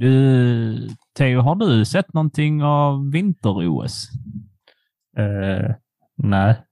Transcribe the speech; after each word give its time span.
Du, 0.00 0.88
Theo, 1.16 1.40
har 1.40 1.54
du 1.54 1.84
sett 1.84 2.12
någonting 2.12 2.62
av 2.62 3.10
vinter-OS? 3.10 4.08
Uh, 5.18 5.74
nej. 6.16 6.64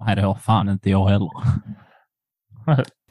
Nej, 0.00 0.16
det 0.16 0.22
har 0.22 0.34
fan 0.34 0.68
inte 0.68 0.90
jag 0.90 1.08
heller. 1.08 1.30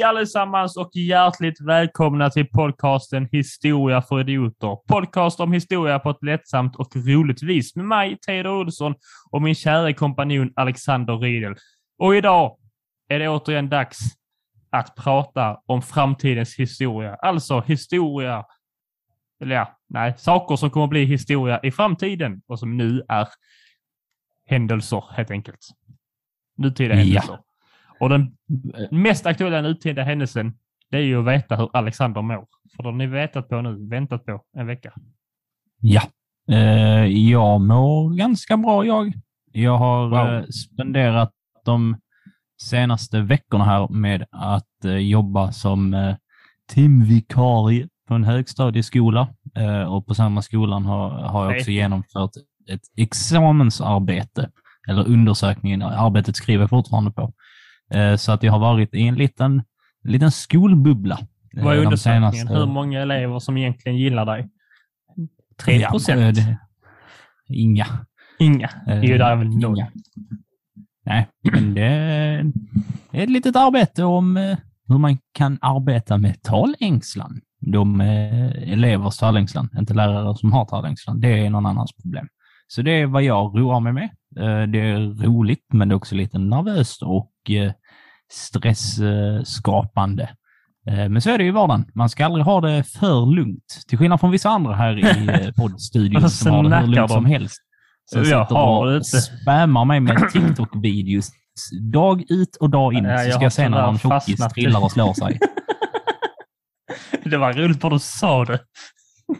Hej 0.00 0.08
allesammans 0.08 0.76
och 0.76 0.90
hjärtligt 0.94 1.60
välkomna 1.60 2.30
till 2.30 2.48
podcasten 2.48 3.28
Historia 3.32 4.02
för 4.02 4.20
idioter. 4.20 4.76
Podcast 4.88 5.40
om 5.40 5.52
historia 5.52 5.98
på 5.98 6.10
ett 6.10 6.22
lättsamt 6.22 6.76
och 6.76 6.96
roligt 6.96 7.42
vis 7.42 7.76
med 7.76 7.84
mig, 7.84 8.18
Teodor 8.18 8.60
Olsson, 8.60 8.94
och 9.30 9.42
min 9.42 9.54
kära 9.54 9.92
kompanjon 9.92 10.52
Alexander 10.56 11.18
Riedel. 11.18 11.54
Och 11.98 12.16
idag 12.16 12.56
är 13.08 13.18
det 13.18 13.28
återigen 13.28 13.68
dags 13.68 13.98
att 14.70 14.96
prata 14.96 15.60
om 15.66 15.82
framtidens 15.82 16.54
historia. 16.58 17.14
Alltså 17.14 17.60
historia, 17.60 18.44
eller 19.42 19.54
ja, 19.54 19.78
nej, 19.88 20.14
saker 20.18 20.56
som 20.56 20.70
kommer 20.70 20.84
att 20.84 20.90
bli 20.90 21.04
historia 21.04 21.60
i 21.62 21.70
framtiden 21.70 22.42
och 22.46 22.58
som 22.58 22.76
nu 22.76 23.02
är 23.08 23.28
händelser 24.46 25.04
helt 25.10 25.30
enkelt. 25.30 25.60
Nutida 26.58 26.94
händelser. 26.94 27.32
Ja. 27.32 27.44
Och 28.00 28.08
den 28.08 28.36
mest 28.90 29.26
aktuella 29.26 29.62
nutida 29.62 30.02
händelsen, 30.02 30.52
det 30.90 30.96
är 30.96 31.02
ju 31.02 31.18
att 31.20 31.26
veta 31.26 31.56
hur 31.56 31.70
Alexander 31.72 32.22
mår. 32.22 32.46
För 32.76 32.82
det 32.82 32.88
har 32.88 32.96
ni 32.96 33.06
vetat 33.06 33.48
på 33.48 33.60
nu, 33.62 33.88
väntat 33.88 34.24
på 34.26 34.42
en 34.56 34.66
vecka. 34.66 34.92
Ja, 35.80 36.02
eh, 36.52 37.04
jag 37.06 37.60
mår 37.60 38.14
ganska 38.16 38.56
bra 38.56 38.84
jag. 38.86 39.12
Jag 39.52 39.78
har 39.78 40.08
Wow. 40.08 40.18
eh, 40.34 40.44
spenderat 40.46 41.30
de 41.64 41.96
senaste 42.62 43.20
veckorna 43.20 43.64
här 43.64 43.88
med 43.88 44.24
att 44.30 44.84
eh, 44.84 44.96
jobba 44.96 45.52
som 45.52 45.94
eh, 45.94 46.14
timvikarie 46.68 47.88
på 48.08 48.14
en 48.14 48.24
högstadieskola. 48.24 49.28
Eh, 49.56 49.82
och 49.82 50.06
på 50.06 50.14
samma 50.14 50.42
skolan 50.42 50.84
har, 50.84 51.10
har 51.10 51.44
jag 51.50 51.56
också 51.56 51.70
genomfört 51.70 52.30
ett 52.70 52.82
examensarbete, 52.96 54.50
eller 54.88 55.08
undersökningen, 55.08 55.82
arbetet 55.82 56.36
skriver 56.36 56.62
jag 56.62 56.70
fortfarande 56.70 57.10
på. 57.10 57.32
Eh, 57.90 58.16
så 58.16 58.32
att 58.32 58.42
jag 58.42 58.52
har 58.52 58.58
varit 58.58 58.94
i 58.94 59.02
en 59.06 59.14
liten, 59.14 59.62
liten 60.04 60.30
skolbubbla. 60.30 61.18
eh, 61.56 61.64
Vad 61.64 61.72
är 61.72 61.78
de 61.78 61.84
undersökningen? 61.84 62.32
senaste- 62.32 62.58
Hur 62.58 62.66
många 62.66 63.00
elever 63.00 63.38
som 63.38 63.56
egentligen 63.56 63.98
gillar 63.98 64.26
dig? 64.26 64.48
3 65.64 65.76
Ja, 65.76 65.90
procent? 65.90 66.20
eh, 66.20 66.28
det- 66.44 66.58
Inga. 67.48 67.86
Inga? 68.38 68.70
Eh, 68.86 69.00
Jo, 69.04 69.18
där 69.18 69.30
är 69.30 69.36
väl 69.36 69.48
noll. 69.58 69.84
Nej, 71.06 71.26
men 71.52 71.74
det 71.74 71.82
är 71.82 72.52
ett 73.12 73.30
litet 73.30 73.56
arbete 73.56 74.04
om 74.04 74.36
eh, 74.36 74.58
hur 74.88 74.98
man 74.98 75.18
kan 75.32 75.58
arbeta 75.60 76.16
med 76.18 76.42
talängslan. 76.42 77.40
De 77.60 78.00
eh, 78.00 78.72
elevers 78.72 79.16
talängslan, 79.18 79.68
inte 79.78 79.94
lärare 79.94 80.36
som 80.36 80.52
har 80.52 80.64
talängslan. 80.64 81.20
Det 81.20 81.28
är 81.46 81.50
någon 81.50 81.66
annans 81.66 81.92
problem. 82.02 82.28
Så 82.66 82.82
det 82.82 82.90
är 82.90 83.06
vad 83.06 83.22
jag 83.22 83.58
roar 83.58 83.80
mig 83.80 83.92
med. 83.92 84.04
Eh, 84.36 84.68
Det 84.68 84.78
är 84.80 85.24
roligt, 85.24 85.64
men 85.72 85.88
det 85.88 85.92
är 85.92 85.96
också 85.96 86.14
lite 86.14 86.38
nervöst 86.38 87.02
och 87.02 87.32
eh, 87.50 87.72
stressskapande. 88.32 90.30
Eh, 90.90 91.08
Men 91.08 91.22
så 91.22 91.30
är 91.30 91.38
det 91.38 91.44
i 91.44 91.50
vardagen. 91.50 91.90
Man 91.94 92.08
ska 92.08 92.24
aldrig 92.24 92.44
ha 92.44 92.60
det 92.60 92.84
för 92.84 93.34
lugnt. 93.34 93.84
Till 93.88 93.98
skillnad 93.98 94.20
från 94.20 94.30
vissa 94.30 94.48
andra 94.50 94.74
här 94.74 94.98
i 94.98 95.28
eh, 95.28 95.52
poddstudion 95.56 96.30
som 96.30 96.52
har 96.52 96.62
det 96.62 96.76
hur 96.76 96.86
lugnt 96.86 97.10
som 97.10 97.24
helst. 97.24 97.62
Som 98.04 98.18
Jag 98.18 98.26
sitter 98.26 98.54
har 98.54 98.96
och 98.96 99.06
spammar 99.06 99.84
mig 99.84 100.00
med 100.00 100.16
TikTok-videos 100.32 101.30
dag 101.92 102.24
ut 102.28 102.56
och 102.56 102.70
dag 102.70 102.94
in. 102.94 103.04
Så 103.04 103.30
ska 103.32 103.42
jag 103.42 103.52
se 103.52 103.68
när 103.68 103.88
en 103.88 103.98
tjockis 103.98 104.48
trillar 104.54 104.84
och 104.84 104.92
slår 104.92 105.14
sig. 105.14 105.38
Det 107.24 107.36
var 107.36 107.52
roligt 107.52 107.82
vad 107.82 107.92
du 107.92 107.98
sa 107.98 108.44
det. 108.44 108.58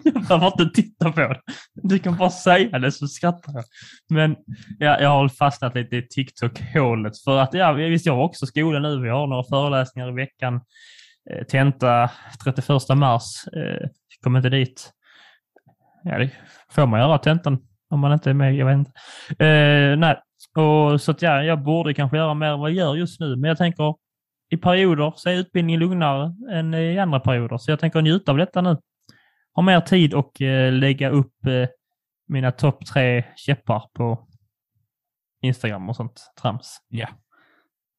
Jag 0.04 0.22
behöver 0.22 0.46
inte 0.46 0.82
titta 0.82 1.12
på 1.12 1.20
det. 1.20 1.40
Du 1.74 1.98
kan 1.98 2.16
bara 2.16 2.30
säga 2.30 2.78
det 2.78 2.92
så 2.92 3.06
skrattar 3.06 3.52
jag. 3.52 3.64
Men 4.10 4.36
ja, 4.78 5.00
jag 5.00 5.08
har 5.08 5.28
fastnat 5.28 5.74
lite 5.74 5.96
i 5.96 6.08
TikTok-hålet 6.08 7.18
för 7.24 7.38
att 7.38 7.54
ja, 7.54 7.72
visst 7.72 8.06
jag 8.06 8.16
har 8.16 8.24
också 8.24 8.46
skola 8.46 8.78
nu. 8.78 9.00
Vi 9.02 9.08
har 9.08 9.26
några 9.26 9.44
föreläsningar 9.44 10.08
i 10.08 10.12
veckan. 10.12 10.60
Eh, 11.30 11.44
Tenta 11.44 12.10
31 12.44 12.68
mars. 12.96 13.24
Eh, 13.56 13.88
kom 14.22 14.36
inte 14.36 14.48
dit. 14.48 14.90
Ja, 16.04 16.18
det 16.18 16.30
får 16.70 16.86
man 16.86 17.00
göra 17.00 17.18
tentan 17.18 17.58
om 17.90 18.00
man 18.00 18.12
inte 18.12 18.30
är 18.30 18.34
med. 18.34 18.54
Jag 18.54 18.66
vet 18.66 18.74
inte. 18.74 18.90
Eh, 19.44 19.96
nej, 19.96 20.16
och 20.56 21.00
så 21.00 21.10
att 21.10 21.22
ja, 21.22 21.42
jag 21.42 21.62
borde 21.62 21.94
kanske 21.94 22.16
göra 22.16 22.34
mer 22.34 22.46
än 22.46 22.60
vad 22.60 22.70
jag 22.70 22.76
gör 22.76 22.94
just 22.94 23.20
nu. 23.20 23.36
Men 23.36 23.48
jag 23.48 23.58
tänker 23.58 23.94
i 24.50 24.56
perioder 24.56 25.12
så 25.16 25.28
är 25.28 25.34
utbildningen 25.34 25.80
lugnare 25.80 26.34
än 26.52 26.74
i 26.74 26.98
andra 26.98 27.20
perioder. 27.20 27.58
Så 27.58 27.70
jag 27.70 27.80
tänker 27.80 28.02
njuta 28.02 28.32
av 28.32 28.38
detta 28.38 28.60
nu. 28.60 28.76
Ha 29.54 29.62
mer 29.62 29.80
tid 29.80 30.14
och 30.14 30.42
eh, 30.42 30.72
lägga 30.72 31.10
upp 31.10 31.46
eh, 31.46 31.68
mina 32.28 32.52
topp 32.52 32.86
tre 32.86 33.24
käppar 33.36 33.84
på 33.94 34.28
Instagram 35.42 35.88
och 35.88 35.96
sånt 35.96 36.32
trams. 36.42 36.78
Ja. 36.88 37.08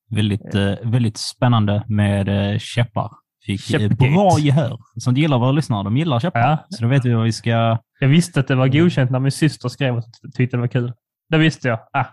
Väldigt, 0.10 0.56
eh, 0.56 0.74
väldigt 0.84 1.18
spännande 1.18 1.84
med 1.88 2.54
eh, 2.54 2.60
käppar. 2.60 3.12
Fick 3.46 3.62
Käppgate. 3.62 3.96
bra 3.96 4.40
gehör. 4.40 4.78
Sånt 5.00 5.18
gillar 5.18 5.40
våra 5.40 5.52
lyssnare. 5.52 5.84
De 5.84 5.98
gillar 5.98 6.20
käppar. 6.20 6.40
Ja. 6.40 6.66
Så 6.70 6.84
då 6.84 6.90
vet 6.90 7.06
vi 7.06 7.14
vad 7.14 7.24
vi 7.24 7.32
ska... 7.32 7.78
Jag 8.00 8.08
visste 8.08 8.40
att 8.40 8.48
det 8.48 8.56
var 8.56 8.68
godkänt 8.68 9.12
när 9.12 9.20
min 9.20 9.32
syster 9.32 9.70
skrev 9.70 9.98
att 9.98 10.06
jag 10.22 10.34
tyckte 10.34 10.58
det 10.58 10.62
var 10.62 10.68
kul. 10.68 10.94
Det 11.30 11.38
visste 11.38 11.68
jag. 11.68 11.80
Ah, 11.94 12.06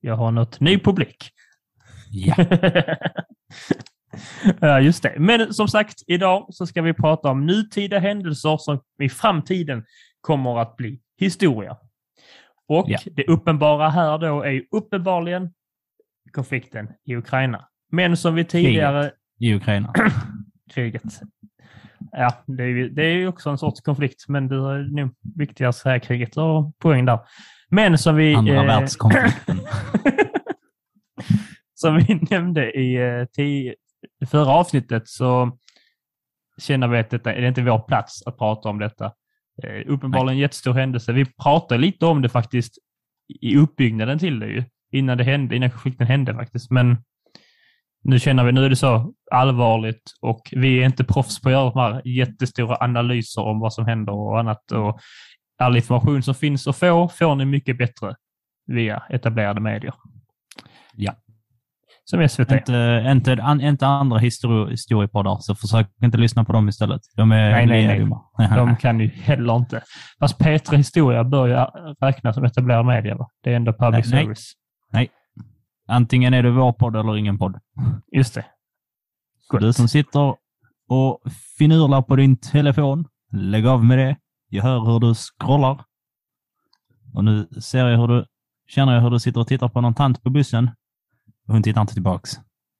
jag 0.00 0.16
har 0.16 0.30
något 0.30 0.60
ny 0.60 0.78
publik. 0.78 1.30
Ja. 2.10 2.34
Ja, 4.60 4.80
just 4.80 5.02
det. 5.02 5.14
Men 5.18 5.54
som 5.54 5.68
sagt, 5.68 6.02
idag 6.06 6.46
så 6.50 6.66
ska 6.66 6.82
vi 6.82 6.92
prata 6.92 7.28
om 7.28 7.46
nutida 7.46 7.98
händelser 7.98 8.56
som 8.56 8.80
i 9.02 9.08
framtiden 9.08 9.84
kommer 10.20 10.58
att 10.58 10.76
bli 10.76 11.00
historia. 11.18 11.76
Och 12.68 12.84
Ja. 12.88 12.98
det 13.12 13.24
uppenbara 13.24 13.88
här 13.88 14.18
då 14.18 14.42
är 14.42 14.50
ju 14.50 14.64
uppenbarligen 14.70 15.50
konflikten 16.32 16.88
i 17.04 17.16
Ukraina. 17.16 17.68
Men 17.92 18.16
som 18.16 18.34
vi 18.34 18.44
tidigare... 18.44 19.10
I 19.40 19.54
Ukraina. 19.54 19.92
Kriget. 20.74 21.02
Ja, 22.12 22.44
det 22.46 22.62
är, 22.62 22.68
ju, 22.68 22.88
det 22.88 23.02
är 23.02 23.14
ju 23.14 23.28
också 23.28 23.50
en 23.50 23.58
sorts 23.58 23.80
konflikt, 23.80 24.28
men 24.28 24.48
det 24.48 24.54
är 24.56 24.96
nog 24.96 25.14
viktigare 25.36 25.68
att 25.68 25.76
säga 25.76 26.00
kriget 26.00 26.36
och 26.36 26.78
poäng 26.78 27.04
där. 27.04 27.18
Men 27.70 27.98
som 27.98 28.16
vi... 28.16 28.34
Andra 28.34 28.54
eh, 28.54 28.66
världskonflikten. 28.66 29.60
som 31.74 31.96
vi 31.96 32.20
nämnde 32.30 32.70
i 32.78 32.96
det 34.20 34.26
förra 34.26 34.50
avsnittet 34.50 35.08
så 35.08 35.58
känner 36.58 36.88
vi 36.88 36.98
att 36.98 37.10
detta 37.10 37.34
är 37.34 37.40
det 37.40 37.48
inte 37.48 37.62
vår 37.62 37.78
plats 37.78 38.26
att 38.26 38.38
prata 38.38 38.68
om 38.68 38.78
detta. 38.78 39.12
Eh, 39.62 39.92
uppenbarligen 39.92 40.36
en 40.36 40.42
jättestor 40.42 40.72
händelse. 40.72 41.12
Vi 41.12 41.24
pratade 41.24 41.80
lite 41.80 42.06
om 42.06 42.22
det 42.22 42.28
faktiskt 42.28 42.78
i 43.40 43.56
uppbyggnaden 43.56 44.18
till 44.18 44.38
det 44.38 44.46
ju, 44.46 44.64
innan 44.92 45.18
det 45.18 45.24
hände, 45.24 45.56
innan 45.56 45.70
konflikten 45.70 46.06
hände 46.06 46.34
faktiskt. 46.34 46.70
Men 46.70 46.96
nu 48.02 48.18
känner 48.18 48.44
vi, 48.44 48.52
nu 48.52 48.64
är 48.64 48.70
det 48.70 48.76
så 48.76 49.12
allvarligt 49.30 50.12
och 50.20 50.52
vi 50.52 50.82
är 50.82 50.86
inte 50.86 51.04
proffs 51.04 51.40
på 51.40 51.48
att 51.48 51.52
göra 51.52 51.70
de 51.70 51.80
här 51.80 52.02
jättestora 52.04 52.76
analyser 52.80 53.42
om 53.42 53.60
vad 53.60 53.72
som 53.72 53.86
händer 53.86 54.12
och 54.12 54.40
annat. 54.40 54.72
Och 54.72 55.00
all 55.58 55.76
information 55.76 56.22
som 56.22 56.34
finns 56.34 56.66
att 56.66 56.76
få 56.76 57.08
får 57.08 57.34
ni 57.34 57.44
mycket 57.44 57.78
bättre 57.78 58.14
via 58.66 59.02
etablerade 59.10 59.60
medier. 59.60 59.94
Ja. 60.94 61.14
Som 62.08 62.28
SVT. 62.28 62.52
inte, 62.52 63.04
inte, 63.08 63.42
an, 63.42 63.60
inte 63.60 63.86
andra 63.86 64.18
histori- 64.18 64.70
historiepoddar, 64.70 65.36
så 65.40 65.54
försök 65.54 65.88
inte 66.02 66.18
lyssna 66.18 66.44
på 66.44 66.52
dem 66.52 66.68
istället. 66.68 67.00
De 67.16 67.32
är 67.32 67.50
Nej, 67.50 67.66
nej, 67.66 67.86
nej. 67.86 67.98
dumma. 67.98 68.22
De 68.56 68.76
kan 68.80 69.00
ju 69.00 69.08
heller 69.08 69.56
inte. 69.56 69.82
Fast 70.20 70.40
P3 70.40 70.76
Historia 70.76 71.24
bör 71.24 71.46
ju 71.46 71.54
räknas 72.06 72.34
som 72.34 72.44
etablerad 72.44 72.86
media, 72.86 73.16
va? 73.16 73.28
Det 73.42 73.52
är 73.52 73.56
ändå 73.56 73.72
public 73.72 74.06
Nej, 74.12 74.14
nej. 74.14 74.22
service. 74.24 74.52
Antingen 75.88 76.34
är 76.34 76.42
det 76.42 76.50
vår 76.50 76.72
podd 76.72 76.96
eller 76.96 77.16
ingen 77.16 77.38
podd. 77.38 77.58
Just 78.16 78.34
det. 78.34 78.44
Gott. 79.48 79.60
Du 79.60 79.72
som 79.72 79.88
sitter 79.88 80.34
och 80.88 81.20
finurlar 81.58 82.02
på 82.02 82.16
din 82.16 82.36
telefon, 82.36 83.04
lägg 83.32 83.66
av 83.66 83.84
med 83.84 83.98
det. 83.98 84.16
Jag 84.48 84.62
hör 84.62 84.80
hur 84.80 85.00
du 85.00 85.14
scrollar. 85.14 85.80
Och 87.14 87.24
nu 87.24 87.46
ser 87.62 87.86
jag 87.86 87.98
hur 87.98 88.08
du, 88.08 88.24
känner 88.68 88.94
jag 88.94 89.00
hur 89.00 89.10
du 89.10 89.20
sitter 89.20 89.40
och 89.40 89.46
tittar 89.48 89.68
på 89.68 89.80
någon 89.80 89.94
tant 89.94 90.22
på 90.22 90.30
bussen. 90.30 90.70
Och 91.46 91.54
hon 91.54 91.62
tittar 91.62 91.80
inte 91.80 91.94
tillbaks. 91.94 92.30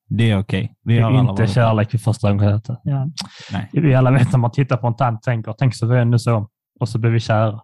Det 0.09 0.31
är 0.31 0.39
okej. 0.39 0.75
Vi 0.83 0.97
Det 0.97 1.03
har 1.03 1.11
är 1.11 1.15
alla 1.15 1.31
inte 1.31 1.43
varit 1.43 1.51
kärlek 1.51 1.95
vid 1.95 2.03
första 2.03 2.29
ögonkastet. 2.29 2.79
Ja. 2.85 3.09
Nej. 3.53 3.71
Vi 3.73 3.95
alla 3.95 4.11
vet 4.11 4.33
när 4.33 4.39
man 4.39 4.51
tittar 4.51 4.77
på 4.77 4.87
en 4.87 4.97
tant 4.97 5.23
tänker, 5.23 5.53
tänk 5.59 5.75
så 5.75 5.87
vi 5.87 5.99
ändå 5.99 6.19
så. 6.19 6.49
Och 6.81 6.89
så 6.89 6.99
blir 6.99 7.11
vi 7.11 7.21
kära. 7.21 7.61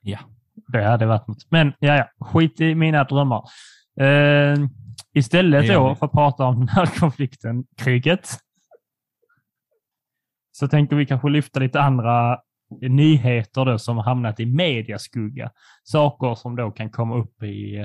Ja. 0.00 0.18
Det 0.68 0.84
hade 0.84 1.06
varit 1.06 1.26
något. 1.26 1.50
Men 1.50 1.72
ja, 1.78 1.96
ja, 1.96 2.26
skit 2.26 2.60
i 2.60 2.74
mina 2.74 3.04
drömmar. 3.04 3.42
Eh, 4.00 4.58
istället 5.14 5.66
Det 5.66 5.74
då 5.74 5.94
för 5.94 6.06
att 6.06 6.12
prata 6.12 6.44
om 6.44 6.58
den 6.58 6.68
här 6.68 6.86
konflikten, 6.86 7.64
kriget, 7.76 8.28
så 10.52 10.68
tänker 10.68 10.96
vi 10.96 11.06
kanske 11.06 11.28
lyfta 11.28 11.60
lite 11.60 11.80
andra 11.80 12.38
nyheter 12.80 13.64
då 13.64 13.78
som 13.78 13.96
har 13.96 14.04
hamnat 14.04 14.40
i 14.40 14.46
mediaskugga. 14.46 15.50
Saker 15.82 16.34
som 16.34 16.56
då 16.56 16.70
kan 16.70 16.90
komma 16.90 17.16
upp 17.16 17.42
i... 17.42 17.76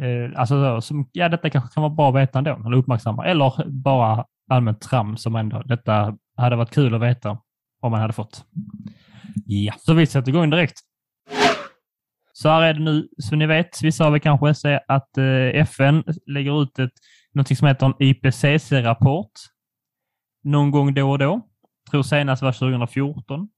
Eh, 0.00 0.40
alltså, 0.40 0.54
så, 0.54 0.80
som, 0.80 1.08
ja, 1.12 1.28
detta 1.28 1.50
kanske 1.50 1.74
kan 1.74 1.82
vara 1.82 1.94
bra 1.94 2.08
att 2.08 2.14
veta 2.14 2.38
ändå, 2.38 2.62
eller 2.66 2.76
uppmärksamma. 2.76 3.26
Eller 3.26 3.68
bara 3.68 4.24
allmänt 4.50 4.80
tram 4.80 5.16
som 5.16 5.36
ändå, 5.36 5.62
detta 5.62 6.16
hade 6.36 6.56
varit 6.56 6.74
kul 6.74 6.94
att 6.94 7.00
veta 7.00 7.38
om 7.80 7.90
man 7.90 8.00
hade 8.00 8.12
fått. 8.12 8.44
Ja. 9.46 9.74
Så 9.78 9.94
vi 9.94 10.06
sätter 10.06 10.28
igång 10.28 10.50
direkt. 10.50 10.80
Så 12.32 12.48
här 12.48 12.62
är 12.62 12.74
det 12.74 12.80
nu, 12.80 13.08
som 13.18 13.38
ni 13.38 13.46
vet, 13.46 13.82
vissa 13.82 14.06
av 14.06 14.14
er 14.14 14.18
kanske, 14.18 14.54
säger 14.54 14.80
att 14.88 15.18
eh, 15.18 15.60
FN 15.60 16.04
lägger 16.26 16.62
ut 16.62 16.78
ett, 16.78 16.92
något 17.32 17.58
som 17.58 17.68
heter 17.68 17.86
en 17.86 17.94
IPCC-rapport 17.98 19.30
någon 20.44 20.70
gång 20.70 20.94
då 20.94 21.10
och 21.10 21.18
då. 21.18 21.40
tror 21.90 22.02
senast 22.02 22.42
var 22.42 22.52
2014. 22.52 23.48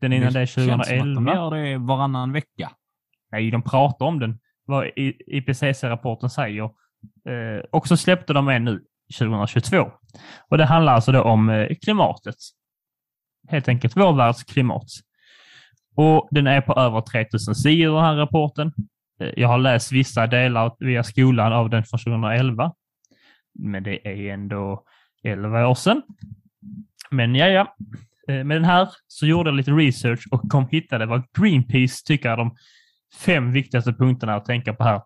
Den 0.00 0.12
innan 0.12 0.32
det 0.32 0.46
känns 0.46 0.66
som 0.66 0.80
att 0.80 0.86
2011. 0.86 1.20
De 1.20 1.36
gör 1.36 1.50
det 1.50 1.78
varannan 1.78 2.32
vecka. 2.32 2.70
Nej, 3.32 3.50
de 3.50 3.62
pratar 3.62 4.06
om 4.06 4.18
den. 4.18 4.38
Vad 4.70 4.90
IPCC-rapporten 5.26 6.30
säger. 6.30 6.64
Eh, 7.28 7.60
och 7.70 7.88
så 7.88 7.96
släppte 7.96 8.32
de 8.32 8.48
en 8.48 8.64
nu 8.64 8.84
2022. 9.18 9.90
Och 10.48 10.58
det 10.58 10.64
handlar 10.64 10.94
alltså 10.94 11.12
då 11.12 11.22
om 11.22 11.48
eh, 11.48 11.68
klimatet. 11.84 12.36
Helt 13.48 13.68
enkelt 13.68 13.96
vår 13.96 14.12
världs 14.12 14.44
klimat. 14.44 14.86
Och 15.96 16.28
den 16.30 16.46
är 16.46 16.60
på 16.60 16.74
över 16.74 17.00
3000 17.00 17.54
sidor 17.54 17.94
den 17.94 18.04
här 18.04 18.16
rapporten. 18.16 18.72
Eh, 19.20 19.30
Jag 19.36 19.48
har 19.48 19.58
läst 19.58 19.92
vissa 19.92 20.26
delar 20.26 20.76
via 20.78 21.02
skolan 21.02 21.52
av 21.52 21.70
den 21.70 21.84
från 21.84 22.00
2011. 22.00 22.72
Men 23.58 23.82
det 23.82 24.08
är 24.08 24.32
ändå 24.32 24.84
11 25.22 25.68
år 25.68 25.74
sedan. 25.74 26.02
Men 27.10 27.34
ja, 27.34 27.46
ja. 27.46 27.76
Eh, 28.28 28.44
med 28.44 28.56
den 28.56 28.64
här 28.64 28.88
så 29.06 29.26
gjorde 29.26 29.50
jag 29.50 29.56
lite 29.56 29.70
research 29.70 30.26
och 30.30 30.50
kom 30.50 30.68
hittade 30.68 31.06
vad 31.06 31.22
Greenpeace 31.38 32.06
tycker 32.06 32.36
de 32.36 32.56
fem 33.14 33.52
viktigaste 33.52 33.92
punkterna 33.92 34.34
att 34.34 34.44
tänka 34.44 34.74
på 34.74 34.84
här. 34.84 35.02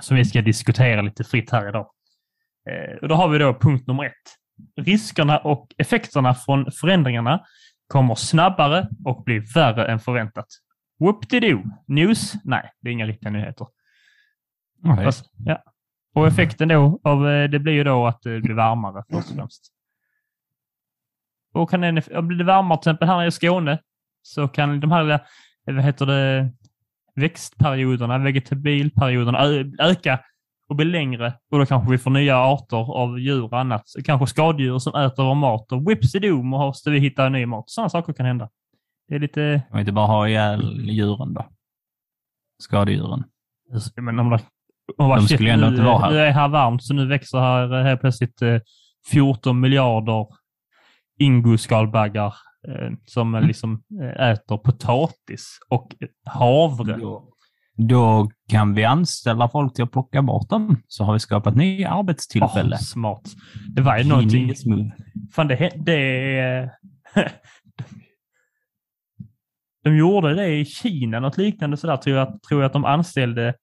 Som 0.00 0.16
vi 0.16 0.24
ska 0.24 0.42
diskutera 0.42 1.00
lite 1.02 1.24
fritt 1.24 1.50
här 1.50 1.68
idag. 1.68 1.90
Eh, 2.70 2.96
Och 3.02 3.08
då 3.08 3.14
har 3.14 3.28
vi 3.28 3.38
då 3.38 3.54
punkt 3.54 3.86
nummer 3.86 4.04
ett. 4.04 4.14
Riskerna 4.80 5.38
och 5.38 5.74
effekterna 5.78 6.34
från 6.34 6.72
förändringarna 6.72 7.44
kommer 7.86 8.14
snabbare 8.14 8.88
och 9.04 9.24
blir 9.24 9.54
värre 9.54 9.86
än 9.86 10.00
förväntat. 10.00 10.46
Whoop-de-doo. 11.00 11.62
News? 11.86 12.32
Nej, 12.44 12.70
det 12.80 12.88
är 12.88 12.92
inga 12.92 13.06
riktiga 13.06 13.30
nyheter. 13.30 13.66
Okay. 14.92 15.04
Fast, 15.04 15.24
ja. 15.44 15.62
Och 16.14 16.26
effekten 16.26 16.68
då 16.68 17.00
av 17.04 17.28
eh, 17.28 17.50
det 17.50 17.58
blir 17.58 17.72
ju 17.72 17.84
då 17.84 18.06
att 18.06 18.22
det 18.22 18.40
blir 18.40 18.54
varmare 18.54 19.04
först 19.12 19.30
och 19.30 19.36
främst. 19.36 19.72
Och 21.54 21.70
kan 21.70 21.84
en, 21.84 22.02
om 22.14 22.28
blir 22.28 22.38
det 22.38 22.44
varmare 22.44 22.78
till 22.78 22.90
exempel 22.90 23.08
här 23.08 23.26
i 23.26 23.30
Skåne 23.30 23.78
så 24.22 24.48
kan 24.48 24.80
de 24.80 24.92
här, 24.92 25.10
eh, 25.10 25.20
vad 25.64 25.84
heter 25.84 26.06
det, 26.06 26.52
växtperioderna, 27.20 28.18
vegetabilperioderna 28.18 29.38
öka 29.78 30.20
och 30.68 30.76
bli 30.76 30.84
längre 30.84 31.32
och 31.50 31.58
då 31.58 31.66
kanske 31.66 31.90
vi 31.90 31.98
får 31.98 32.10
nya 32.10 32.38
arter 32.38 32.96
av 32.96 33.18
djur 33.18 33.44
och 33.44 33.60
annat. 33.60 33.82
Kanske 34.04 34.26
skadedjur 34.26 34.78
som 34.78 34.94
äter 34.94 35.22
vår 35.24 35.34
mat 35.34 35.72
och 35.72 35.90
whipsidoo 35.90 36.42
måste 36.42 36.90
vi 36.90 36.98
hitta 36.98 37.28
ny 37.28 37.46
mat. 37.46 37.70
Sådana 37.70 37.88
saker 37.88 38.12
kan 38.12 38.26
hända. 38.26 38.48
Det 39.08 39.14
är 39.14 39.18
lite... 39.18 39.62
Vi 39.72 39.80
inte 39.80 39.92
bara 39.92 40.06
ha 40.06 40.28
ihjäl 40.28 40.90
djuren 40.90 41.34
då? 41.34 41.46
Skadedjuren. 42.62 43.24
Men 43.96 44.18
om 44.18 44.30
det, 44.30 44.40
om 44.96 45.08
De 45.08 45.28
skulle 45.28 45.52
ändå 45.52 45.66
inte 45.66 45.82
vara 45.82 45.98
här. 45.98 46.10
Nu 46.10 46.18
är 46.18 46.30
här 46.30 46.48
varmt, 46.48 46.82
så 46.82 46.94
nu 46.94 47.06
växer 47.06 47.38
här 47.38 47.78
eh, 47.78 47.84
helt 47.84 48.00
plötsligt 48.00 48.42
eh, 48.42 48.60
14 49.10 49.60
miljarder 49.60 50.26
ingoskalbaggar 51.18 52.26
eh, 52.26 52.32
som 53.04 53.34
Mm. 53.34 53.48
liksom 53.48 53.82
eh, 54.02 54.28
äter 54.30 54.56
potatis 54.58 55.58
och 55.68 55.94
havre. 56.24 56.96
Då, 56.96 57.32
då 57.76 58.30
kan 58.48 58.74
vi 58.74 58.84
anställa 58.84 59.48
folk 59.48 59.74
till 59.74 59.84
att 59.84 59.92
plocka 59.92 60.22
bort 60.22 60.48
dem, 60.50 60.82
så 60.88 61.04
har 61.04 61.12
vi 61.12 61.18
skapat 61.18 61.56
nya 61.56 61.90
arbetstillfällen. 61.90 62.72
Åh, 62.72 62.78
smart. 62.78 63.22
Det 63.74 63.82
var 63.82 63.98
ju 63.98 64.04
någonting... 64.04 64.40
Genius 64.40 64.66
move. 64.66 64.90
Fan, 65.32 65.48
det, 65.48 65.72
det 65.76 66.70
De 69.84 69.96
gjorde 69.96 70.34
det 70.34 70.48
i 70.48 70.64
Kina, 70.64 71.20
något 71.20 71.38
liknande 71.38 71.76
sådär, 71.76 71.96
tror 71.96 72.16
jag, 72.16 72.42
tror 72.42 72.60
jag 72.60 72.66
att 72.66 72.72
de 72.72 72.84
anställde 72.84 73.54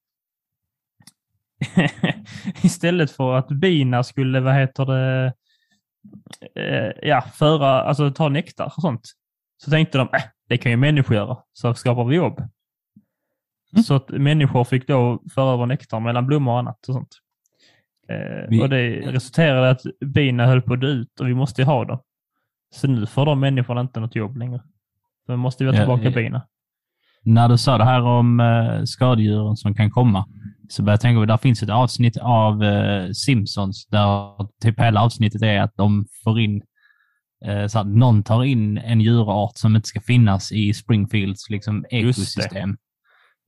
istället 2.62 3.12
för 3.12 3.36
att 3.36 3.48
bina 3.48 4.04
skulle, 4.04 4.40
vad 4.40 4.56
heter 4.56 4.86
det, 4.86 5.25
eh, 5.25 5.31
ja, 7.02 7.22
föra, 7.34 7.81
alltså 7.81 8.12
ta 8.12 8.30
nektar 8.30 8.66
och 8.66 8.81
sånt. 8.81 9.02
Så 9.57 9.72
tänkte 9.72 9.98
de, 9.98 10.07
äh, 10.13 10.22
det 10.50 10.57
kan 10.57 10.72
ju 10.72 10.78
människor 10.78 11.16
göra, 11.16 11.38
så 11.54 11.74
skapar 11.74 12.04
vi 12.06 12.16
jobb. 12.16 12.40
Mm. 13.74 13.84
Så 13.84 13.96
att 13.96 14.10
människor 14.10 14.63
fick 14.63 14.88
då 14.88 15.22
föra 15.34 15.54
över 15.54 15.66
nektar 15.66 16.00
mellan 16.00 16.28
blommor 16.28 16.52
och 16.54 16.60
annat 16.60 16.88
och 16.88 16.94
sånt. 16.94 17.10
Eh, 18.10 18.48
Vi- 18.50 18.62
Och 18.62 18.69
det 18.69 18.90
resulterade 19.12 19.68
i 19.68 19.72
att 19.72 19.81
bina 20.06 20.46
höll 20.46 20.62
på 20.62 20.74
att 20.74 20.81
dö 20.81 20.88
ut 20.88 21.19
och 21.19 21.28
vi 21.28 21.34
måste 21.34 21.62
ju 21.62 21.66
ha 21.66 21.86
dem. 21.86 22.00
Så 22.75 22.88
nu 22.88 23.06
får 23.06 23.25
de 23.25 23.40
människorna 23.40 23.81
inte 23.81 24.00
något 24.00 24.16
jobb 24.16 24.38
längre. 24.38 24.62
Så 25.25 25.31
nu 25.31 25.36
måste 25.38 25.63
vi 25.63 25.69
ha 25.69 25.78
tillbaka 25.78 26.04
ja. 26.04 26.12
bina. 26.12 26.48
När 27.24 27.50
du 27.50 27.57
sa 27.57 27.78
det 27.78 27.84
här 27.86 28.02
om 28.02 28.40
eh, 28.40 28.84
skadedjuren 28.84 29.56
som 29.57 29.74
kan 29.74 29.92
komma, 29.92 30.25
så 30.69 30.83
började 30.83 30.94
jag 30.94 31.01
tänka 31.01 31.19
på, 31.19 31.25
där 31.25 31.38
finns 31.38 31.63
ett 31.63 31.69
avsnitt 31.69 32.17
av 32.17 32.63
eh, 32.63 33.12
Simpsons 33.12 33.88
där 33.88 34.31
typ 34.62 34.79
hela 34.79 35.01
avsnittet 35.01 35.41
är 35.41 35.62
att 35.62 35.73
de 35.75 36.06
får 36.23 36.39
in, 36.39 36.62
eh, 37.45 37.67
så 37.67 37.79
att 37.79 37.88
någon 37.88 38.23
tar 38.23 38.44
in 38.44 38.77
en 38.77 39.01
djurart 39.01 39.57
som 39.57 39.75
inte 39.75 39.88
ska 39.88 40.01
finnas 40.01 40.51
i 40.51 40.73
Springfields 40.73 41.50
liksom, 41.50 41.85
ekosystem. 41.89 42.77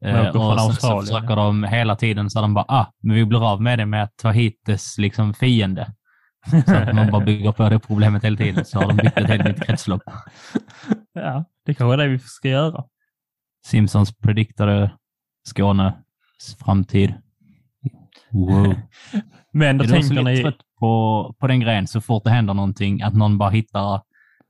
Eh, 0.06 0.28
och 0.28 0.60
sen 0.60 0.74
så 0.74 1.02
försöker 1.02 1.36
de 1.36 1.64
hela 1.64 1.96
tiden 1.96 2.30
så 2.30 2.42
de 2.42 2.54
bara, 2.54 2.66
ah, 2.68 2.94
men 3.04 3.16
vi 3.16 3.26
blir 3.26 3.52
av 3.52 3.62
med 3.62 3.80
det 3.80 3.86
med 3.86 4.04
att 4.04 4.18
ta 4.18 4.32
hit 4.32 4.62
dess 4.66 4.98
liksom, 4.98 5.34
fiende. 5.34 5.94
Så 6.66 6.76
att 6.76 6.96
man 6.96 7.12
bara 7.12 7.26
bygger 7.26 7.52
på 7.52 7.70
det 7.70 7.80
problemet 7.80 8.24
hela 8.24 8.38
tiden, 8.38 8.66
så 8.66 8.80
har 8.80 8.88
de 8.88 8.98
byggt 8.98 9.18
ett 9.18 9.28
helt 9.28 9.46
nytt 9.46 9.66
kretslopp. 9.66 10.02
ja, 11.14 11.46
det 11.66 11.74
kanske 11.74 11.94
är 11.94 11.98
det 11.98 12.08
vi 12.08 12.20
ska 12.20 12.50
göra. 12.50 12.84
Simpsons 13.66 14.18
prediktade 14.18 14.92
Skånes 15.48 15.94
framtid. 16.66 17.14
Wow. 18.32 18.76
Men 19.54 19.78
då 19.78 19.84
är 19.84 19.88
tänker 19.88 20.24
ni... 20.24 20.42
trött 20.42 20.58
på, 20.80 21.36
på 21.40 21.48
den 21.48 21.60
grejen 21.60 21.88
så 21.88 22.02
fort 22.02 22.24
det 22.24 22.30
händer 22.30 22.54
någonting, 22.54 23.02
att 23.02 23.14
någon 23.14 23.38
bara 23.38 23.50
hittar 23.50 24.02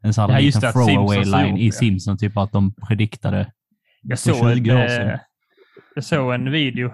en 0.03 0.13
sån 0.13 0.29
Ja, 0.29 0.33
här 0.35 0.41
just 0.41 0.57
liten 0.57 0.73
throwaway 0.73 1.23
line 1.23 1.57
i. 1.57 1.71
Simpsons, 1.71 2.19
typ 2.19 2.37
att 2.37 2.51
de 2.51 2.73
prediktade. 2.73 3.51
Jag 4.01 4.19
för 4.19 4.33
såg, 4.33 4.53
20 4.53 4.69
en, 4.69 4.77
år 4.77 4.87
sedan. 4.87 5.09
eh, 5.09 5.19
jag 5.95 6.03
såg 6.03 6.33
en 6.33 6.51
video 6.51 6.91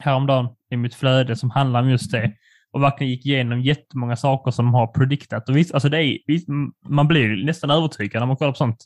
häromdagen 0.00 0.48
i 0.70 0.76
mitt 0.76 0.94
flöde 0.94 1.36
som 1.36 1.50
handlar 1.50 1.82
om 1.82 1.90
just 1.90 2.12
det 2.12 2.32
och 2.72 2.82
verkligen 2.82 3.10
gick 3.10 3.26
igenom 3.26 3.60
jättemånga 3.60 4.16
saker 4.16 4.50
som 4.50 4.64
de 4.64 4.74
har 4.74 4.86
prediktat. 4.86 5.48
Och 5.48 5.56
visst, 5.56 5.74
alltså 5.74 5.88
det 5.88 6.02
är, 6.04 6.18
visst, 6.26 6.48
man 6.88 7.08
blir 7.08 7.44
nästan 7.44 7.70
övertygad 7.70 8.20
när 8.20 8.26
man 8.26 8.36
kollar 8.36 8.52
på 8.52 8.56
sånt. 8.56 8.84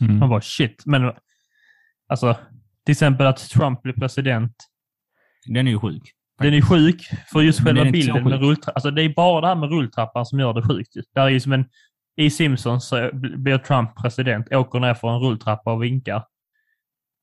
Mm. 0.00 0.18
Man 0.18 0.28
bara 0.28 0.40
shit. 0.40 0.82
Men 0.86 1.12
alltså, 2.08 2.36
till 2.86 2.92
exempel 2.92 3.26
att 3.26 3.36
Trump 3.48 3.82
blir 3.82 3.92
president. 3.92 4.52
Den 5.46 5.66
är 5.66 5.70
ju 5.70 5.78
sjuk. 5.78 6.02
Den 6.38 6.54
är 6.54 6.60
sjuk 6.62 7.08
för 7.32 7.40
just 7.40 7.64
själva 7.64 7.84
bilden 7.84 8.24
med 8.24 8.40
rulltrappan. 8.40 8.72
Alltså 8.74 8.90
det 8.90 9.02
är 9.02 9.08
bara 9.14 9.40
det 9.40 9.46
här 9.46 9.54
med 9.54 9.70
rulltrappan 9.70 10.26
som 10.26 10.38
gör 10.40 10.52
det 10.54 10.62
sjukt. 10.62 10.96
ju. 10.96 11.02
Det 11.14 11.20
är 11.20 11.28
ju 11.28 11.40
som 11.40 11.52
en, 11.52 11.64
I 12.16 12.30
Simpsons 12.30 12.88
så 12.88 13.10
blir 13.12 13.58
Trump 13.58 13.96
president, 13.96 14.52
åker 14.52 14.80
ner 14.80 14.94
för 14.94 15.08
en 15.08 15.20
rulltrappa 15.20 15.72
och 15.72 15.82
vinkar. 15.82 16.24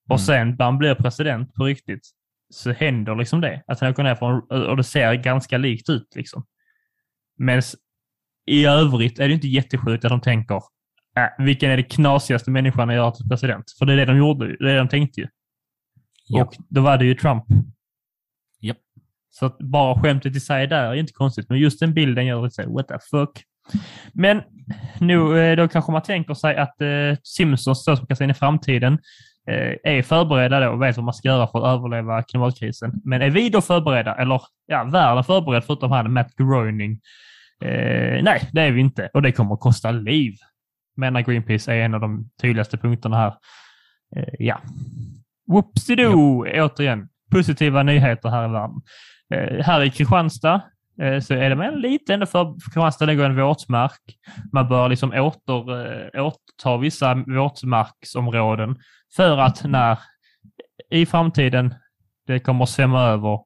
Och 0.10 0.15
Mm. 0.15 0.20
sen 0.20 0.55
när 0.60 0.65
han 0.65 0.77
blir 0.77 0.96
president 0.96 1.53
på 1.53 1.65
riktigt 1.65 2.08
så 2.50 2.72
händer 2.72 3.15
liksom 3.15 3.41
det. 3.41 3.63
Att 3.67 3.79
han 3.79 3.89
åker 3.89 4.03
ner 4.03 4.15
för 4.15 4.27
en, 4.55 4.63
och 4.67 4.77
det 4.77 4.84
ser 4.84 5.13
ganska 5.13 5.58
likt 5.58 5.89
ut 5.89 6.08
liksom. 6.15 6.46
Men 7.38 7.62
i 8.46 8.65
övrigt 8.65 9.20
är 9.20 9.27
det 9.27 9.34
inte 9.34 9.48
jättesjukt 9.48 10.05
att 10.05 10.10
de 10.10 10.22
tänker 10.22 10.55
äh, 11.17 11.46
vilken 11.46 11.72
är 11.72 11.77
det 11.77 11.84
knasigaste 11.84 12.51
människan 12.51 12.89
att 12.89 12.96
göra 12.96 13.12
till 13.12 13.29
president? 13.29 13.63
För 13.79 13.86
det 13.86 13.93
är 13.93 13.98
det 13.98 14.05
de 14.05 14.17
gjorde, 14.17 14.48
det 14.48 14.70
är 14.70 14.74
det 14.74 14.77
de 14.77 14.88
tänkte 14.88 15.22
ju. 15.22 15.27
Ja. 16.34 16.44
Och 16.44 16.56
då 16.70 16.82
var 16.82 16.98
det 16.98 17.06
ju 17.06 17.16
Trump. 17.16 17.44
Japp. 18.62 18.78
Så 19.30 19.46
att 19.46 19.58
bara 19.58 20.02
skämtet 20.02 20.36
i 20.36 20.40
sig 20.40 20.68
där 20.68 20.84
är 20.84 20.94
inte 20.94 21.13
konstigt, 21.13 21.50
men 21.50 21.60
just 21.60 21.80
den 21.80 21.94
bilden 21.94 22.25
gör 22.25 22.44
lite 22.44 22.63
så, 22.63 22.74
what 22.74 22.88
the 22.88 22.98
fuck. 23.12 23.44
Men 24.13 24.42
nu, 25.00 25.40
eh, 25.40 25.58
då 25.58 25.68
kanske 25.68 25.92
man 25.92 26.02
tänker 26.02 26.34
sig 26.34 26.58
att 26.58 26.82
eh, 26.82 27.18
Simpsons 27.24 27.86
då 27.86 27.96
som 27.96 28.08
kan 28.08 28.18
se 28.18 28.24
in 28.24 28.30
i 28.30 28.34
framtiden 28.34 28.94
eh, 29.48 29.94
är 29.94 30.02
förberedda 30.02 30.60
då 30.60 30.70
och 30.70 30.82
vet 30.82 30.98
vad 30.98 31.06
man 31.06 31.13
ska 31.13 31.28
göra 31.28 31.48
för 31.48 31.60
att 31.60 31.78
överleva 31.78 32.24
klimatkrisen. 32.24 33.02
Men 33.04 33.22
är 33.22 33.30
vi 33.30 33.50
då 33.50 33.62
förberedda, 33.62 34.16
eller 34.16 34.42
ja, 34.66 34.84
världen 34.84 35.24
förberedd 35.24 35.63
förutom 35.63 35.92
han 35.92 36.13
Matt 36.13 36.36
Groening? 36.36 37.00
Eh, 37.66 38.24
nej, 38.24 38.50
det 38.52 38.62
är 38.62 38.72
vi 38.72 38.82
inte 38.82 39.10
och 39.13 39.22
det 39.22 39.32
kommer 39.32 39.54
att 39.54 39.60
kosta 39.60 39.92
liv. 39.92 40.34
Menar 40.96 41.22
Greenpeace 41.22 41.74
är 41.74 41.86
en 41.86 41.94
av 41.94 42.02
de 42.02 42.30
tydligaste 42.42 42.78
punkterna 42.78 43.18
här. 43.18 43.34
Eh, 44.16 44.34
ja. 44.40 44.62
Whoopsie-doo! 45.48 46.62
Återigen, 46.62 47.10
positiva 47.32 47.84
nyheter 47.84 48.30
här 48.30 48.50
i 48.50 48.52
världen. 48.52 48.82
Eh, 49.34 49.66
här 49.66 49.84
i 49.84 49.90
Kristianstad 49.90 50.62
eh, 51.02 51.20
så 51.20 51.34
är 51.34 51.50
det 51.50 51.56
med 51.56 51.80
lite 51.80 52.14
ändå 52.14 52.26
för 52.26 52.54
Kristianstad 52.66 53.06
ligger 53.06 53.26
en 53.26 53.36
våtmark. 53.36 54.02
Man 54.54 54.70
bör 54.70 54.90
liksom 54.90 55.12
åter, 55.14 55.86
eh, 56.16 56.26
återta 56.26 56.78
vissa 56.78 57.24
våtmarksområden 57.28 58.76
för 59.16 59.38
att 59.38 59.64
när 59.64 60.00
i 60.90 61.06
framtiden 61.06 61.74
det 62.28 62.40
kommer 62.40 62.64
att 62.64 62.70
svämma 62.70 63.02
över 63.02 63.40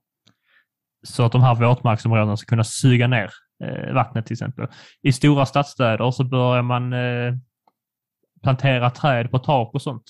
så 1.03 1.23
att 1.23 1.31
de 1.31 1.41
här 1.41 1.55
våtmarksområdena 1.55 2.37
ska 2.37 2.49
kunna 2.49 2.63
suga 2.63 3.07
ner 3.07 3.29
eh, 3.63 3.93
vattnet 3.93 4.25
till 4.25 4.33
exempel. 4.33 4.67
I 5.01 5.13
stora 5.13 5.45
stadsstäder 5.45 6.11
så 6.11 6.23
börjar 6.23 6.61
man 6.61 6.93
eh, 6.93 7.33
plantera 8.43 8.89
träd 8.89 9.31
på 9.31 9.39
tak 9.39 9.73
och 9.73 9.81
sånt. 9.81 10.03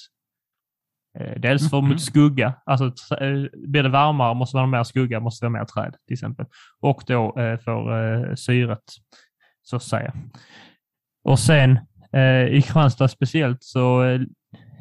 Eh, 1.19 1.39
dels 1.39 1.69
för 1.69 1.81
Mhm. 1.81 1.89
mot 1.89 2.01
skugga, 2.01 2.53
alltså 2.65 2.85
eh, 2.85 3.47
blir 3.67 3.83
det 3.83 3.89
varmare 3.89 4.33
måste 4.33 4.57
man 4.57 4.63
ha 4.63 4.67
mer 4.77 4.83
skugga, 4.83 5.19
måste 5.19 5.45
det 5.45 5.49
vara 5.49 5.59
mer 5.59 5.65
träd 5.65 5.95
till 6.07 6.13
exempel. 6.13 6.45
Och 6.79 7.03
då 7.07 7.39
eh, 7.39 7.59
för 7.59 8.35
syret, 8.35 8.83
så 9.63 9.75
att 9.75 9.83
säga. 9.83 10.13
Och 11.23 11.39
sen 11.39 11.79
i 12.49 12.61
Kristianstad 12.61 13.07
speciellt 13.07 13.63
så 13.63 14.01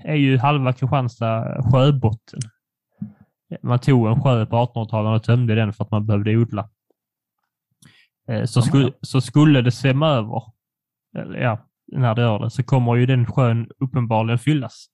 är 0.05 0.15
ju 0.15 0.39
halva 0.39 0.73
Kristianstad 0.73 1.63
sjöbotten. 1.73 2.41
Man 3.63 3.79
tog 3.79 4.07
en 4.09 4.23
sjö 4.23 4.47
på 4.47 4.57
1800-talet 4.57 5.21
och 5.21 5.25
tömde 5.27 5.55
den 5.55 5.73
för 5.73 5.85
att 5.85 5.91
man 5.91 6.07
behövde 6.07 6.37
odla. 6.37 6.69
Så, 8.45 8.63
skulle, 8.63 8.93
så 9.01 9.21
skulle 9.21 9.63
det 9.63 9.71
svämma 9.73 10.09
över, 10.09 10.43
ja, 11.41 11.59
när 11.93 12.15
det 12.15 12.23
gör 12.23 12.39
det, 12.39 12.51
så 12.51 12.63
kommer 12.63 12.95
ju 12.97 13.07
den 13.07 13.27
sjön 13.27 13.71
uppenbarligen 13.79 14.39
fyllas. 14.39 14.87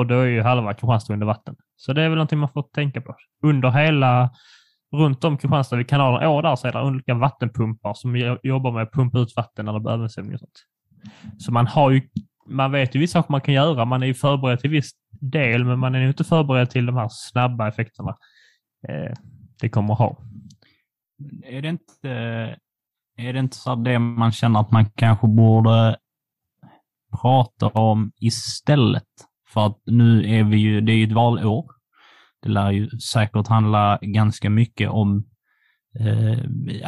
Och 0.00 0.06
då 0.06 0.14
är 0.14 0.26
ju 0.26 0.42
halva 0.42 0.74
Kristianstad 0.74 1.12
under 1.12 1.26
vatten. 1.26 1.56
Så 1.76 1.92
det 1.92 2.02
är 2.02 2.08
väl 2.08 2.16
någonting 2.16 2.38
man 2.38 2.48
får 2.48 2.62
tänka 2.62 3.00
på. 3.00 3.16
Under 3.42 3.70
hela, 3.70 4.30
runt 4.92 5.24
om 5.24 5.38
Kristianstad 5.38 5.76
vid 5.76 5.88
kanalen 5.88 6.28
Å 6.28 6.42
där 6.42 6.56
så 6.56 6.68
är 6.68 6.72
det 6.72 6.82
olika 6.82 7.14
vattenpumpar 7.14 7.94
som 7.94 8.16
jobbar 8.42 8.72
med 8.72 8.82
att 8.82 8.92
pumpa 8.92 9.18
ut 9.18 9.36
vatten 9.36 9.66
när 9.66 9.72
det 9.72 9.80
blir 9.80 9.92
översvämning 9.92 10.34
och 10.34 10.40
sånt. 10.40 10.64
Så 11.38 11.52
man 11.52 11.66
har 11.66 11.90
ju, 11.90 12.08
man 12.48 12.72
vet 12.72 12.94
ju 12.94 13.00
vissa 13.00 13.18
saker 13.18 13.32
man 13.32 13.40
kan 13.40 13.54
göra. 13.54 13.84
Man 13.84 14.02
är 14.02 14.06
ju 14.06 14.14
förberedd 14.14 14.60
till 14.60 14.70
viss 14.70 14.90
del, 15.20 15.64
men 15.64 15.78
man 15.78 15.94
är 15.94 16.00
ju 16.00 16.08
inte 16.08 16.24
förberedd 16.24 16.70
till 16.70 16.86
de 16.86 16.96
här 16.96 17.08
snabba 17.10 17.68
effekterna 17.68 18.16
eh, 18.88 19.12
det 19.60 19.68
kommer 19.68 19.92
att 19.92 19.98
ha. 19.98 20.16
Är 21.44 21.62
det 21.62 21.68
inte, 21.68 22.10
är 23.16 23.32
det 23.32 23.38
inte 23.38 23.56
så 23.56 23.72
att 23.72 23.84
det 23.84 23.98
man 23.98 24.32
känner 24.32 24.60
att 24.60 24.70
man 24.70 24.90
kanske 24.90 25.26
borde 25.26 25.96
prata 27.20 27.68
om 27.68 28.12
istället? 28.20 29.04
För 29.52 29.66
att 29.66 29.78
nu 29.86 30.24
är 30.38 30.44
vi 30.44 30.56
ju, 30.56 30.80
det 30.80 30.92
är 30.92 30.96
ju 30.96 31.04
ett 31.06 31.12
valår. 31.12 31.64
Det 32.42 32.48
lär 32.48 32.70
ju 32.70 32.90
säkert 32.90 33.46
handla 33.48 33.98
ganska 34.02 34.50
mycket 34.50 34.90
om 34.90 35.24
eh, 36.00 36.38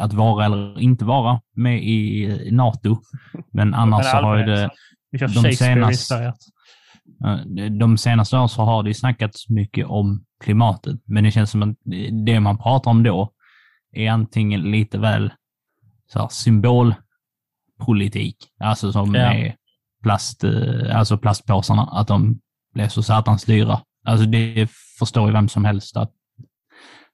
att 0.03 0.13
vara 0.13 0.45
eller 0.45 0.79
inte 0.79 1.05
vara 1.05 1.41
med 1.55 1.83
i 1.83 2.27
NATO. 2.51 2.97
Men 3.51 3.73
annars 3.73 4.05
så 4.05 4.17
har 4.17 4.37
ju 4.37 4.45
det, 4.45 4.69
de 5.11 5.27
Shakespeare 5.27 5.51
senast- 5.75 5.91
inspirerat. 5.91 6.37
Eh, 7.59 7.65
De 7.71 7.97
senaste 7.97 8.37
åren 8.37 8.49
så 8.49 8.61
har 8.61 8.83
det 8.83 8.89
ju 8.89 8.93
snackats 8.93 9.49
mycket 9.49 9.85
om 9.87 10.25
klimatet, 10.43 10.99
men 11.05 11.23
det 11.23 11.31
känns 11.31 11.51
som 11.51 11.63
att 11.63 11.77
det 12.25 12.39
man 12.39 12.57
pratar 12.57 12.91
om 12.91 13.03
då 13.03 13.31
är 13.91 14.09
antingen 14.11 14.61
lite 14.61 14.97
väl 14.99 15.33
så 16.07 16.19
här, 16.19 16.27
symbolpolitik, 17.77 18.37
alltså 18.59 18.91
som 18.91 19.15
Ja. 19.15 19.21
är 19.33 19.55
plast, 20.03 20.43
eh, 20.43 20.97
alltså 20.97 21.17
plastpåsarna, 21.17 21.83
att 21.83 22.07
de 22.07 22.39
blev 22.73 22.87
så 22.87 23.03
satans 23.03 23.43
dyra. 23.43 23.81
Alltså 24.05 24.25
det 24.25 24.69
förstår 24.99 25.27
ju 25.27 25.33
vem 25.33 25.49
som 25.49 25.65
helst 25.65 25.97
att, 25.97 26.11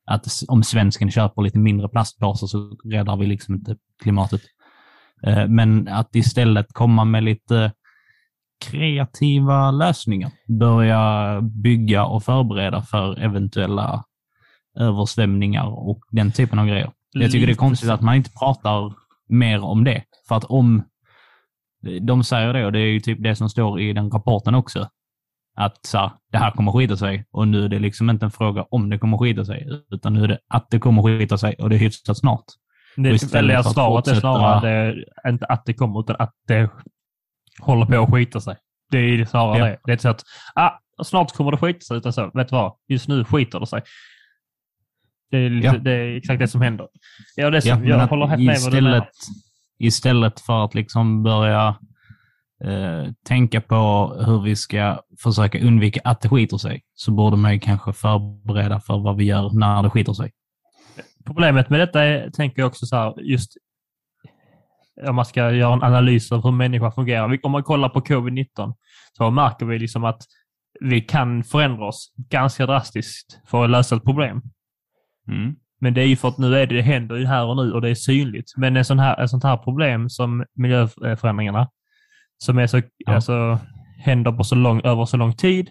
att 0.06 0.28
om 0.48 0.64
svensken 0.64 1.12
köper 1.12 1.42
lite 1.42 1.60
mindre 1.60 1.90
plastpåsar 1.90 2.48
så 2.48 2.78
räddar 2.92 3.18
vi 3.18 3.26
liksom 3.26 3.56
inte 3.56 3.76
klimatet. 4.02 4.42
Eh, 5.24 5.48
Men 5.48 5.88
att 5.88 6.16
istället 6.16 6.74
komma 6.74 7.06
med 7.06 7.24
lite 7.24 7.72
kreativa 8.66 9.72
lösningar. 9.72 10.32
Börja 10.60 11.42
bygga 11.42 12.06
och 12.06 12.24
förbereda 12.24 12.82
för 12.82 13.20
eventuella 13.20 14.04
översvämningar 14.80 15.66
och 15.66 16.00
den 16.12 16.32
typen 16.32 16.60
av 16.60 16.66
grejer. 16.66 16.92
Jag 17.12 17.32
tycker 17.32 17.48
det 17.48 17.54
är 17.54 17.56
konstigt 17.56 17.90
att 17.90 18.02
man 18.02 18.16
inte 18.16 18.32
pratar 18.40 18.94
mer 19.30 19.64
om 19.64 19.84
det. 19.84 20.04
För 20.28 20.36
att 20.36 20.44
om 20.44 20.84
de 22.02 22.24
säger 22.24 22.54
det, 22.54 22.66
och 22.66 22.72
det 22.72 22.80
är 22.80 22.92
ju 22.92 23.00
typ 23.00 23.24
det 23.24 23.36
som 23.36 23.50
står 23.50 23.80
i 23.82 23.94
den 23.94 24.12
rapporten 24.12 24.56
också, 24.56 24.90
att 25.60 25.86
så 25.86 25.98
här, 25.98 26.12
det 26.32 26.38
här 26.38 26.52
kommer 26.52 26.72
skita 26.72 26.98
sig 26.98 27.26
och 27.32 27.48
nu 27.48 27.66
är 27.66 27.70
det 27.70 27.80
liksom 27.80 28.10
inte 28.10 28.26
en 28.26 28.32
fråga 28.32 28.66
om 28.72 28.90
det 28.90 28.98
kommer 28.98 29.18
skita 29.18 29.46
sig, 29.46 29.68
utan 29.92 30.14
nu 30.14 30.24
är 30.24 30.28
det 30.28 30.40
att 30.48 30.70
det 30.70 30.80
kommer 30.80 31.02
skita 31.04 31.38
sig 31.38 31.54
och 31.60 31.70
det 31.70 31.76
är 31.76 31.80
hyfsat 31.80 32.18
snart. 32.18 32.44
Det 32.96 33.10
istället 33.10 33.60
att 33.60 33.74
svaret 33.74 34.08
är 34.08 34.12
fortsätta- 34.12 34.20
snarare 34.22 34.94
det, 35.24 35.30
inte 35.30 35.46
att 35.46 35.66
det 35.66 35.74
kommer, 35.74 36.00
utan 36.00 36.16
att 36.20 36.34
det 36.48 36.70
håller 37.62 37.86
på 37.86 38.04
att 38.04 38.12
skita 38.12 38.42
sig. 38.42 38.56
Det 38.92 38.98
är 38.98 39.26
snarare 39.26 39.58
Ja. 39.58 39.66
det. 39.66 39.78
Det 39.86 39.92
är 39.92 39.94
inte 39.94 40.02
så 40.02 40.10
att 40.10 40.24
ah, 40.56 40.72
snart 41.04 41.32
kommer 41.36 41.52
det 41.52 41.58
skita 41.58 41.80
sig, 41.80 41.98
utan 41.98 42.14
så, 42.14 42.32
vet 42.34 42.50
du 42.50 42.56
vad? 42.56 42.74
Just 42.88 43.08
nu 43.08 43.24
skiter 43.26 43.60
det 43.60 43.68
sig. 43.68 43.82
Det 45.32 45.38
är, 45.38 45.50
Ja. 45.52 45.78
det 45.78 45.92
är 45.92 46.18
exakt 46.18 46.40
det 46.40 46.48
som 46.48 46.62
händer. 46.62 46.88
Ja, 47.36 47.50
det 47.50 47.62
som, 47.62 47.80
men 47.80 47.88
jag 47.90 48.08
håller 48.08 48.26
helt 48.28 48.44
med 48.44 48.58
vad 48.64 48.72
du 48.74 48.82
menar. 48.82 48.98
istället, 48.98 49.10
istället 49.80 50.40
för 50.40 50.66
att 50.66 50.76
liksom 50.76 51.24
börja 51.24 51.76
eh, 52.64 53.12
tänka 53.26 53.62
på 53.62 54.14
hur 54.26 54.42
vi 54.42 54.56
ska 54.56 55.02
försöka 55.24 55.60
undvika 55.60 56.02
att 56.04 56.22
det 56.22 56.30
skiter 56.30 56.58
sig, 56.58 56.82
så 56.94 57.12
borde 57.12 57.38
man 57.38 57.54
ju 57.54 57.60
kanske 57.60 57.94
förbereda 57.94 58.80
för 58.80 58.98
vad 58.98 59.18
vi 59.18 59.24
gör 59.24 59.50
när 59.54 59.84
det 59.84 59.90
skiter 59.90 60.14
sig. 60.14 60.32
Problemet 61.26 61.70
med 61.70 61.80
detta 61.80 62.04
är, 62.04 62.30
tänker 62.30 62.62
jag 62.62 62.68
också 62.68 62.86
så 62.86 62.96
här, 62.96 63.22
just 63.22 63.58
om 65.08 65.16
man 65.16 65.26
ska 65.26 65.52
göra 65.52 65.74
en 65.74 65.84
analys 65.84 66.32
av 66.32 66.44
hur 66.44 66.52
människan 66.52 66.92
fungerar. 66.92 67.40
Om 67.44 67.52
man 67.52 67.64
kollar 67.64 67.90
på 67.90 68.00
covid-19 68.00 68.74
så 69.18 69.32
märker 69.32 69.66
vi 69.66 69.80
liksom 69.80 70.04
att 70.04 70.22
vi 70.80 71.02
kan 71.02 71.44
förändra 71.44 71.88
oss 71.88 72.14
ganska 72.30 72.66
drastiskt 72.66 73.40
för 73.48 73.64
att 73.64 73.70
lösa 73.70 73.96
ett 73.96 74.04
problem. 74.04 74.42
Mm. 75.28 75.56
Men 75.82 75.94
det 75.94 76.02
är 76.02 76.06
ju 76.06 76.16
för 76.16 76.28
att 76.28 76.38
nu 76.38 76.56
är 76.56 76.68
det, 76.68 76.76
det 76.76 76.82
händer 76.82 77.16
ju 77.16 77.26
här 77.26 77.46
och 77.46 77.56
nu 77.56 77.72
och 77.72 77.82
det 77.82 77.90
är 77.90 77.96
synligt. 77.96 78.58
Men 78.58 78.78
en 78.78 78.86
sån 78.86 79.00
här, 79.00 79.24
ett 79.24 79.30
sånt 79.30 79.44
här 79.44 79.58
problem 79.58 80.10
som 80.10 80.46
miljöförändringarna, 80.56 81.70
som 82.44 82.58
är 82.58 82.68
så, 82.68 82.82
Ja. 82.98 83.14
alltså, 83.16 83.60
händer 84.00 84.32
på 84.32 84.44
så 84.44 84.56
lång, 84.56 84.82
över 84.84 85.06
så 85.06 85.18
lång 85.18 85.34
tid, 85.34 85.70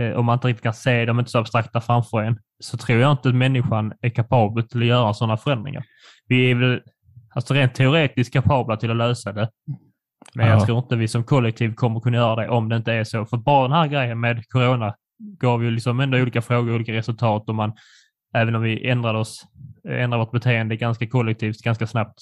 eh, 0.00 0.10
och 0.10 0.24
man 0.24 0.34
inte 0.36 0.48
riktigt 0.48 0.62
kan 0.62 0.74
se 0.74 1.04
dem, 1.04 1.18
inte 1.18 1.30
så 1.30 1.38
abstrakta 1.38 1.80
framför 1.80 2.22
en, 2.22 2.38
så 2.60 2.76
tror 2.76 2.98
jag 2.98 3.12
inte 3.12 3.28
att 3.28 3.34
människan 3.34 3.92
är 4.00 4.10
kapabel 4.10 4.68
till 4.68 4.80
att 4.80 4.86
göra 4.86 5.14
sådana 5.14 5.36
förändringar. 5.36 5.84
Vi 6.26 6.50
är 6.50 6.54
väl 6.54 6.80
alltså 7.34 7.54
rent 7.54 7.74
teoretiskt 7.74 8.32
kapabla 8.32 8.76
till 8.76 8.90
att 8.90 8.96
lösa 8.96 9.32
det. 9.32 9.50
Men 10.34 10.46
Ja. 10.46 10.52
jag 10.52 10.66
tror 10.66 10.78
inte 10.78 10.96
vi 10.96 11.08
som 11.08 11.24
kollektiv 11.24 11.74
kommer 11.74 12.00
kunna 12.00 12.16
göra 12.16 12.36
det 12.42 12.48
om 12.48 12.68
det 12.68 12.76
inte 12.76 12.92
är 12.92 13.04
så. 13.04 13.26
För 13.26 13.36
bara 13.36 13.68
den 13.68 13.76
här 13.76 13.86
grejen 13.86 14.20
med 14.20 14.48
corona 14.48 14.94
gav 15.40 15.64
ju 15.64 15.70
liksom 15.70 16.00
ändå 16.00 16.18
olika 16.18 16.42
frågor, 16.42 16.74
olika 16.74 16.92
resultat 16.92 17.48
och 17.48 17.54
man, 17.54 17.72
även 18.34 18.54
om 18.54 18.62
vi 18.62 18.88
ändrade 18.88 19.18
oss, 19.18 19.42
ändrade 19.88 20.24
vårt 20.24 20.32
beteende 20.32 20.76
ganska 20.76 21.06
kollektivt, 21.06 21.62
ganska 21.62 21.86
snabbt, 21.86 22.18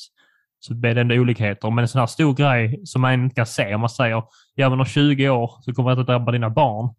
så 0.58 0.74
blev 0.74 0.94
det 0.94 1.00
ändå 1.00 1.14
olikheter. 1.14 1.70
Men 1.70 1.78
en 1.82 1.88
sån 1.88 1.98
här 1.98 2.06
stor 2.06 2.34
grej 2.34 2.80
som 2.84 3.02
man 3.02 3.12
inte 3.14 3.34
kan 3.34 3.46
se, 3.46 3.74
om 3.74 3.80
man 3.80 3.90
säger 3.90 4.22
ja 4.54 4.70
men 4.70 4.80
om 4.80 4.86
20 4.86 5.28
år 5.28 5.50
så 5.60 5.72
kommer 5.74 5.94
det 5.94 6.00
att 6.00 6.06
drabba 6.06 6.32
dina 6.32 6.50
barn. 6.50 6.94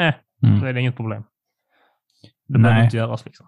Eh, 0.00 0.14
Mm. 0.42 0.60
då 0.60 0.66
är 0.66 0.72
det 0.72 0.80
inget 0.80 0.96
problem. 0.96 1.24
Det 2.48 2.58
behöver 2.58 2.84
inte 2.84 2.96
göras 2.96 3.24
liksom. 3.24 3.46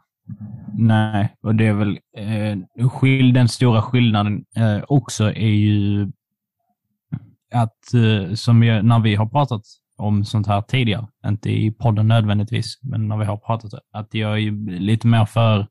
Nej, 0.78 1.37
och 1.42 1.54
det 1.54 1.66
är 1.66 1.73
väl 1.73 1.99
eh, 2.16 2.88
skill- 2.88 3.33
den 3.33 3.49
stora 3.49 3.83
skillnaden 3.83 4.45
eh, 4.56 4.83
också 4.88 5.25
är 5.33 5.49
ju 5.54 6.12
att 7.54 7.95
eh, 7.95 8.35
som 8.35 8.62
jag, 8.62 8.85
när 8.85 8.99
vi 8.99 9.14
har 9.14 9.26
pratat 9.26 9.62
om 9.97 10.25
sånt 10.25 10.47
här 10.47 10.62
tidigare, 10.62 11.06
inte 11.26 11.50
i 11.50 11.71
podden 11.71 12.09
nödvändigtvis, 12.09 12.78
men 12.83 13.09
när 13.09 13.16
vi 13.16 13.25
har 13.25 13.37
pratat 13.37 13.71
att 13.92 14.14
jag 14.14 14.38
är 14.38 14.78
lite 14.80 15.06
mer 15.06 15.25
för 15.25 15.66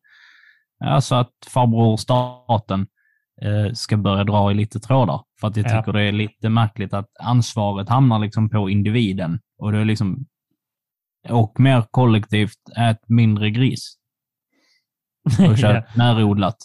alltså 0.85 1.15
att 1.15 1.31
farbror 1.53 1.97
staten 1.97 2.87
ska 3.73 3.97
börja 3.97 4.23
dra 4.23 4.51
i 4.51 4.53
lite 4.53 4.79
trådar. 4.79 5.21
För 5.39 5.47
att 5.47 5.57
jag 5.57 5.65
Ja. 5.65 5.77
tycker 5.79 5.93
det 5.93 6.01
är 6.01 6.11
lite 6.11 6.49
märkligt 6.49 6.93
att 6.93 7.09
ansvaret 7.19 7.89
hamnar 7.89 8.19
liksom 8.19 8.49
på 8.49 8.69
individen. 8.69 9.39
Och 9.57 9.71
det 9.71 9.77
är 9.79 9.85
liksom 9.85 10.25
och 11.29 11.59
mer 11.59 11.81
kollektivt, 11.91 12.57
ät 12.77 12.99
mindre 13.09 13.49
gris 13.49 13.95
och 15.39 15.45
Ja. 15.45 15.55
köpt 15.57 15.95
närodlat. 15.95 16.57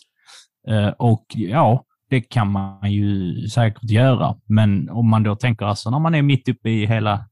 Eh, 0.69 0.89
och 0.89 1.25
ja, 1.29 1.85
det 2.11 2.21
kan 2.21 2.51
man 2.51 2.93
ju 2.93 3.35
säkert 3.49 3.91
göra. 3.91 4.37
Men 4.47 4.91
om 4.91 5.09
man 5.11 5.23
då 5.23 5.37
tänker 5.37 5.67
alltså 5.67 5.91
när 5.91 5.99
man 5.99 6.15
är 6.15 6.23
mitt 6.23 6.49
uppe 6.49 6.71
i 6.71 6.87
hela 6.87 7.25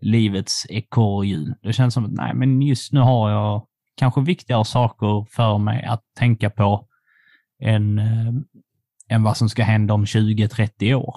livets 0.00 0.66
ekorrhjul. 0.68 1.54
Det 1.62 1.72
känns 1.72 1.94
som 1.94 2.04
att 2.04 2.12
nej, 2.12 2.34
men 2.34 2.62
just 2.62 2.92
nu 2.92 3.00
har 3.00 3.30
jag 3.30 3.66
kanske 3.96 4.20
viktigare 4.20 4.64
saker 4.64 5.26
för 5.30 5.58
mig 5.58 5.84
att 5.84 6.02
tänka 6.18 6.50
på 6.50 6.88
än, 7.62 7.98
eh, 7.98 8.32
än 9.12 9.22
vad 9.22 9.36
som 9.36 9.48
ska 9.48 9.62
hända 9.62 9.94
om 9.94 10.04
20-30 10.04 10.94
år. 10.94 11.16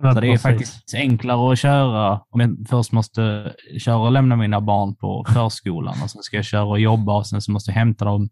Men 0.00 0.14
Så 0.14 0.20
det 0.20 0.26
är 0.26 0.30
precis. 0.30 0.42
faktiskt 0.42 0.94
enklare 0.94 1.52
att 1.52 1.58
köra 1.58 2.20
om 2.30 2.40
jag 2.40 2.56
först 2.68 2.92
måste 2.92 3.52
köra 3.78 3.96
och 3.96 4.12
lämna 4.12 4.36
mina 4.36 4.60
barn 4.60 4.96
på 4.96 5.24
förskolan 5.28 5.94
och 6.02 6.10
sen 6.10 6.22
ska 6.22 6.36
jag 6.36 6.44
köra 6.44 6.64
och 6.64 6.80
jobba 6.80 7.16
och 7.16 7.26
sen 7.26 7.40
så 7.40 7.52
måste 7.52 7.70
jag 7.70 7.76
hämta 7.76 8.04
dem 8.04 8.28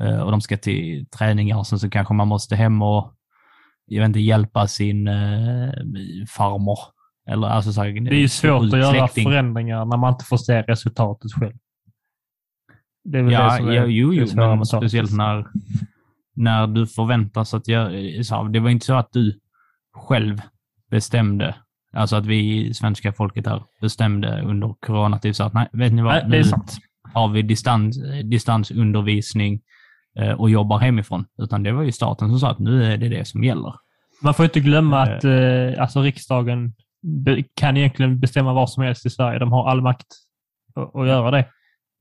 eh, 0.00 0.20
och 0.20 0.30
de 0.30 0.40
ska 0.40 0.56
till 0.56 1.06
träningar 1.06 1.56
och 1.58 1.66
sen 1.66 1.78
så 1.78 1.90
kanske 1.90 2.14
man 2.14 2.28
måste 2.28 2.56
hem 2.56 2.82
och 2.82 3.14
jag 3.86 4.00
vet 4.00 4.06
inte, 4.08 4.20
hjälpa 4.20 4.66
sin 4.66 5.08
eh, 5.08 5.72
farmor. 6.28 6.78
Eller, 7.30 7.48
alltså, 7.48 7.72
så 7.72 7.82
här, 7.82 8.00
Det 8.10 8.16
är 8.16 8.20
ju 8.20 8.28
svårt 8.28 8.62
att 8.62 8.78
göra 8.78 9.08
förändringar 9.08 9.84
när 9.84 9.96
man 9.96 10.12
inte 10.12 10.24
får 10.24 10.36
se 10.36 10.62
resultatet 10.62 11.32
själv. 11.32 11.56
Det 13.04 13.18
är 13.18 13.22
väl 13.22 13.32
det 13.32 13.38
Ja, 13.38 13.50
som 13.50 13.68
är 13.68 13.72
ja, 13.72 13.86
jo, 13.86 14.10
det 14.10 14.16
jo, 14.16 14.26
men 14.36 14.66
speciellt 14.66 15.12
när, 15.16 15.46
när 16.38 16.66
du 16.66 16.86
förväntas 16.86 17.54
att 17.54 17.68
göra... 17.68 18.22
så 18.24 18.42
Det 18.42 18.60
var 18.60 18.70
inte 18.70 18.86
så 18.86 18.94
att 18.94 19.12
du 19.12 19.40
själv 19.94 20.40
bestämde, 20.90 21.54
alltså 21.92 22.16
att 22.16 22.26
vi 22.26 22.74
svenska 22.74 23.12
folket 23.12 23.46
här 23.46 23.62
bestämde 23.80 24.42
under 24.42 24.74
corona, 24.80 25.18
typ 25.18 25.36
så 25.36 25.44
att 25.44 25.54
nej, 25.54 25.68
vet 25.72 25.92
ni 25.92 26.02
vad, 26.02 26.12
Nej, 26.12 26.22
det 26.22 26.28
nu 26.28 26.38
är 26.38 26.42
sant. 26.42 26.76
har 27.14 27.28
vi 27.28 27.42
distans, 27.42 28.00
distansundervisning 28.24 29.60
eh, 30.18 30.32
och 30.32 30.50
jobbar 30.50 30.78
hemifrån. 30.78 31.24
Utan 31.42 31.62
det 31.62 31.72
var 31.72 31.82
ju 31.82 31.92
staten 31.92 32.28
som 32.28 32.38
sa 32.38 32.50
att 32.50 32.58
nu 32.58 32.84
är 32.84 32.96
det 32.96 33.08
det 33.08 33.28
som 33.28 33.44
gäller. 33.44 33.74
Man 34.22 34.34
får 34.34 34.44
inte 34.44 34.60
glömma 34.60 35.02
att 35.02 35.24
eh, 35.24 35.82
alltså 35.82 36.00
riksdagen 36.00 36.74
kan 37.54 37.76
egentligen 37.76 38.20
bestämma 38.20 38.52
vad 38.52 38.70
som 38.70 38.82
helst 38.82 39.06
i 39.06 39.10
Sverige. 39.10 39.38
De 39.38 39.52
har 39.52 39.70
all 39.70 39.82
makt 39.82 40.06
att 40.94 41.06
göra 41.06 41.30
det. 41.30 41.48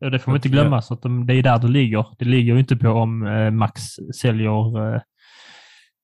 Och 0.06 0.12
det 0.12 0.20
får 0.20 0.32
man 0.32 0.38
inte 0.38 0.50
glömma. 0.50 0.82
Så 0.82 0.94
att 0.94 1.01
de, 1.01 1.25
det 1.27 1.34
är 1.34 1.44
där 1.44 1.60
det 1.60 1.68
ligger. 1.68 2.06
Det 2.20 2.25
ligger 2.25 2.54
ju 2.54 2.60
inte 2.60 2.77
på 2.77 2.89
om 2.89 3.27
eh, 3.27 3.51
Max 3.51 3.82
säljer 4.22 4.94
eh, 4.96 5.01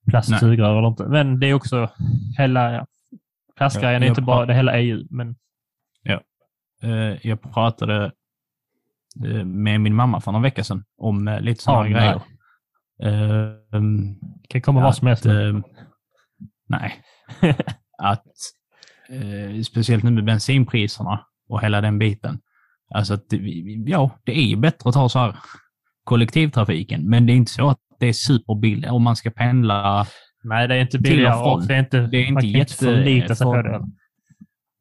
plastsugrör 0.09 0.77
eller 0.77 0.87
inte. 0.87 1.03
Men 1.03 1.39
det 1.39 1.47
är 1.47 1.53
också 1.53 1.89
hela 2.37 2.73
ja, 2.73 2.85
plastgrejen. 3.57 4.01
Ja, 4.01 4.05
är 4.05 4.09
inte 4.09 4.21
bara 4.21 4.45
det 4.45 4.53
hela 4.53 4.79
EU. 4.79 5.07
Men 5.09 5.35
Eh, 6.83 7.27
Jag 7.27 7.41
pratade 7.41 8.11
eh, 9.25 9.45
med 9.45 9.81
min 9.81 9.95
mamma 9.95 10.21
för 10.21 10.31
några 10.31 10.43
veckor 10.43 10.63
sedan 10.63 10.83
om 10.97 11.27
eh, 11.27 11.41
lite 11.41 11.63
sådana 11.63 11.89
Ja, 11.89 11.97
grejer. 11.97 12.21
Eh, 13.03 13.51
um, 13.71 14.19
det 14.19 14.47
kan 14.47 14.61
komma 14.61 14.81
vad 14.81 14.95
som 14.95 15.07
helst. 15.07 15.25
Nej. 16.67 17.03
att 17.97 18.25
speciellt 19.65 20.03
nu 20.03 20.11
med 20.11 20.25
bensinpriserna 20.25 21.25
och 21.49 21.61
hela 21.61 21.81
den 21.81 21.99
biten. 21.99 22.39
Alltså 22.93 23.13
att, 23.13 23.23
ja, 23.85 24.11
det 24.23 24.37
är 24.37 24.41
ju 24.45 24.55
bättre 24.55 24.89
att 24.89 24.93
ta 24.93 25.09
så 25.09 25.19
här 25.19 25.35
kollektivtrafiken, 26.03 27.09
men 27.09 27.25
det 27.25 27.33
är 27.33 27.35
inte 27.35 27.51
så 27.51 27.69
att 27.69 27.77
det 27.99 28.07
är 28.07 28.13
superbilligt 28.13 28.91
om 28.91 29.03
man 29.03 29.15
ska 29.15 29.29
pendla. 29.31 30.05
Nej, 30.43 30.67
det 30.67 30.75
är 30.75 30.81
inte 30.81 30.97
och 30.97 31.03
billigare 31.03 31.33
från. 31.33 31.53
och 31.53 31.67
det 31.67 31.73
är 31.75 31.79
inte, 31.79 31.99
Det 32.07 32.17
är 32.17 32.25
inte 32.25 32.47
jätte- 32.47 32.73
förlita 32.73 33.35
sig 33.35 33.45
på 33.45 33.61
det. 33.61 33.81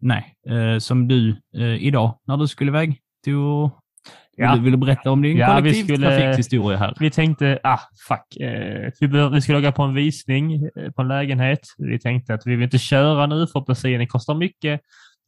Nej, 0.00 0.34
eh, 0.48 0.78
som 0.78 1.08
du 1.08 1.36
eh, 1.56 1.84
idag 1.84 2.18
när 2.26 2.36
du 2.36 2.48
skulle 2.48 2.70
iväg 2.70 2.98
till 3.24 3.34
Ja. 4.36 4.54
du, 4.54 4.60
vill 4.62 4.72
du 4.72 4.78
berätta 4.78 5.10
om 5.10 5.22
din 5.22 5.36
Ja, 5.36 5.56
kollektivtrafikshistoria 5.56 6.78
här? 6.78 6.94
Vi 7.00 7.10
tänkte, 7.10 7.58
ah, 7.62 7.78
fuck. 8.08 8.40
Eh, 8.40 8.90
vi, 9.00 9.08
bör, 9.08 9.30
vi 9.30 9.40
skulle 9.40 9.58
åka 9.58 9.72
på 9.72 9.82
en 9.82 9.94
visning 9.94 10.54
eh, 10.54 10.90
på 10.96 11.02
en 11.02 11.08
lägenhet. 11.08 11.60
Vi 11.78 11.98
tänkte 11.98 12.34
att 12.34 12.42
vi 12.46 12.50
vill 12.56 12.64
inte 12.64 12.78
köra 12.78 13.26
nu 13.26 13.46
för 13.46 13.60
bensinen 13.66 14.06
kostar 14.06 14.34
mycket 14.34 14.80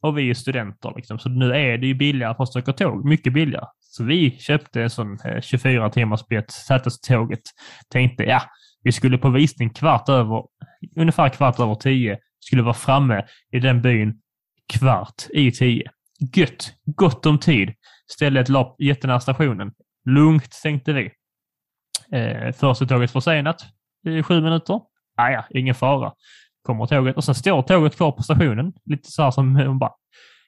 och 0.05 0.17
vi 0.17 0.21
är 0.21 0.25
ju 0.25 0.35
studenter. 0.35 0.93
Liksom. 0.95 1.19
Så 1.19 1.29
nu 1.29 1.53
är 1.55 1.77
det 1.77 1.87
ju 1.87 1.93
billigare 1.93 2.35
för 2.35 2.43
oss 2.43 2.55
att 2.55 2.63
åka 2.63 2.73
tåg. 2.73 3.05
Mycket 3.05 3.33
billigare. 3.33 3.65
Så 3.79 4.03
vi 4.03 4.31
köpte 4.39 4.81
en 4.81 4.89
sån 4.89 5.17
eh, 5.25 5.41
24 5.41 5.89
timmars 5.89 6.27
biljett, 6.27 6.51
satte 6.51 6.89
oss 6.89 7.01
tåget. 7.01 7.41
Tänkte, 7.89 8.23
ja, 8.23 8.41
vi 8.83 8.91
skulle 8.91 9.17
på 9.17 9.29
visning 9.29 9.69
kvart 9.69 10.09
över, 10.09 10.43
ungefär 10.95 11.29
kvart 11.29 11.59
över 11.59 11.75
tio. 11.75 12.17
Skulle 12.39 12.61
vara 12.61 12.73
framme 12.73 13.25
i 13.51 13.59
den 13.59 13.81
byn 13.81 14.21
kvart 14.73 15.27
i 15.29 15.51
tio. 15.51 15.91
Gött, 16.35 16.73
gott 16.85 17.25
om 17.25 17.39
tid. 17.39 17.73
Ställde 18.11 18.39
ett 18.39 18.49
lopp 18.49 18.81
jättenära 18.81 19.19
stationen. 19.19 19.71
Lugnt 20.05 20.59
tänkte 20.63 20.93
vi. 20.93 21.11
Eh, 22.11 22.51
första 22.51 22.85
tåget 22.85 23.11
försenat 23.11 23.65
i 24.05 24.23
sju 24.23 24.41
minuter. 24.41 24.81
Ah, 25.17 25.29
ja, 25.29 25.45
ingen 25.49 25.75
fara. 25.75 26.13
Kommer 26.65 26.85
tåget 26.85 27.15
och 27.17 27.23
sen 27.23 27.35
står 27.35 27.61
tåget 27.61 27.97
kvar 27.97 28.11
på 28.11 28.23
stationen. 28.23 28.73
Lite 28.85 29.11
så 29.11 29.23
här 29.23 29.31
som 29.31 29.55
hon 29.67 29.79
bara, 29.79 29.91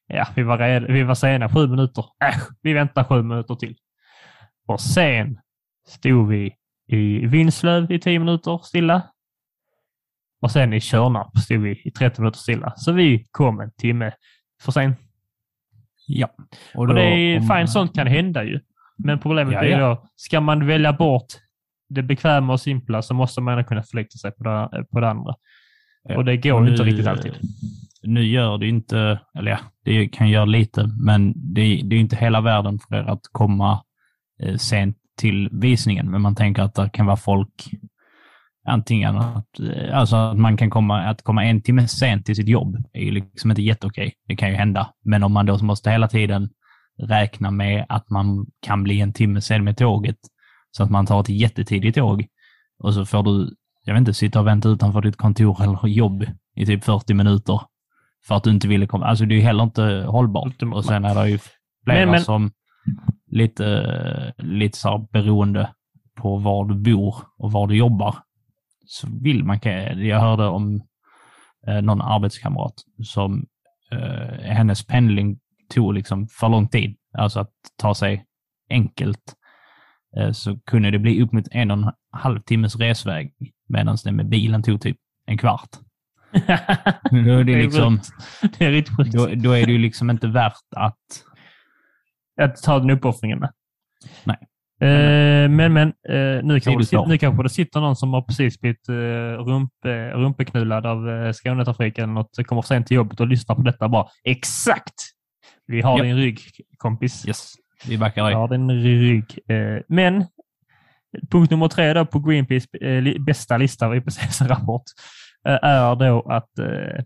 ja, 0.08 0.28
vi 0.36 0.44
var, 0.44 0.58
red, 0.58 0.84
vi 0.84 1.04
var 1.04 1.16
sena 1.16 1.50
sju 1.50 1.68
minuter. 1.68 2.06
Äsch, 2.26 2.48
vi 2.62 2.74
väntar 2.74 3.04
sju 3.04 3.22
minuter 3.24 3.56
till. 3.56 3.76
Och 4.68 4.82
sen 4.82 5.40
stod 5.88 6.28
vi 6.30 6.54
i 6.88 7.26
Vinslöv 7.26 7.92
i 7.92 8.00
tio 8.00 8.20
minuter 8.20 8.58
stilla. 8.64 9.02
Och 10.42 10.52
sen 10.52 10.74
i 10.74 10.82
Tjörnarp 10.82 11.38
stod 11.38 11.60
vi 11.62 11.82
i 11.86 11.92
30 11.92 12.22
minuter 12.22 12.40
stilla. 12.40 12.74
Så 12.76 12.92
vi 12.92 13.26
kom 13.32 13.60
en 13.60 13.72
timme 13.72 14.12
för 14.64 14.72
sent. 14.72 15.00
Ja. 16.08 16.28
Och 16.76 16.88
det 16.94 17.02
är 17.02 17.40
om- 17.40 17.48
fine, 17.48 17.68
sånt 17.68 17.96
kan 17.96 18.08
hända 18.08 18.44
ju. 18.44 18.60
Men 18.98 19.20
problemet 19.20 19.54
Ja, 19.54 19.60
är 19.64 19.80
ja. 19.80 19.80
då, 19.90 20.08
ska 20.16 20.42
man 20.42 20.68
välja 20.68 20.94
bort 20.94 21.26
det 21.90 22.04
bekväma 22.04 22.54
och 22.54 22.62
simpla 22.62 23.02
så 23.02 23.14
måste 23.14 23.42
man 23.42 23.66
kunna 23.66 23.84
förlita 23.84 24.18
sig 24.18 24.32
på 24.32 24.44
det, 24.44 24.86
på 24.92 25.00
det 25.00 25.10
andra. 25.10 25.36
Ja. 26.08 26.18
Och 26.18 26.26
det 26.26 26.38
går 26.38 26.54
Och 26.54 26.66
ju 26.66 26.72
inte 26.72 26.84
nu- 26.84 26.90
riktigt 26.90 27.08
alltid. 27.08 27.34
Nu 28.04 28.24
gör 28.26 28.58
det 28.58 28.68
inte, 28.68 29.20
eller 29.38 29.52
ja, 29.52 29.60
det 29.86 30.08
kan 30.08 30.30
göra 30.30 30.46
lite, 30.46 30.90
men 31.00 31.34
det, 31.54 31.82
det 31.84 31.96
är 31.96 32.00
inte 32.00 32.16
hela 32.16 32.42
världen 32.42 32.80
för 32.80 32.96
er 32.96 33.04
att 33.04 33.22
komma 33.32 33.84
eh, 34.44 34.56
sent 34.56 34.98
till 35.20 35.50
visningen. 35.52 36.12
Men 36.12 36.22
man 36.22 36.36
tänker 36.36 36.62
att 36.62 36.76
det 36.76 36.90
kan 36.94 37.06
vara 37.06 37.18
folk, 37.18 37.70
antingen 38.68 39.18
att, 39.18 39.60
eh, 39.60 39.98
alltså 39.98 40.16
att 40.16 40.38
man 40.38 40.58
kan 40.58 40.70
komma, 40.70 41.00
att 41.04 41.22
komma 41.24 41.44
en 41.46 41.62
timme 41.62 41.88
sent 41.88 42.26
till 42.26 42.36
sitt 42.36 42.48
jobb 42.48 42.78
är 42.94 43.02
ju 43.02 43.12
liksom 43.12 43.50
inte 43.52 43.62
jätteokej. 43.62 44.14
Det 44.28 44.36
kan 44.36 44.50
ju 44.50 44.56
hända. 44.56 44.90
Men 45.06 45.24
om 45.24 45.34
man 45.34 45.46
då 45.46 45.58
måste 45.58 45.92
hela 45.92 46.08
tiden 46.08 46.50
räkna 47.04 47.52
med 47.52 47.86
att 47.90 48.10
man 48.10 48.46
kan 48.62 48.84
bli 48.84 49.02
en 49.02 49.14
timme 49.14 49.42
sen 49.42 49.64
med 49.64 49.78
tåget, 49.78 50.18
så 50.72 50.84
att 50.84 50.90
man 50.92 51.06
tar 51.06 51.20
ett 51.22 51.30
jättetidigt 51.30 51.98
tåg 51.98 52.26
och 52.84 52.94
så 52.94 53.06
får 53.06 53.24
du, 53.24 53.56
jag 53.88 53.94
vet 53.94 54.00
inte, 54.02 54.14
sitta 54.14 54.40
och 54.40 54.48
vänta 54.48 54.70
utanför 54.70 55.02
ditt 55.02 55.16
kontor 55.18 55.64
eller 55.64 55.88
jobb 55.88 56.26
i 56.56 56.66
typ 56.66 56.84
40 56.84 57.14
minuter 57.14 57.62
för 58.28 58.36
att 58.36 58.44
du 58.44 58.50
inte 58.50 58.68
ville 58.68 58.88
komma. 58.88 59.06
Alltså 59.06 59.26
det 59.26 59.34
är 59.34 59.38
ju 59.38 59.42
heller 59.42 59.64
inte 59.64 60.06
hållbart. 60.08 60.64
Och 60.74 60.86
sen 60.86 61.06
är 61.06 61.16
det 61.16 61.30
ju 61.30 61.38
flera 61.84 62.00
Men- 62.00 62.10
men- 62.12 62.22
som 62.22 62.52
lite, 63.32 64.34
lite 64.38 64.78
så 64.78 64.90
här 64.90 65.08
beroende 65.12 65.70
på 66.16 66.38
var 66.38 66.66
du 66.66 66.76
bor 66.76 67.16
och 67.38 67.52
var 67.52 67.68
du 67.68 67.76
jobbar. 67.78 68.16
Så 68.86 69.08
vill 69.22 69.44
man, 69.44 69.60
jag 69.98 70.20
hörde 70.20 70.48
om 70.48 70.82
eh, 71.68 71.82
någon 71.82 72.02
arbetskamrat 72.02 72.74
som 73.04 73.46
eh, 73.92 74.40
hennes 74.44 74.86
pendling 74.86 75.40
tog 75.74 75.94
liksom 75.94 76.28
för 76.28 76.50
lång 76.50 76.68
tid. 76.68 76.96
Alltså 77.18 77.40
att 77.40 77.52
ta 77.78 77.96
sig 77.96 78.26
enkelt 78.70 79.36
eh, 80.18 80.32
så 80.32 80.60
kunde 80.60 80.92
det 80.92 81.00
bli 81.00 81.22
upp 81.22 81.32
mot 81.32 81.48
en 81.52 81.72
och 81.72 81.78
en 81.78 81.92
halv 82.12 82.40
timmes 82.42 82.76
resväg 82.76 83.34
medan 83.68 83.98
det 84.04 84.12
med 84.12 84.30
bilen 84.30 84.64
tog 84.64 84.82
typ 84.82 84.98
en 85.26 85.38
kvart. 85.38 85.70
Då 87.12 87.32
är 87.40 87.44
det 87.44 87.56
liksom, 87.62 88.00
det 88.58 88.66
är 88.66 88.96
sjukt. 88.98 89.12
då, 89.12 89.28
då 89.36 89.52
är 89.52 89.66
det 89.66 89.72
ju 89.72 89.78
liksom 89.78 90.10
inte 90.10 90.28
värt 90.28 90.54
att... 90.76 90.96
Att 92.42 92.58
ta 92.64 92.80
den 92.80 92.90
uppoffringen. 92.90 93.40
med. 93.40 93.50
Nej. 94.24 94.38
Eh, 94.82 95.50
men 95.50 95.74
men 95.74 95.88
eh, 96.10 96.44
nu, 96.44 96.60
kanske 96.60 97.08
nu 97.08 97.18
kanske 97.18 97.44
det 97.44 97.50
sitter 97.50 97.80
någon 97.80 97.96
som 97.96 98.14
har 98.14 98.22
precis 98.22 98.60
blivit 98.60 98.90
eh, 98.90 98.94
rumpe, 99.46 100.12
rumpeknullad 100.12 100.86
av 100.86 101.10
eh, 101.10 101.32
Skånetrafiken 101.34 102.04
eller 102.04 102.14
något, 102.14 102.48
kommer 102.48 102.62
sent 102.62 102.88
till 102.88 102.96
jobbet 102.96 103.20
och 103.20 103.28
lyssnar 103.28 103.56
på 103.56 103.62
detta 103.62 103.90
bara 103.90 104.08
exakt! 104.24 104.94
Vi 105.68 105.82
har 105.82 105.98
Ja. 105.98 106.04
din 106.04 106.16
rygg 106.16 106.40
kompis. 106.78 107.28
Yes, 107.28 107.54
vi 107.88 107.98
backar 107.98 108.24
dig. 108.24 108.32
Ja, 108.34 108.48
din 108.48 108.72
rygg. 108.72 109.40
Eh, 109.50 109.82
men 109.88 110.26
punkt 111.32 111.52
nummer 111.52 111.68
tre 111.68 111.94
då 111.94 112.06
på 112.06 112.20
Greenpeace 112.20 112.68
eh, 112.82 113.22
bästa 113.22 113.58
lista 113.58 113.86
av 113.86 113.96
IPCC-rapport 113.96 114.84
eh, 115.48 115.60
är 115.62 115.96
då 115.96 116.22
att 116.22 116.60
eh, 116.60 117.04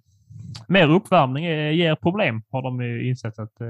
mer 0.68 0.90
uppvärmning 0.90 1.46
ger 1.76 1.96
problem, 1.96 2.44
har 2.52 2.62
de 2.62 2.82
ju 2.82 3.10
insett 3.10 3.40
att, 3.40 3.62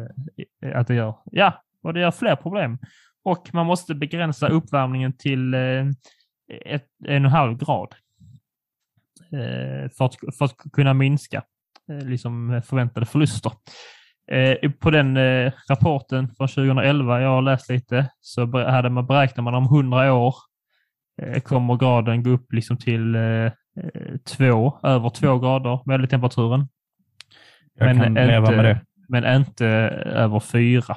att 0.75 0.87
det 0.87 0.95
gör. 0.95 1.15
Ja, 1.31 1.63
och 1.83 1.93
det 1.93 1.99
gör 1.99 2.11
fler 2.11 2.35
problem. 2.35 2.77
Och 3.23 3.53
man 3.53 3.65
måste 3.65 3.95
begränsa 3.95 4.47
uppvärmningen 4.47 5.13
till 5.17 5.53
eh, 5.53 5.87
ett, 6.65 6.87
en 7.07 7.25
och 7.25 7.31
en 7.31 7.35
halv 7.35 7.57
grad 7.57 7.95
för, 9.97 10.05
att, 10.05 10.15
för 10.37 10.45
att 10.45 10.55
kunna 10.73 10.93
minska 10.93 11.43
liksom 11.87 12.61
förväntade 12.65 13.05
förluster. 13.05 13.51
Eh, 14.31 14.71
på 14.71 14.89
den 14.91 15.17
eh, 15.17 15.51
rapporten 15.69 16.27
från 16.37 16.47
2011, 16.47 17.21
jag 17.21 17.29
har 17.29 17.41
läst 17.41 17.69
lite, 17.69 18.11
så 18.21 18.57
hade 18.69 18.89
man 18.89 19.05
beräknat 19.07 19.43
man 19.43 19.55
om 19.55 19.63
100 19.65 20.13
år 20.13 20.35
eh, 21.21 21.41
kommer 21.41 21.75
graden 21.75 22.23
gå 22.23 22.29
upp 22.29 22.53
liksom 22.53 22.77
till 22.77 23.15
två, 24.25 24.77
över 24.83 25.09
två 25.09 25.39
grader, 25.39 25.79
medeltemperaturen. 25.85 26.67
Jag 27.73 27.85
men 27.95 28.17
inte- 28.17 28.21
men 29.09 29.35
inte 29.35 29.65
över 30.05 30.39
fyra. 30.39 30.95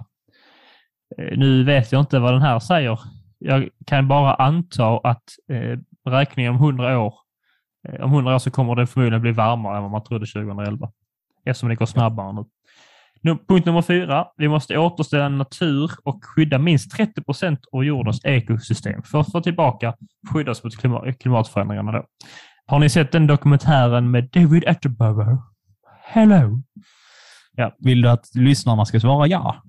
Nu 1.36 1.64
vet 1.64 1.92
jag 1.92 2.00
inte 2.00 2.18
vad 2.18 2.32
den 2.32 2.42
här 2.42 2.58
säger. 2.58 2.98
Jag 3.38 3.68
kan 3.86 4.08
bara 4.08 4.34
anta 4.34 4.96
att 4.98 5.22
eh, 5.50 5.78
räkningen 6.10 6.50
om 6.54 6.56
100 6.60 6.98
år, 6.98 7.14
om 8.00 8.12
100 8.12 8.34
år 8.34 8.38
så 8.38 8.50
kommer 8.50 8.74
det 8.74 8.86
förmodligen 8.86 9.22
bli 9.22 9.32
varmare 9.32 9.76
än 9.76 9.82
vad 9.82 9.90
man 9.92 10.04
trodde 10.04 10.26
2011. 10.26 10.90
Eftersom 11.44 11.68
det 11.68 11.74
går 11.74 11.86
snabbare 11.86 12.32
nu. 12.32 12.44
Punkt 13.48 13.66
nummer 13.66 13.82
fyra. 13.82 14.26
Vi 14.36 14.48
måste 14.48 14.78
återställa 14.78 15.28
natur 15.28 15.90
och 16.04 16.24
skydda 16.24 16.58
minst 16.58 16.90
30 16.90 17.22
procent 17.22 17.60
av 17.72 17.84
jordens 17.84 18.24
ekosystem 18.24 19.02
för 19.02 19.20
att 19.20 19.32
få 19.32 19.40
tillbaka 19.40 19.94
skyddas 20.32 20.64
mot 20.64 20.76
klimat, 20.76 21.18
klimatförändringarna. 21.18 21.92
Då. 21.92 22.04
Har 22.66 22.78
ni 22.78 22.88
sett 22.88 23.12
den 23.12 23.26
dokumentären 23.26 24.10
med 24.10 24.28
David 24.32 24.68
Attenborough? 24.68 25.42
Hello! 26.02 26.62
Vill 27.78 28.02
du 28.02 28.08
att 28.08 28.34
lyssnarna 28.34 28.84
ska 28.84 29.00
svara 29.00 29.26
ja? 29.26 29.62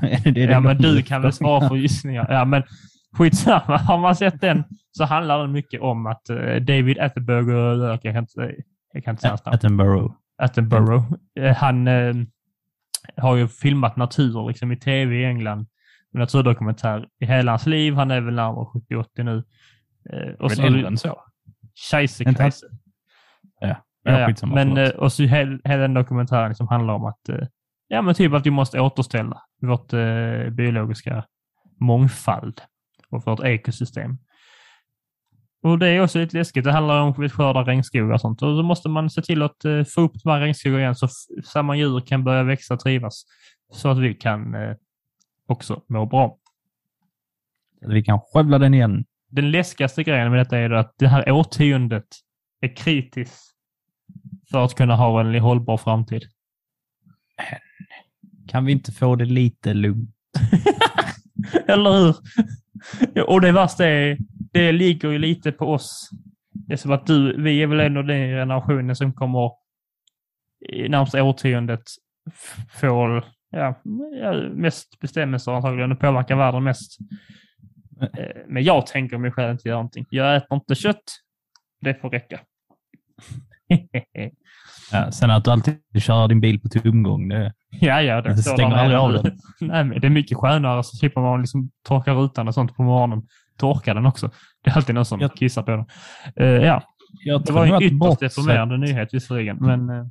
Ja, 0.24 0.60
men 0.60 0.78
du 0.78 1.02
kan 1.02 1.22
väl 1.22 1.32
svara 1.32 1.68
för 1.68 1.76
gissningar. 1.76 2.26
Ja, 2.30 2.44
men 2.44 2.62
skitsamma. 3.16 3.76
Har 3.76 3.98
man 3.98 4.16
sett 4.16 4.40
den 4.40 4.64
så 4.92 5.04
handlar 5.04 5.38
den 5.38 5.52
mycket 5.52 5.80
om 5.80 6.06
att 6.06 6.30
eh, 6.30 6.36
David 6.56 6.98
Attenborough, 6.98 7.86
jag 7.86 8.02
kan 8.02 8.16
inte, 8.16 8.54
jag 8.92 9.04
kan 9.04 9.12
inte 9.12 9.20
säga 9.20 9.30
hans 9.30 9.44
namn, 9.44 9.54
Attenborough. 9.54 10.14
Attenborough, 10.42 11.12
eh, 11.40 11.56
han 11.56 11.88
eh, 11.88 12.14
har 13.16 13.36
ju 13.36 13.48
filmat 13.48 13.96
natur 13.96 14.48
liksom, 14.48 14.72
i 14.72 14.76
tv 14.76 15.16
i 15.16 15.24
England. 15.24 15.66
En 16.14 16.20
naturdokumentär 16.20 17.08
i 17.20 17.26
hela 17.26 17.52
hans 17.52 17.66
liv. 17.66 17.94
Han 17.94 18.10
är 18.10 18.20
väl 18.20 18.34
närmare 18.34 18.64
70-80 18.64 19.22
nu. 19.22 19.44
Eh, 20.10 20.34
och 20.34 20.52
så, 20.52 20.62
äldre 20.62 20.86
än 20.86 20.98
så? 20.98 21.22
Scheisse. 21.90 22.24
Ja, 23.60 23.76
Ja, 24.06 24.32
ja. 24.40 24.46
Men 24.46 24.76
eh, 24.76 24.88
och 24.88 25.12
så 25.12 25.22
hel, 25.22 25.60
hela 25.64 25.82
den 25.82 25.94
dokumentären 25.94 26.48
liksom 26.48 26.68
handlar 26.68 26.94
om 26.94 27.04
att 27.04 27.28
eh, 27.28 27.46
ja, 27.88 28.02
men 28.02 28.14
typ 28.14 28.32
att 28.32 28.46
vi 28.46 28.50
måste 28.50 28.80
återställa 28.80 29.42
vårt 29.60 29.92
eh, 29.92 30.50
biologiska 30.50 31.24
mångfald 31.80 32.60
och 33.10 33.26
vårt 33.26 33.40
ekosystem. 33.40 34.18
Och 35.66 35.78
det 35.78 35.88
är 35.88 36.00
också 36.00 36.18
lite 36.18 36.36
läskigt. 36.36 36.64
Det 36.64 36.72
handlar 36.72 37.00
om 37.00 37.24
att 37.24 37.32
skörda 37.32 37.62
regnskogar 37.62 38.12
och 38.12 38.20
sånt. 38.20 38.42
Och 38.42 38.56
då 38.56 38.62
måste 38.62 38.88
man 38.88 39.10
se 39.10 39.22
till 39.22 39.42
att 39.42 39.64
eh, 39.64 39.84
få 39.84 40.00
upp 40.00 40.12
de 40.22 40.30
här 40.30 40.40
regnskogarna 40.40 40.80
igen 40.80 40.94
så 40.94 41.08
samma 41.44 41.76
djur 41.76 42.00
kan 42.00 42.24
börja 42.24 42.42
växa 42.42 42.74
och 42.74 42.80
trivas. 42.80 43.24
Så 43.72 43.88
att 43.88 43.98
vi 43.98 44.14
kan 44.14 44.54
eh, 44.54 44.76
också 45.46 45.82
må 45.88 46.06
bra. 46.06 46.38
Vi 47.80 48.04
kan 48.04 48.20
skövla 48.20 48.58
den 48.58 48.74
igen. 48.74 49.04
Den 49.28 49.50
läskigaste 49.50 50.02
grejen 50.02 50.30
med 50.30 50.40
detta 50.40 50.58
är 50.58 50.70
att 50.70 50.94
det 50.98 51.08
här 51.08 51.30
årtiondet 51.30 52.06
är 52.60 52.76
kritiskt 52.76 53.54
för 54.50 54.64
att 54.64 54.74
kunna 54.74 54.96
ha 54.96 55.20
en 55.20 55.40
hållbar 55.40 55.76
framtid. 55.76 56.22
Kan 58.48 58.64
vi 58.64 58.72
inte 58.72 58.92
få 58.92 59.16
det 59.16 59.24
lite 59.24 59.74
lugnt? 59.74 60.10
Eller 61.66 61.90
hur? 61.90 62.16
Och 63.28 63.40
det 63.40 63.52
värsta 63.52 63.86
är, 63.86 64.18
det 64.56 64.72
ligger 64.72 65.10
ju 65.10 65.18
lite 65.18 65.52
på 65.52 65.66
oss. 65.66 66.10
Det 66.50 66.72
är 66.72 66.76
som 66.76 66.92
att 66.92 67.06
du, 67.06 67.42
vi 67.42 67.62
är 67.62 67.66
väl 67.66 67.96
av 67.96 68.04
den 68.04 68.28
generationen 68.28 68.96
som 68.96 69.12
kommer 69.12 69.50
i 70.68 70.88
närmsta 70.88 71.22
årtiondet 71.22 71.82
få 72.80 73.22
ja, 73.50 73.80
mest 74.54 75.00
bestämmelser 75.00 75.52
antagligen 75.52 75.92
och 75.92 76.00
påverka 76.00 76.36
världen 76.36 76.64
mest. 76.64 76.98
Eh, 78.00 78.36
Men 78.48 78.64
jag 78.64 78.86
tänker 78.86 79.18
mig 79.18 79.32
själv 79.32 79.50
inte 79.50 79.68
göra 79.68 79.78
någonting. 79.78 80.06
Jag 80.10 80.36
äter 80.36 80.54
inte 80.54 80.74
kött. 80.74 81.04
Det 81.80 81.94
får 82.00 82.10
räcka. 82.10 82.40
Ja, 84.92 85.12
sen 85.12 85.30
att 85.30 85.44
du 85.44 85.50
alltid 85.50 85.78
kör 85.98 86.28
din 86.28 86.40
bil 86.40 86.60
på 86.60 86.68
tomgång, 86.68 87.28
det, 87.28 87.52
ja, 87.70 88.02
ja. 88.02 88.22
det 88.22 88.36
stänger 88.36 88.76
aldrig 88.76 88.98
av 88.98 89.12
den. 89.12 89.38
Nej, 89.60 89.84
men 89.84 90.00
det 90.00 90.06
är 90.06 90.10
mycket 90.10 90.38
skönare 90.38 90.82
så 90.82 90.96
slipper 90.96 91.20
man 91.20 91.40
liksom 91.40 91.70
torka 91.88 92.12
rutan 92.12 92.48
och 92.48 92.54
sånt 92.54 92.76
på 92.76 92.82
morgonen. 92.82 93.22
Torka 93.56 93.94
den 93.94 94.06
också. 94.06 94.30
Det 94.64 94.70
är 94.70 94.76
alltid 94.76 94.94
någon 94.94 95.04
som 95.04 95.20
Jag- 95.20 95.34
kissar 95.36 95.62
på 95.62 95.70
den. 95.70 95.84
Eh, 96.36 96.46
ja, 96.66 96.82
Jag 97.24 97.44
det 97.44 97.52
var 97.52 97.66
en 97.66 97.82
ytterst 97.82 97.98
bortsett, 97.98 98.36
deprimerande 98.36 98.76
nyhet 98.78 99.08
visserligen, 99.14 99.56
men 99.60 99.90
eh, 99.90 100.06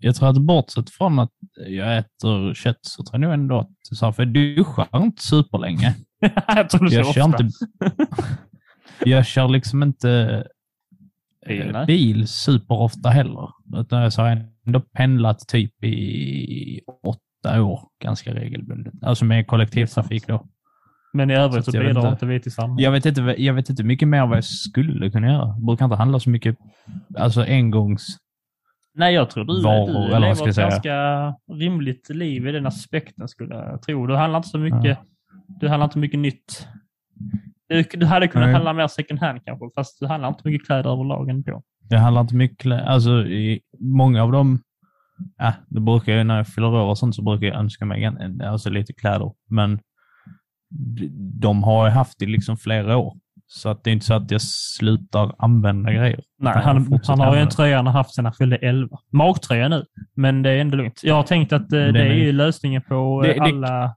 jag 0.00 0.14
tror 0.14 0.28
att 0.30 0.38
bortsett 0.42 0.90
från 0.90 1.18
att 1.18 1.30
jag 1.68 1.98
äter 1.98 2.54
kött 2.54 2.78
så 2.82 3.02
tror 3.04 3.14
jag 3.14 3.20
nog 3.20 3.32
ändå 3.32 3.58
att 3.58 3.68
du 3.90 3.96
sa, 3.96 4.12
för 4.12 4.22
jag 4.22 4.32
duschar 4.32 4.88
inte 5.02 5.22
superlänge. 5.22 5.94
jag 6.46 6.70
tror 6.70 6.88
det 6.88 6.94
Jag 6.94 7.06
så 7.06 7.12
kör 7.12 7.28
ofta. 7.28 7.42
inte... 7.44 7.56
Jag 9.04 9.26
kör 9.26 9.48
liksom 9.48 9.82
inte 9.82 10.44
Bil, 11.46 11.60
eh, 11.66 11.72
nej. 11.72 11.86
bil 11.86 12.28
superofta 12.28 13.08
heller. 13.08 13.48
Utan 13.76 14.02
jag 14.02 14.10
har 14.10 14.46
ändå 14.66 14.80
pendlat 14.80 15.48
typ 15.48 15.84
i 15.84 16.80
åtta 17.04 17.62
år 17.62 17.80
ganska 18.02 18.34
regelbundet. 18.34 18.94
Alltså 19.02 19.24
med 19.24 19.46
kollektivtrafik 19.46 20.26
då. 20.26 20.46
Men 21.12 21.30
i 21.30 21.34
övrigt 21.34 21.64
Så 21.64 21.70
så 21.70 21.76
jag 21.76 21.86
bidrar 21.86 22.00
inte. 22.00 22.12
inte 22.12 22.26
vi 22.26 22.40
till 22.40 22.52
samhället. 22.52 22.84
Jag 22.84 22.90
vet, 22.90 23.06
inte, 23.06 23.20
jag 23.38 23.54
vet 23.54 23.70
inte 23.70 23.84
mycket 23.84 24.08
mer 24.08 24.26
vad 24.26 24.36
jag 24.36 24.44
skulle 24.44 25.10
kunna 25.10 25.26
göra. 25.26 25.46
Jag 25.48 25.64
brukar 25.66 25.84
inte 25.84 25.96
handla 25.96 26.20
så 26.20 26.30
mycket 26.30 26.56
alltså 27.18 27.40
engångs... 27.42 28.06
Nej, 28.94 29.14
jag 29.14 29.30
tror 29.30 29.44
du, 29.44 29.62
Varor, 29.62 29.86
du 29.86 30.14
eller 30.14 30.20
lever 30.20 30.40
jag 30.40 30.48
ett 30.48 30.56
ganska 30.56 30.94
rimligt 31.52 32.08
liv 32.10 32.46
i 32.48 32.52
den 32.52 32.66
aspekten 32.66 33.28
skulle 33.28 33.54
jag 33.54 33.82
tro. 33.82 34.06
Du 34.06 34.16
handlar 34.16 34.36
inte 34.38 34.48
så 34.48 34.58
mycket, 34.58 34.98
du 35.60 35.68
handlar 35.68 35.84
inte 35.84 35.98
mycket 35.98 36.18
nytt. 36.18 36.68
Du, 37.68 37.82
du 37.92 38.06
hade 38.06 38.28
kunnat 38.28 38.46
Nej. 38.46 38.54
handla 38.54 38.72
mer 38.72 38.86
second 38.88 39.20
hand 39.20 39.40
kanske, 39.44 39.64
fast 39.74 40.00
du 40.00 40.06
handlar 40.06 40.28
inte 40.28 40.40
mycket 40.48 40.66
kläder 40.66 40.90
överlag 40.90 41.28
ändå. 41.28 41.62
Det 41.90 41.98
handlar 41.98 42.20
inte 42.20 42.34
mycket... 42.36 42.58
klä- 42.66 42.84
Alltså 42.84 43.10
i 43.26 43.60
många 43.78 44.22
av 44.22 44.32
dem... 44.32 44.58
Ja, 45.38 45.52
det 45.68 45.80
brukar 45.80 46.12
jag, 46.12 46.26
när 46.26 46.36
jag 46.36 46.46
fyller 46.48 46.68
år 46.68 46.88
och 46.88 46.98
sånt 46.98 47.14
så 47.14 47.22
brukar 47.22 47.46
jag 47.46 47.56
önska 47.56 47.84
mig 47.84 48.04
en- 48.04 48.40
alltså 48.42 48.70
lite 48.70 48.92
kläder. 48.92 49.32
Men 49.48 49.80
de 51.40 51.62
har 51.62 51.88
haft 51.88 52.22
i 52.22 52.26
liksom 52.26 52.56
flera 52.56 52.96
år. 52.96 53.16
Så 53.46 53.68
att 53.68 53.84
det 53.84 53.90
är 53.90 53.92
inte 53.92 54.06
så 54.06 54.14
att 54.14 54.30
jag 54.30 54.42
slutar 54.42 55.34
använda 55.38 55.92
grejer. 55.92 56.20
Nej, 56.38 56.52
han, 56.64 56.76
han 57.06 57.20
har 57.20 57.34
ju 57.36 57.42
en 57.42 57.48
tröja 57.48 57.76
han 57.76 57.86
har 57.86 57.92
haft 57.92 58.14
sedan 58.14 58.24
han 58.24 58.34
fyllde 58.34 58.56
11. 58.56 58.98
Magtröja 59.12 59.68
nu, 59.68 59.84
men 60.16 60.42
det 60.42 60.50
är 60.50 60.58
ändå 60.58 60.76
lugnt. 60.76 61.00
Jag 61.04 61.14
har 61.14 61.22
tänkt 61.22 61.52
att 61.52 61.62
eh, 61.62 61.66
det 61.78 61.92
den 61.92 61.96
är 62.06 62.14
ju 62.14 62.32
lösningen 62.32 62.82
på 62.82 63.24
eh, 63.24 63.28
Det- 63.28 63.34
det- 63.34 63.40
alla, 63.40 63.94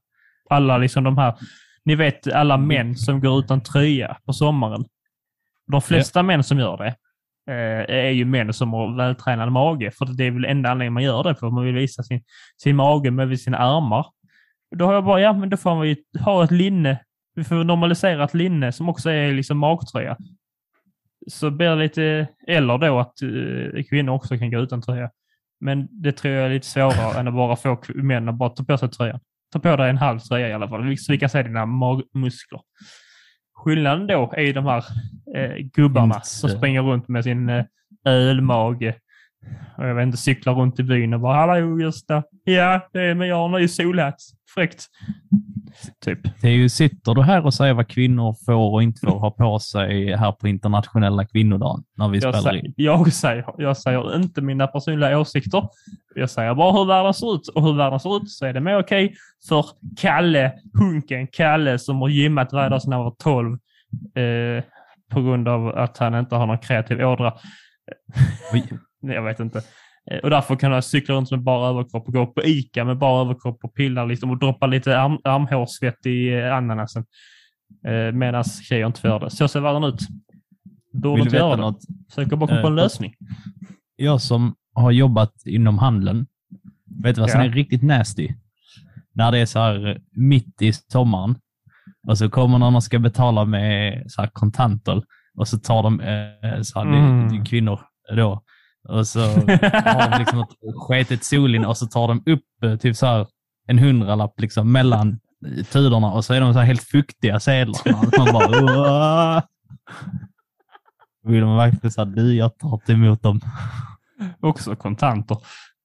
alla 0.49 0.77
liksom 0.77 1.03
de 1.03 1.17
här, 1.17 1.33
ni 1.86 1.95
vet 1.95 2.33
alla 2.33 2.57
män 2.57 2.95
som 2.95 3.19
går 3.21 3.39
utan 3.39 3.62
tröja 3.62 4.17
på 4.25 4.33
sommaren. 4.33 4.86
De 5.71 5.81
flesta 5.81 6.23
män 6.23 6.43
som 6.43 6.59
gör 6.59 6.77
det 6.77 6.95
eh, 7.53 7.95
är 8.05 8.09
ju 8.09 8.25
män 8.25 8.53
som 8.53 8.73
har 8.73 8.97
vältränad 8.97 9.51
mage, 9.51 9.91
för 9.91 10.05
det 10.05 10.23
är 10.23 10.31
väl 10.31 10.45
enda 10.45 10.69
anledningen 10.69 10.93
man 10.93 11.03
gör 11.03 11.23
det, 11.23 11.36
för 11.36 11.49
man 11.49 11.65
vill 11.65 11.75
visa 11.75 12.03
sin, 12.03 12.21
sin 12.63 12.75
mage 12.75 13.12
med 13.12 13.39
sina 13.39 13.57
armar. 13.57 14.05
Då 14.75 14.86
har 14.86 14.93
jag 14.93 15.05
bara, 15.05 15.21
ja 15.21 15.33
men 15.33 15.49
då 15.49 15.57
får 15.57 15.75
man 15.75 15.88
ju 15.88 15.95
ha 16.19 16.43
ett 16.43 16.51
linne. 16.51 16.99
Vi 17.36 17.43
får 17.43 17.63
normalisera 17.63 18.23
ett 18.23 18.33
linne 18.33 18.71
som 18.71 18.89
också 18.89 19.09
är 19.09 19.33
liksom 19.33 19.57
magtröja. 19.57 20.17
Så 21.27 21.51
blir 21.51 21.69
det 21.69 21.75
lite, 21.75 22.27
eller 22.47 22.77
då 22.77 22.99
att 22.99 23.21
eh, 23.21 23.83
kvinnor 23.89 24.13
också 24.13 24.38
kan 24.38 24.51
gå 24.51 24.59
utan 24.59 24.81
tröja. 24.81 25.09
Men 25.59 25.88
det 25.91 26.12
tror 26.12 26.33
jag 26.33 26.45
är 26.45 26.49
lite 26.49 26.67
svårare 26.67 27.19
än 27.19 27.27
att 27.27 27.33
bara 27.33 27.55
få 27.55 27.81
män 27.95 28.29
att 28.29 28.36
bara 28.36 28.49
ta 28.49 28.63
på 28.63 28.77
sig 28.77 28.89
tröjan. 28.89 29.19
Ta 29.53 29.59
på 29.59 29.75
dig 29.75 29.89
en 29.89 29.97
halv 29.97 30.19
tröja 30.19 30.49
i 30.49 30.53
alla 30.53 30.69
fall, 30.69 30.97
så 30.97 31.12
vi 31.12 31.19
kan 31.19 31.29
se 31.29 31.43
dina 31.43 31.65
magmuskler. 31.65 32.62
Skillnaden 33.55 34.07
då 34.07 34.33
är 34.38 34.41
ju 34.41 34.53
de 34.53 34.65
här 34.65 34.83
eh, 35.36 35.55
gubbarna 35.57 36.15
Inte- 36.15 36.27
som 36.27 36.49
springer 36.49 36.81
runt 36.81 37.07
med 37.07 37.23
sin 37.23 37.49
eh, 37.49 37.65
ölmage. 38.05 38.95
Och 39.77 39.88
jag 39.88 39.95
vet 39.95 40.03
inte, 40.03 40.17
cyklar 40.17 40.53
runt 40.53 40.79
i 40.79 40.83
byn 40.83 41.13
och 41.13 41.19
bara 41.19 41.36
”Hallå 41.38 41.79
Gösta! 41.79 42.23
Ja, 42.43 42.89
det 42.93 43.01
är 43.01 43.15
men 43.15 43.27
jag 43.27 43.36
har 43.36 43.59
ny 43.59 43.67
solhatt. 43.67 44.19
Fräckt!” 44.53 44.87
Typ. 46.05 46.19
Det 46.41 46.47
är 46.47 46.51
ju, 46.51 46.69
sitter 46.69 47.13
du 47.13 47.21
här 47.21 47.45
och 47.45 47.53
säger 47.53 47.73
vad 47.73 47.87
kvinnor 47.87 48.35
får 48.45 48.73
och 48.73 48.83
inte 48.83 48.99
får 48.99 49.19
ha 49.19 49.31
på 49.31 49.59
sig 49.59 50.15
här 50.15 50.31
på 50.31 50.47
internationella 50.47 51.25
kvinnodagen 51.25 51.83
när 51.97 52.09
vi 52.09 52.19
Jag, 52.19 52.35
spelar 52.35 52.55
in? 52.55 52.73
jag, 52.77 53.13
säger, 53.13 53.45
jag 53.57 53.77
säger 53.77 54.15
inte 54.15 54.41
mina 54.41 54.67
personliga 54.67 55.19
åsikter. 55.19 55.63
Jag 56.15 56.29
säger 56.29 56.55
bara 56.55 56.71
hur 56.71 56.85
världen 56.85 57.13
ser 57.13 57.35
ut. 57.35 57.47
Och 57.47 57.63
hur 57.63 57.73
världen 57.73 57.99
ser 57.99 58.17
ut 58.17 58.31
så 58.31 58.45
är 58.45 58.53
det 58.53 58.59
mer 58.59 58.79
okej 58.79 59.15
för 59.49 59.65
Kalle, 59.97 60.53
hunken 60.79 61.27
Kalle, 61.27 61.79
som 61.79 62.01
har 62.01 62.09
gymmat 62.09 62.53
varje 62.53 62.69
dag 62.69 62.81
sedan 62.81 62.93
han 62.93 63.03
var 63.03 63.15
12. 63.23 63.57
Eh, 64.15 64.63
på 65.11 65.21
grund 65.21 65.47
av 65.47 65.67
att 65.67 65.97
han 65.97 66.15
inte 66.15 66.35
har 66.35 66.45
någon 66.45 66.57
kreativ 66.57 67.01
ådra. 67.01 67.33
Jag 69.01 69.23
vet 69.23 69.39
inte. 69.39 69.61
Eh, 70.11 70.17
Och 70.17 70.29
därför 70.29 70.55
kan 70.55 70.71
jag 70.71 70.83
cykla 70.83 71.15
runt 71.15 71.31
med 71.31 71.41
bara 71.43 71.69
överkropp 71.69 72.07
och 72.07 72.13
gå 72.13 72.25
på 72.27 72.43
ICA 72.43 72.83
med 72.85 72.97
bara 72.97 73.21
överkropp 73.21 73.59
och 73.63 73.73
pilla 73.73 74.05
liksom 74.05 74.29
och 74.31 74.39
droppa 74.39 74.67
lite 74.67 74.99
arm, 74.99 75.17
armhårssvett 75.23 76.05
i 76.05 76.33
eh, 76.33 76.55
ananasen. 76.55 77.05
Eh, 77.87 78.11
Medan 78.15 78.43
tjejer 78.43 78.85
inte 78.87 79.01
får 79.01 79.19
det. 79.19 79.29
Så 79.29 79.47
ser 79.47 79.59
världen 79.59 79.83
ut. 79.83 79.99
Borde 80.93 81.15
Vill 81.15 81.25
inte 81.27 81.37
göra 81.37 81.47
veta 81.49 81.55
det. 81.57 81.61
något? 81.61 81.81
Försöker 82.09 82.35
bara 82.35 82.47
komma 82.47 82.61
på 82.61 82.67
en 82.67 82.73
Eh, 82.77 82.83
lösning. 82.83 83.13
Jag 83.95 84.21
som 84.21 84.55
har 84.73 84.91
jobbat 84.91 85.33
inom 85.45 85.77
handeln, 85.77 86.27
vet 87.03 87.15
du 87.15 87.21
vad 87.21 87.29
som 87.31 87.39
Ja. 87.39 87.45
är 87.45 87.49
riktigt 87.51 87.83
nasty? 87.83 88.29
När 89.13 89.31
det 89.31 89.37
är 89.39 89.45
så 89.45 89.59
här 89.59 90.01
mitt 90.11 90.61
i 90.61 90.73
sommaren 90.73 91.35
och 92.07 92.17
så 92.17 92.29
kommer 92.29 92.57
någon 92.57 92.75
och 92.75 92.83
ska 92.83 92.99
betala 92.99 93.45
med 93.45 94.03
så 94.11 94.21
här 94.21 94.29
kontanter 94.33 95.03
och 95.37 95.47
så 95.47 95.59
tar 95.59 95.83
de, 95.83 95.99
eh, 95.99 96.61
så 96.61 96.79
här, 96.79 96.85
Mm. 96.87 97.45
kvinnor 97.45 97.79
då, 98.15 98.43
Och 98.89 99.08
så 99.08 99.19
har 99.19 100.10
de 100.12 100.19
liksom 100.19 100.39
ett 100.39 100.50
sketet 100.88 101.24
solin 101.24 101.65
och 101.65 101.78
så 101.78 101.86
tar 101.88 102.08
de 102.08 102.24
upp 102.32 102.63
eh, 102.63 102.76
typ 102.76 102.96
så 102.96 103.06
här 103.06 103.28
en 103.67 103.80
hundralapp 103.80 104.39
liksom 104.39 104.72
mellan 104.72 105.19
tudorna 105.72 106.12
och 106.12 106.26
så 106.26 106.34
är 106.34 106.41
de 106.41 106.54
så 106.54 106.60
här 106.60 106.65
helt 106.65 106.84
fuktiga 106.84 107.39
sedlarna. 107.39 108.02
Man 108.17 108.34
bara, 108.34 108.50
"Åh." 108.63 109.41
Vill 111.26 111.46
man 111.46 111.58
verkligen 111.58 111.91
säga 111.91 112.06
du, 112.06 112.34
jag 112.36 112.58
tar 112.58 112.91
emot 112.91 113.22
dem. 113.24 113.39
Också 114.41 114.76
kontanter. 114.76 115.38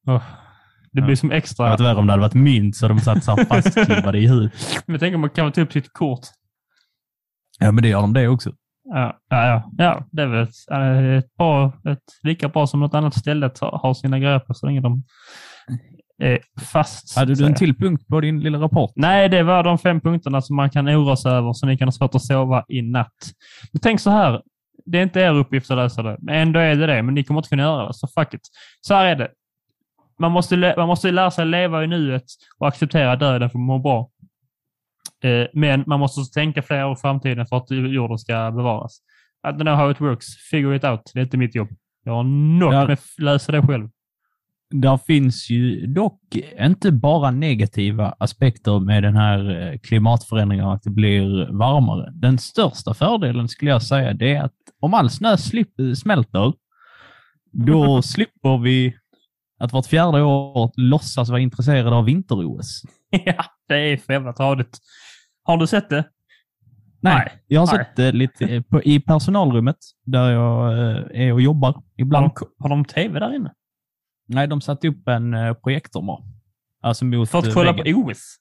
Det 0.04 1.00
Ja. 1.00 1.04
blir 1.06 1.16
som 1.16 1.28
Det 1.28 1.36
extra. 1.36 1.68
hade 1.68 1.82
varit 1.82 1.90
värre 1.90 2.00
om 2.00 2.06
det 2.06 2.12
hade 2.12 2.20
varit 2.22 2.34
mynt 2.34 2.76
så 2.76 2.88
de 2.88 3.00
satt 3.00 3.24
så 3.24 3.36
här 3.36 3.44
fastklibbade 3.44 4.18
i 4.18 4.28
huvudet. 4.28 4.52
Men 4.86 4.98
tänk 5.00 5.14
om 5.14 5.20
man 5.20 5.30
kan 5.30 5.52
ta 5.52 5.60
upp 5.60 5.72
sitt 5.72 5.92
kort. 5.92 6.20
Ja, 7.58 7.72
men 7.72 7.82
det 7.82 7.88
gör 7.88 8.00
de 8.00 8.12
det 8.12 8.28
också. 8.28 8.52
Ja, 8.90 9.18
ja, 9.28 9.70
ja. 9.78 10.04
det 10.10 10.22
är 10.22 10.26
väl 10.26 10.42
ett, 10.42 11.24
ett, 11.24 11.36
bra, 11.36 11.72
ett 11.88 12.04
lika 12.22 12.48
bra 12.48 12.66
som 12.66 12.80
något 12.80 12.94
annat 12.94 13.14
ställe 13.14 13.46
att 13.46 13.58
ha 13.58 13.94
sina 13.94 14.18
grejer 14.18 14.38
på 14.38 14.54
så 14.54 14.66
länge 14.66 14.80
de 14.80 15.02
är 16.22 16.38
fast. 16.60 17.16
Hade 17.18 17.34
du 17.34 17.46
en 17.46 17.54
till 17.54 17.76
punkt 17.76 18.08
på 18.08 18.20
din 18.20 18.40
lilla 18.40 18.58
rapport? 18.58 18.92
Nej, 18.96 19.28
det 19.28 19.42
var 19.42 19.62
de 19.62 19.78
fem 19.78 20.00
punkterna 20.00 20.42
som 20.42 20.56
man 20.56 20.70
kan 20.70 20.88
oroa 20.88 21.16
sig 21.16 21.32
över 21.32 21.52
så 21.52 21.66
ni 21.66 21.78
kan 21.78 21.88
ha 21.88 21.92
svårt 21.92 22.14
att 22.14 22.22
sova 22.22 22.64
i 22.68 22.82
natt. 22.82 23.32
Men 23.72 23.80
tänk 23.80 24.00
så 24.00 24.10
här. 24.10 24.42
Det 24.90 24.98
är 24.98 25.02
inte 25.02 25.20
er 25.20 25.34
uppgift 25.34 25.70
att 25.70 25.76
lösa 25.76 26.02
det, 26.02 26.16
men 26.20 26.34
ändå 26.34 26.60
är 26.60 26.74
det 26.74 26.86
det. 26.86 27.02
Men 27.02 27.14
ni 27.14 27.24
kommer 27.24 27.40
inte 27.40 27.48
kunna 27.48 27.62
göra 27.62 27.86
det, 27.86 27.94
så 27.94 28.08
fuck 28.08 28.34
it. 28.34 28.40
Så 28.80 28.94
här 28.94 29.04
är 29.04 29.16
det. 29.16 29.28
Man 30.18 30.32
måste, 30.32 30.74
man 30.76 30.86
måste 30.86 31.10
lära 31.10 31.30
sig 31.30 31.46
leva 31.46 31.84
i 31.84 31.86
nuet 31.86 32.24
och 32.58 32.68
acceptera 32.68 33.16
döden 33.16 33.50
för 33.50 33.58
att 33.58 33.62
må 33.62 33.78
bra. 33.78 34.10
Eh, 35.24 35.46
men 35.52 35.84
man 35.86 36.00
måste 36.00 36.20
också 36.20 36.32
tänka 36.32 36.62
flera 36.62 36.86
år 36.86 36.92
i 36.92 36.96
framtiden 36.96 37.46
för 37.46 37.56
att 37.56 37.70
jorden 37.70 38.18
ska 38.18 38.50
bevaras. 38.50 38.98
I 39.48 39.50
don't 39.50 39.60
know 39.60 39.74
how 39.74 39.90
it 39.90 40.00
works. 40.00 40.26
Figure 40.50 40.76
it 40.76 40.84
out. 40.84 41.10
Det 41.14 41.20
är 41.20 41.24
inte 41.24 41.36
mitt 41.36 41.54
jobb. 41.54 41.68
Jag 42.04 42.12
har 42.12 42.24
nog 42.24 42.70
med 42.72 42.90
att 42.90 43.18
lösa 43.18 43.52
det 43.52 43.62
själv. 43.62 43.88
Där 44.70 44.96
finns 44.96 45.50
ju 45.50 45.86
dock 45.86 46.20
inte 46.60 46.92
bara 46.92 47.30
negativa 47.30 48.14
aspekter 48.18 48.80
med 48.80 49.02
den 49.02 49.16
här 49.16 49.70
eh, 49.72 49.78
klimatförändringen 49.78 50.68
att 50.68 50.82
det 50.82 50.90
blir 50.90 51.52
varmare. 51.52 52.12
Den 52.14 52.38
största 52.38 52.94
fördelen 52.94 53.48
skulle 53.48 53.70
jag 53.70 53.82
säga 53.82 54.12
det 54.12 54.34
är 54.34 54.42
att 54.42 54.52
om 54.80 54.94
all 54.94 55.10
snö 55.10 55.36
smälter, 55.94 56.52
då 57.52 58.02
slipper 58.02 58.58
vi 58.58 58.96
att 59.58 59.72
vart 59.72 59.86
fjärde 59.86 60.22
år 60.22 60.72
låtsas 60.76 61.28
vara 61.28 61.40
intresserade 61.40 61.96
av 61.96 62.04
vinter-OS. 62.04 62.82
ja, 63.10 63.44
det 63.68 63.74
är 63.74 63.96
för 63.96 64.12
jävla 64.12 64.32
tradigt. 64.32 64.78
Har 65.48 65.56
du 65.56 65.66
sett 65.66 65.88
det? 65.90 66.04
Nej, 67.00 67.32
jag 67.46 67.60
har 67.60 67.66
Nej. 67.76 67.84
sett 67.84 67.96
det 67.96 68.12
lite 68.12 68.62
på, 68.62 68.82
i 68.82 69.00
personalrummet 69.00 69.76
där 70.04 70.30
jag 70.30 70.72
eh, 70.72 71.20
är 71.28 71.32
och 71.32 71.40
jobbar 71.40 71.72
Har 71.72 71.82
ibland. 71.96 72.30
de, 72.40 72.46
har 72.58 72.68
de 72.68 72.84
tv 72.84 73.20
där 73.20 73.34
inne? 73.34 73.52
Nej, 74.26 74.46
de 74.46 74.60
satte 74.60 74.88
upp 74.88 75.08
en 75.08 75.34
eh, 75.34 75.54
projektor 75.54 76.02
bara. 76.06 76.22
Alltså 76.80 77.04
mot 77.04 77.30
För 77.30 77.38
att 77.38 77.46
eh, 77.46 77.52
kolla 77.54 77.74
på 77.74 77.82
OS? 77.86 78.36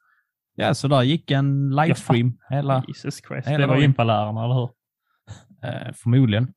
Ja, 0.56 0.74
så 0.74 0.88
där 0.88 1.04
gick 1.04 1.32
en 1.32 1.70
livestream 1.76 2.38
hela, 2.50 2.84
Jesus 2.88 3.22
Christ. 3.28 3.48
hela 3.48 3.58
det 3.60 3.67
var 3.67 3.78
gympalärarna, 3.78 4.43
eller 4.46 4.54
hur? 4.56 4.70
eh, 5.63 5.93
förmodligen. 5.93 6.54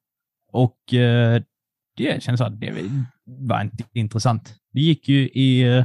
Och 0.53 0.95
eh, 0.95 1.43
det 1.97 2.23
känns 2.23 2.41
att 2.41 2.61
det 2.61 2.75
var 3.25 3.61
inte 3.63 3.85
intressant. 3.93 4.55
Det 4.73 4.81
gick 4.81 5.09
ju 5.09 5.29
i 5.29 5.77
eh, 5.77 5.85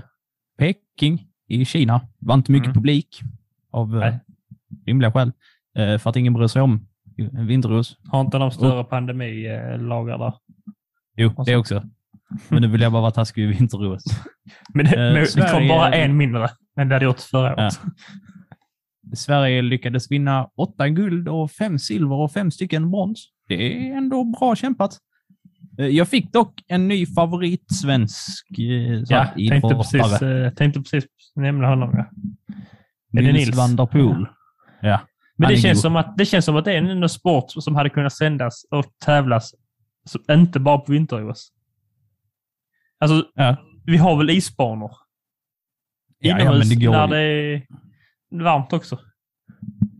Peking 0.58 1.28
i 1.48 1.66
Kina. 1.66 2.00
Det 2.00 2.28
var 2.28 2.36
inte 2.36 2.52
mycket 2.52 2.66
Mm. 2.68 2.74
publik 2.74 3.20
av 3.72 3.90
Nej. 3.90 4.20
Rimliga 4.86 5.12
skäl. 5.12 5.32
Eh, 5.78 5.98
för 5.98 6.10
att 6.10 6.16
ingen 6.16 6.34
bryr 6.34 6.48
sig 6.48 6.62
om 6.62 6.88
vinter-OS. 7.48 7.98
Har 8.12 8.22
inte 8.22 8.38
de 8.38 8.52
större 8.52 8.84
pandemilagar 8.84 10.18
där? 10.18 10.34
Jo, 11.18 11.34
Och 11.38 11.46
det 11.46 11.52
så- 11.52 11.58
också. 11.60 11.84
Men 12.50 12.62
nu 12.62 12.68
vill 12.68 12.82
jag 12.82 12.92
bara 12.92 13.02
vara 13.02 13.12
taskig 13.12 13.48
vid 13.48 13.58
vinter-OS. 13.58 14.04
Men 14.74 14.86
det, 14.86 14.92
Eh, 14.92 15.14
men 15.14 15.14
det 15.14 15.20
kom 15.36 15.42
Sverige- 15.50 15.68
bara 15.70 15.94
en 15.94 16.18
mindre 16.18 16.50
än 16.80 16.90
det 16.90 16.96
hade 16.96 17.06
gjort 17.06 17.20
förra 17.20 17.48
Ja. 17.58 17.64
året. 17.64 17.80
Sverige 19.14 19.62
lyckades 19.62 20.12
vinna 20.12 20.50
åtta 20.58 20.90
guld 20.90 21.28
och 21.30 21.52
fem 21.52 21.80
silver 21.80 22.16
och 22.16 22.32
fem 22.32 22.52
stycken 22.52 22.92
brons. 22.92 23.28
Det 23.48 23.90
är 23.90 23.98
ändå 23.98 24.24
bra 24.24 24.56
kämpat. 24.56 24.98
Eh, 25.80 25.88
Jag 25.88 26.08
fick 26.08 26.34
dock 26.34 26.64
en 26.68 26.88
ny 26.88 27.06
favorit 27.06 27.72
svensk 27.72 28.46
Ja, 29.10 29.28
tänkte 29.50 29.76
precis, 29.76 30.20
tänkte 30.56 30.80
precis 30.82 31.06
nämna 31.36 31.68
honom. 31.68 31.92
Ja. 31.94 32.06
Nils, 33.22 33.34
Nils? 33.34 33.58
van 33.58 33.76
der 33.76 33.86
Poel. 33.86 34.26
Ja. 34.86 35.02
Men 35.38 35.50
det 35.50 35.58
känns, 35.58 35.78
god. 35.78 35.82
som 35.82 35.96
att, 35.96 36.18
det 36.18 36.26
känns 36.26 36.46
som 36.46 36.56
att 36.56 36.66
det 36.66 36.74
är 36.74 36.78
en 36.78 37.10
sport 37.10 37.46
som 37.48 37.76
hade 37.76 37.90
kunnat 37.90 38.14
sändas 38.14 38.66
och 38.72 38.86
tävlas, 39.06 39.52
så, 40.06 40.20
inte 40.34 40.60
bara 40.60 40.78
på 40.78 40.92
vinter-OS. 40.92 41.52
Alltså, 43.00 43.28
Ja. 43.34 43.56
vi 43.86 43.98
har 43.98 44.18
väl 44.18 44.30
isbanor? 44.30 44.92
Ja, 46.20 46.40
ja, 46.40 46.42
Inomhus 46.42 46.74
går 46.76 46.92
när 46.92 47.08
det 47.08 47.22
är 47.22 47.62
varmt 48.44 48.74
också. 48.74 49.00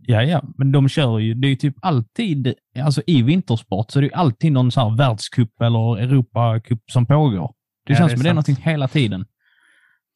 Ja, 0.02 0.22
ja, 0.22 0.42
men 0.58 0.72
de 0.72 0.88
kör 0.88 1.18
ju, 1.18 1.34
det 1.34 1.46
är 1.46 1.50
ju 1.50 1.56
typ 1.56 1.74
alltid, 1.82 2.54
alltså 2.78 3.02
i 3.06 3.22
vintersport 3.22 3.90
så 3.90 3.98
är 3.98 4.00
det 4.00 4.06
ju 4.06 4.12
alltid 4.12 4.52
någon 4.52 4.72
så 4.72 4.80
här 4.80 4.96
världscup 4.96 5.60
eller 5.60 5.98
Europacup 5.98 6.90
som 6.90 7.06
pågår. 7.06 7.54
Det 7.86 7.92
Ja, 7.92 7.98
känns 7.98 8.12
det 8.12 8.16
som 8.16 8.24
det 8.24 8.30
är 8.30 8.34
någonting 8.34 8.56
hela 8.56 8.88
tiden. 8.88 9.20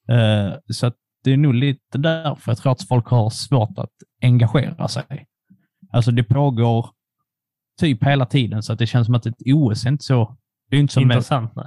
Eh, 0.09 0.55
så 0.73 0.87
att 0.87 0.97
det 1.25 1.33
är 1.33 1.37
nog 1.37 1.55
lite 1.55 1.99
därför 1.99 2.51
jag 2.51 2.59
tror 2.59 2.73
att 2.73 2.89
folk 2.89 3.07
har 3.07 3.31
svårt 3.31 3.79
att 3.79 3.93
engagera 4.23 4.89
sig. 4.89 5.27
Alltså 5.93 6.11
det 6.11 6.25
pågår 6.25 6.91
typ 7.81 8.05
hela 8.05 8.27
tiden 8.27 8.63
så 8.63 8.73
att 8.73 8.79
det 8.79 8.87
känns 8.87 9.07
som 9.07 9.15
att 9.15 9.27
ett 9.27 9.43
OS 9.47 9.85
är 9.85 9.89
inte 9.89 10.05
så, 10.05 10.37
det 10.71 10.77
är 10.77 10.81
inte 10.81 11.01
med, 11.01 11.05
Intressant. 11.05 11.55
Nej. 11.57 11.67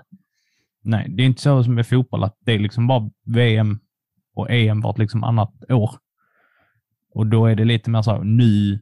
nej, 0.82 1.06
det 1.10 1.24
är 1.24 1.28
inte 1.28 1.42
så 1.42 1.64
som 1.64 1.76
med 1.76 1.88
fotboll 1.88 2.24
att 2.24 2.38
det 2.40 2.52
är 2.52 2.60
liksom 2.60 2.88
bara 2.88 3.10
VM 3.26 3.80
och 4.36 4.52
EM 4.52 4.82
vart 4.82 4.98
liksom 4.98 5.24
annat 5.24 5.54
år. 5.70 5.92
Och 7.14 7.28
då 7.28 7.46
är 7.46 7.56
det 7.56 7.66
lite 7.66 7.90
mer 7.90 8.02
så 8.02 8.12
här, 8.12 8.24
nu 8.24 8.80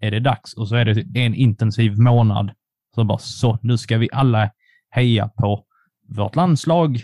är 0.00 0.10
det 0.10 0.20
dags. 0.20 0.54
Och 0.54 0.68
så 0.68 0.76
är 0.76 0.84
det 0.84 1.20
en 1.20 1.34
intensiv 1.34 1.98
månad. 1.98 2.50
Så 2.94 3.04
bara 3.04 3.18
så, 3.18 3.58
nu 3.62 3.78
ska 3.78 3.98
vi 3.98 4.08
alla 4.12 4.50
heja 4.90 5.28
på 5.28 5.64
vårt 6.08 6.36
landslag. 6.36 7.00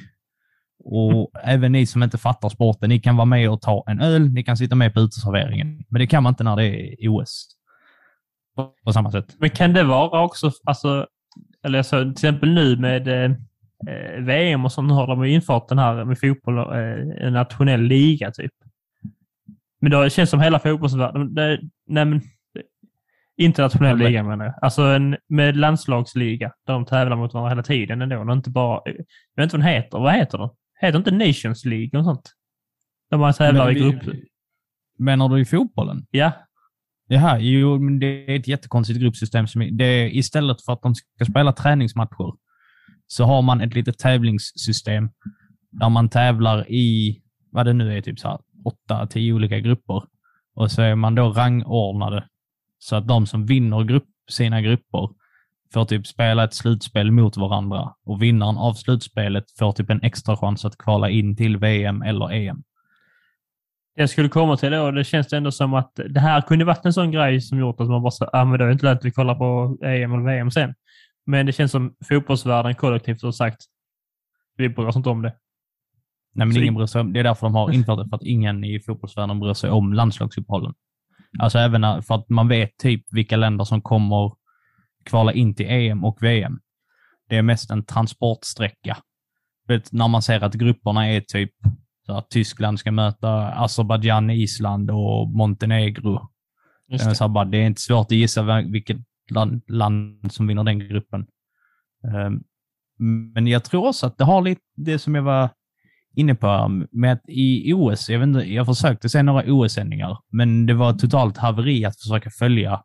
Och 0.87 1.31
även 1.43 1.73
ni 1.73 1.87
som 1.87 2.03
inte 2.03 2.19
fattar 2.19 2.49
sporten, 2.49 2.89
ni 2.89 3.01
kan 3.01 3.17
vara 3.17 3.25
med 3.25 3.51
och 3.51 3.63
ta 3.63 3.85
en 3.87 4.01
öl, 4.01 4.29
ni 4.31 4.43
kan 4.45 4.57
sitta 4.57 4.75
med 4.75 4.95
på 4.95 5.01
uteserveringen. 5.01 5.85
Men 5.89 6.01
det 6.01 6.07
kan 6.07 6.23
man 6.23 6.31
inte 6.31 6.45
när 6.45 6.57
det 6.57 6.95
är 7.05 7.09
OS. 7.09 7.47
På, 8.85 8.93
samma 8.93 9.11
sätt. 9.11 9.37
Men 9.39 9.51
kan 9.51 9.73
det 9.73 9.83
vara 9.83 10.23
också, 10.23 10.51
alltså, 10.65 11.07
eller 11.65 11.83
så, 11.83 12.01
till 12.01 12.11
exempel 12.11 12.55
nu 12.55 12.77
med 12.77 13.09
eh, 13.09 13.31
eh, 13.89 14.21
VM 14.21 14.65
och 14.65 14.73
sånt, 14.73 14.93
har 14.93 15.07
de 15.07 15.25
infört 15.25 15.69
den 15.69 15.79
här 15.79 16.05
med 16.05 16.19
fotboll, 16.19 16.59
eh, 16.59 17.27
en 17.27 17.33
nationell 17.33 17.81
liga 17.81 18.31
typ. 18.31 18.53
Men 19.81 19.91
då 19.91 20.03
känns 20.03 20.15
det 20.17 20.27
som 20.27 20.41
hela 20.41 20.59
fotbollsvärlden, 20.59 21.35
det, 21.35 21.61
nej 21.87 22.05
men, 22.05 22.21
internationell 23.37 23.99
liga 23.99 24.23
menar 24.23 24.45
jag. 24.45 24.55
Alltså 24.63 24.83
en 24.83 25.17
med 25.29 25.57
landslagsliga, 25.57 26.53
där 26.67 26.75
de 26.75 26.85
tävlar 26.85 27.17
mot 27.17 27.35
varandra 27.35 27.51
hela 27.51 27.63
tiden 27.63 28.03
ändå. 28.03 28.19
Och 28.19 28.33
inte 28.33 28.51
bara, 28.51 28.81
jag 28.85 28.95
vet 29.37 29.45
inte 29.45 29.57
vad 29.57 29.67
den 29.67 29.75
heter. 29.75 29.99
Vad 29.99 30.15
heter 30.15 30.39
den? 30.39 30.49
Heter 30.81 30.99
inte 30.99 31.11
Nations 31.11 31.65
League 31.65 31.99
och 31.99 32.05
sånt? 32.05 32.33
Där 33.11 33.19
man 33.19 33.33
tävlar 33.33 33.71
i 33.71 33.75
grupp. 33.75 34.17
Menar 34.99 35.29
du 35.29 35.41
i 35.41 35.45
fotbollen? 35.45 36.07
Ja, 36.11 36.33
Jaha, 37.07 37.39
jo, 37.39 37.79
men 37.79 37.99
det 37.99 38.07
är 38.07 38.37
ett 38.37 38.49
jättekonstigt 38.49 39.01
gruppsystem. 39.01 39.47
Som 39.47 39.77
det 39.77 39.85
är, 39.85 40.17
istället 40.17 40.65
för 40.65 40.73
att 40.73 40.83
de 40.83 40.95
ska 40.95 41.25
spela 41.25 41.53
träningsmatcher 41.53 42.33
så 43.07 43.25
har 43.25 43.43
man 43.43 43.61
ett 43.61 43.75
litet 43.75 43.99
tävlingssystem 43.99 45.11
där 45.71 45.89
man 45.89 46.09
tävlar 46.09 46.71
i, 46.71 47.21
vad 47.51 47.67
det 47.67 47.73
nu 47.73 47.97
är, 47.97 48.01
typ 48.01 48.19
så 48.19 48.29
här, 48.29 48.39
åtta, 48.65 49.07
tio 49.07 49.33
olika 49.33 49.59
grupper. 49.59 50.03
Och 50.55 50.71
så 50.71 50.83
är 50.83 50.95
man 50.95 51.15
då 51.15 51.33
rangordnade 51.33 52.29
så 52.79 52.97
att 52.97 53.09
de 53.09 53.27
som 53.27 53.47
vinner 53.47 53.85
grupp, 53.85 54.09
sina 54.31 54.61
grupper 54.61 55.09
får 55.75 55.85
typ 55.85 56.07
spela 56.07 56.45
ett 56.45 56.55
slutspel 56.55 57.11
mot 57.11 57.37
varandra 57.37 57.95
och 58.05 58.23
vinnaren 58.23 58.57
av 58.57 58.75
slutspelet 58.75 59.45
får 59.59 59.73
typ 59.73 59.91
en 59.91 60.03
extra 60.03 60.37
chans 60.37 60.65
att 60.65 60.79
kvala 60.79 61.11
in 61.11 61.37
till 61.37 61.57
VM 61.57 62.03
eller 62.03 62.33
EM. 62.33 62.63
jag 63.95 64.11
skulle 64.11 64.29
komma 64.29 64.57
till 64.57 64.71
det 64.71 64.81
och 64.81 64.93
det 64.93 65.05
känns 65.05 65.33
ändå 65.33 65.51
som 65.51 65.75
att 65.75 65.93
det 66.09 66.21
här 66.21 66.41
kunde 66.41 66.65
varit 66.65 66.85
en 66.85 66.93
sån 66.93 67.11
grej 67.11 67.41
som 67.41 67.59
gjort 67.59 67.81
att 67.81 67.89
man 67.89 68.03
bara 68.03 68.11
så, 68.11 68.31
ah, 68.33 68.45
men 68.45 68.59
det 68.59 68.65
är 68.65 68.71
inte 68.71 68.87
lönt 68.87 68.99
att 68.99 69.05
vi 69.05 69.11
kollar 69.11 69.35
på 69.35 69.79
EM 69.85 70.13
eller 70.13 70.25
VM 70.25 70.51
sen. 70.51 70.75
Men 71.27 71.47
det 71.47 71.53
känns 71.53 71.73
som 71.73 71.95
fotbollsvärlden 72.09 72.75
kollektivt 72.75 73.23
har 73.23 73.33
sagt, 73.33 73.61
vi 74.57 74.69
bryr 74.69 74.87
oss 74.87 74.97
inte 74.97 75.09
om 75.09 75.23
det. 75.23 75.33
Nej, 76.35 76.47
men 76.47 76.55
Så 76.55 76.61
ingen 76.61 76.75
bryr 76.75 76.87
sig 76.87 77.01
om, 77.01 77.13
det 77.13 77.21
är 77.21 77.25
därför 77.25 77.47
de 77.47 77.55
har 77.55 77.73
infört 77.73 77.99
det, 77.99 78.09
för 78.09 78.17
att 78.17 78.23
ingen 78.23 78.65
i 78.65 78.81
fotbollsvärlden 78.81 79.41
bryr 79.41 79.55
sig 79.55 79.71
om 79.71 79.93
landslagsuppehållen. 79.93 80.75
Alltså 81.39 81.59
även 81.59 82.03
för 82.03 82.15
att 82.15 82.29
man 82.29 82.49
vet 82.49 82.77
typ 82.79 83.05
vilka 83.11 83.37
länder 83.37 83.65
som 83.65 83.83
kommer 83.83 84.33
kvala 85.05 85.33
in 85.33 85.55
till 85.55 85.67
EM 85.67 86.05
och 86.05 86.23
VM. 86.23 86.61
Det 87.29 87.37
är 87.37 87.43
mest 87.43 87.71
en 87.71 87.85
transportsträcka. 87.85 88.97
Vet, 89.69 89.93
när 89.93 90.09
man 90.09 90.23
ser 90.23 90.45
att 90.45 90.55
grupperna 90.55 91.09
är 91.09 91.21
typ 91.21 91.53
så 92.07 92.13
att 92.13 92.31
Tyskland 92.31 92.79
ska 92.79 92.93
möta 92.93 93.49
Azerbajdzjan, 93.49 94.31
Island 94.31 94.91
och 94.91 95.29
Montenegro. 95.29 96.29
Just 96.89 97.05
Det. 97.05 97.15
Så 97.15 97.29
bara, 97.29 97.45
det 97.45 97.59
är 97.59 97.67
inte 97.67 97.81
svårt 97.81 98.07
att 98.07 98.11
gissa 98.11 98.63
vilket 98.63 98.97
land, 99.31 99.63
land 99.69 100.33
som 100.33 100.47
vinner 100.47 100.65
den 100.65 100.79
gruppen. 100.79 101.27
Ehm, 102.05 102.43
Men 103.35 103.47
jag 103.47 103.65
tror 103.65 103.87
också 103.89 104.07
att 104.07 104.19
det 104.19 104.25
har 104.25 104.43
lite 104.43 104.61
det 104.77 104.99
som 104.99 105.15
jag 105.15 105.23
var 105.23 105.49
inne 106.17 106.35
på 106.35 106.69
med 106.91 107.13
att 107.13 107.23
i 107.29 107.73
OS, 107.73 108.09
jag, 108.09 108.19
vet 108.19 108.27
inte, 108.27 108.53
jag 108.53 108.67
försökte 108.67 109.09
se 109.09 109.23
några 109.23 109.53
OS-sändningar, 109.53 110.19
men 110.33 110.67
det 110.67 110.75
var 110.75 110.93
totalt 110.93 111.37
haveri 111.37 111.85
att 111.85 112.01
försöka 112.01 112.31
följa 112.31 112.83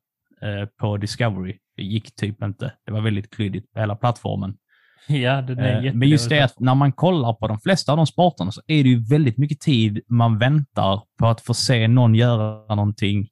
på 0.79 0.97
Discovery. 0.97 1.57
Det 1.77 1.83
gick 1.83 2.15
typ 2.15 2.43
inte. 2.43 2.73
Det 2.85 2.91
var 2.91 3.01
väldigt 3.01 3.29
klyddigt 3.35 3.71
på 3.73 3.79
hela 3.79 3.95
plattformen. 3.95 4.57
Ja, 5.07 5.41
det 5.41 5.53
är 5.53 5.85
Eh, 5.85 5.93
Men 5.93 6.09
just 6.09 6.29
det 6.29 6.41
att 6.41 6.59
när 6.59 6.75
man 6.75 6.91
kollar 6.91 7.33
på 7.33 7.47
de 7.47 7.59
flesta 7.59 7.91
av 7.91 7.97
de 7.97 8.07
sporterna 8.07 8.51
så 8.51 8.61
är 8.67 8.83
det 8.83 8.89
ju 8.89 9.03
väldigt 9.09 9.37
mycket 9.37 9.59
tid 9.59 10.01
man 10.07 10.37
väntar 10.37 11.01
på 11.19 11.27
att 11.27 11.41
få 11.41 11.53
se 11.53 11.87
någon 11.87 12.15
göra 12.15 12.75
någonting 12.75 13.27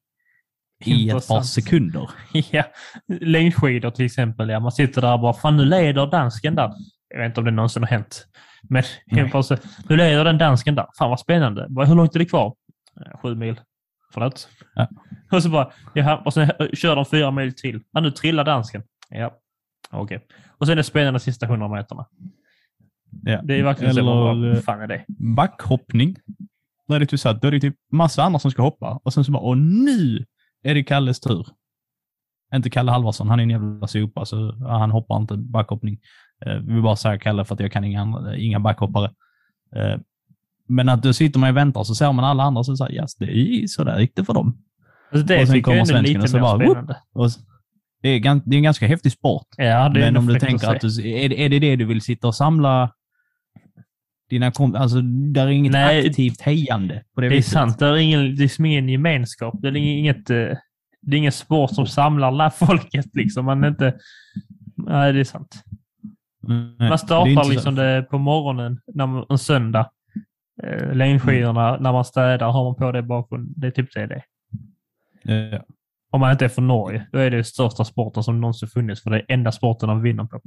i 0.86 1.10
ett 1.10 1.28
par 1.28 1.42
sekunder. 1.42 2.10
Ja, 2.52 2.64
längdskidor 3.22 3.90
till 3.92 4.06
exempel. 4.06 4.50
Ja, 4.50 4.60
man 4.60 4.72
sitter 4.72 5.02
där 5.02 5.14
och 5.14 5.20
bara, 5.20 5.34
fan 5.34 5.58
nu 5.58 5.66
leder 5.66 6.08
dansken 6.08 6.56
där. 6.56 6.72
Jag 7.10 7.20
vet 7.20 7.26
inte 7.28 7.40
om 7.40 7.46
det 7.46 7.52
någonsin 7.52 7.84
har 7.84 7.90
hänt. 7.90 8.28
Men 8.70 8.84
nu 9.90 9.96
leder 9.98 10.24
den 10.26 10.38
dansken 10.38 10.76
där. 10.76 10.86
Fan 11.00 11.10
vad 11.10 11.20
spännande. 11.20 11.68
Hur 11.86 11.96
långt 11.96 12.16
är 12.16 12.20
det 12.20 12.26
kvar? 12.26 12.56
"Eh, 13.06 13.20
Sju 13.22 13.36
mil. 13.36 13.60
Förlåt? 14.14 14.50
Ja. 14.76 14.88
Och 15.32 15.44
så 15.44 15.50
bara, 15.50 15.72
jaha, 15.94 16.22
och 16.26 16.34
sen 16.34 16.52
eh, 16.60 16.68
kör 16.74 16.96
de 16.96 17.06
fyra 17.06 17.32
mil 17.32 17.56
till. 17.56 17.82
Ja, 17.92 18.00
nu 18.02 18.12
trillar 18.12 18.44
dansken. 18.44 18.84
Ja, 19.10 19.38
okej. 19.92 20.26
Och 20.58 20.66
sen 20.66 20.72
är 20.72 20.76
det 20.76 20.84
spännande 20.84 21.20
sista 21.20 21.46
hundra 21.46 21.68
meterna. 21.68 22.06
Ja. 23.24 23.42
Det 23.44 23.60
är 23.60 23.64
verkligen 23.64 23.94
så. 23.94 24.00
Eller 24.00 24.48
eh, 24.48 24.54
Vad 24.54 24.64
fan 24.64 24.82
är 24.82 24.88
det? 24.88 25.06
backhoppning. 25.08 26.16
Där 26.88 26.96
är 26.96 27.00
det 27.00 27.06
typ 27.06 27.20
så 27.20 27.30
att 27.30 27.42
då 27.42 27.48
är 27.48 27.52
det 27.52 27.60
typ 27.60 27.76
massa 27.92 28.24
andra 28.24 28.40
som 28.40 28.52
ska 28.52 28.62
hoppa 28.62 29.00
och 29.04 29.14
sen 29.14 29.24
så 29.24 29.32
bara, 29.32 29.44
och 29.44 29.58
nu 29.58 30.26
är 30.64 30.74
det 30.74 30.84
Kalles 30.84 31.20
tur. 31.20 31.48
Inte 32.56 32.70
Kalle 32.70 32.92
Halvarsson, 32.92 33.30
han 33.30 33.40
är 33.40 33.44
en 33.44 33.50
jävla 33.50 33.88
sopa, 33.88 34.26
så 34.26 34.52
han 34.68 34.92
hoppar 34.92 35.18
inte 35.18 35.38
backhoppning. 35.38 36.00
Eh, 36.46 36.56
vi 36.56 36.74
vill 36.74 36.84
bara 36.84 36.96
säga 36.96 37.20
Kalle 37.20 37.46
för 37.46 37.54
att 37.54 37.60
jag 37.60 37.72
kan 37.72 37.84
inga, 37.84 38.36
inga 38.38 38.60
backhoppare. 38.60 39.12
Eh, 39.76 40.00
men 40.68 40.90
att 40.90 41.04
då 41.04 41.14
sitter 41.14 41.40
man 41.40 41.50
och 41.50 41.58
väntar 41.58 41.84
så 41.84 41.96
ser 41.96 42.12
man 42.12 42.26
alla 42.26 42.44
andra 42.44 42.64
som 42.64 42.78
säger 42.78 43.02
yes, 43.02 43.16
det 43.16 43.38
är 43.38 43.68
så 43.68 43.84
där 43.84 44.00
gick 44.00 44.16
det 44.16 44.26
för 44.26 44.34
dem. 44.34 44.58
Alltså, 45.12 45.28
det 45.28 45.42
och 45.42 45.48
sen 45.48 45.62
kommer 45.62 45.78
är 45.80 45.86
svensken 45.86 46.14
lite 46.14 46.24
och 46.24 46.30
så 46.30 46.40
bara, 46.40 46.58
whoop. 46.58 46.90
Och 47.14 47.30
det, 48.02 48.10
är, 48.10 48.20
det 48.50 48.56
är 48.56 48.58
en 48.58 48.64
ganska 48.64 48.88
häftig 48.88 49.12
sport. 49.12 49.48
Ja, 49.58 49.90
det 49.90 50.00
är 50.02 50.06
Men 50.06 50.18
om 50.18 50.26
du 50.26 50.40
tänker 50.40 50.68
att 50.76 50.82
du, 50.82 50.88
är, 50.88 51.30
det- 51.30 51.42
är 51.46 51.50
det 51.50 51.60
det 51.60 51.76
du 51.76 51.86
vill 51.86 52.02
sitta 52.02 52.28
och 52.28 52.36
samla 52.36 52.92
dina 54.30 54.52
kompisar? 54.52 54.82
Alltså, 54.82 55.02
där 55.02 55.46
är 55.48 55.52
inget 55.52 55.72
Nej, 55.72 56.08
aktivt 56.10 56.42
hejande 56.42 57.04
på 57.16 57.22
det, 57.22 57.30
Det 57.30 57.34
är 57.36 57.38
viset. 57.38 57.54
sant. 57.54 57.80
Det 57.80 57.86
är, 57.86 57.96
ingen, 57.96 58.20
det 58.22 58.28
är 58.28 58.32
liksom 58.44 58.66
ingen 58.66 58.90
gemenskap. 58.90 59.56
Det 59.62 59.68
är 59.68 59.76
inget, 59.76 60.30
eh, 60.30 60.36
det 61.02 61.16
är 61.16 61.18
ingen 61.18 61.32
sport 61.32 61.72
som 61.76 61.88
samlar 61.88 62.32
la- 62.32 62.50
folket. 62.68 63.06
Liksom. 63.16 63.46
Man 63.46 63.64
är 63.64 63.68
inte... 63.68 63.94
Nej, 64.78 65.14
det 65.14 65.20
är 65.20 65.24
sant. 65.24 65.64
Nej, 66.48 66.58
Man 66.58 66.76
det 66.78 66.86
är 66.94 66.98
startar 66.98 67.44
så- 67.44 67.50
liksom 67.52 67.76
det 67.76 68.08
på 68.10 68.18
morgonen 68.18 68.80
när 68.94 69.06
man, 69.08 69.26
en 69.30 69.38
söndag. 69.38 69.90
Eh, 70.64 70.94
längdskidorna, 70.96 71.70
Mm. 71.70 71.84
när 71.84 71.92
man 71.92 72.06
städar 72.06 72.52
har 72.52 72.64
man 72.64 72.76
på 72.76 72.92
det 72.92 73.02
bakom. 73.04 73.54
Det 73.56 73.68
är 73.68 73.72
typ 73.72 73.94
det 73.94 74.06
det 74.08 74.16
är. 74.16 74.24
Ja. 75.28 75.64
Om 76.12 76.20
man 76.20 76.32
inte 76.32 76.46
är 76.46 76.50
från 76.50 76.68
Norge, 76.68 77.08
då 77.12 77.20
är 77.20 77.32
det 77.32 77.44
största 77.44 77.86
sporten 77.86 78.24
som 78.24 78.42
någonsin 78.42 78.70
funnits. 78.70 79.04
För 79.04 79.10
det 79.10 79.18
är 79.20 79.26
enda 79.28 79.52
sporten 79.52 79.90
de 79.90 80.02
vinner 80.02 80.24
på. 80.24 80.42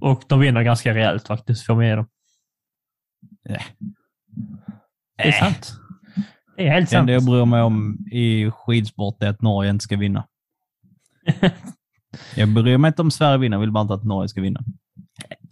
Och 0.00 0.22
de 0.28 0.40
vinner 0.40 0.62
ganska 0.62 0.94
rejält 0.94 1.26
faktiskt, 1.26 1.66
får 1.66 1.74
med 1.74 1.98
dem. 1.98 2.06
Ja. 3.42 3.58
Det 5.16 5.22
är 5.22 5.28
Äh. 5.28 5.32
sant. 5.40 5.72
Det 6.56 6.66
är 6.66 6.70
helt 6.72 6.86
Det 6.86 6.90
sant. 6.90 7.00
enda 7.00 7.12
jag 7.12 7.24
bryr 7.24 7.44
mig 7.44 7.62
om 7.62 7.98
i 8.12 8.50
skidsport 8.50 9.22
är 9.22 9.28
att 9.28 9.42
Norge 9.42 9.70
inte 9.70 9.82
ska 9.82 9.96
vinna. 9.96 10.26
Jag 12.36 12.48
bryr 12.48 12.78
mig 12.78 12.88
inte 12.88 13.02
om 13.02 13.10
Sverige 13.10 13.38
vinner, 13.38 13.54
jag 13.56 13.60
vill 13.60 13.70
bara 13.72 13.82
inte 13.82 13.94
att 13.94 14.04
Norge 14.04 14.28
ska 14.28 14.40
vinna. 14.40 14.60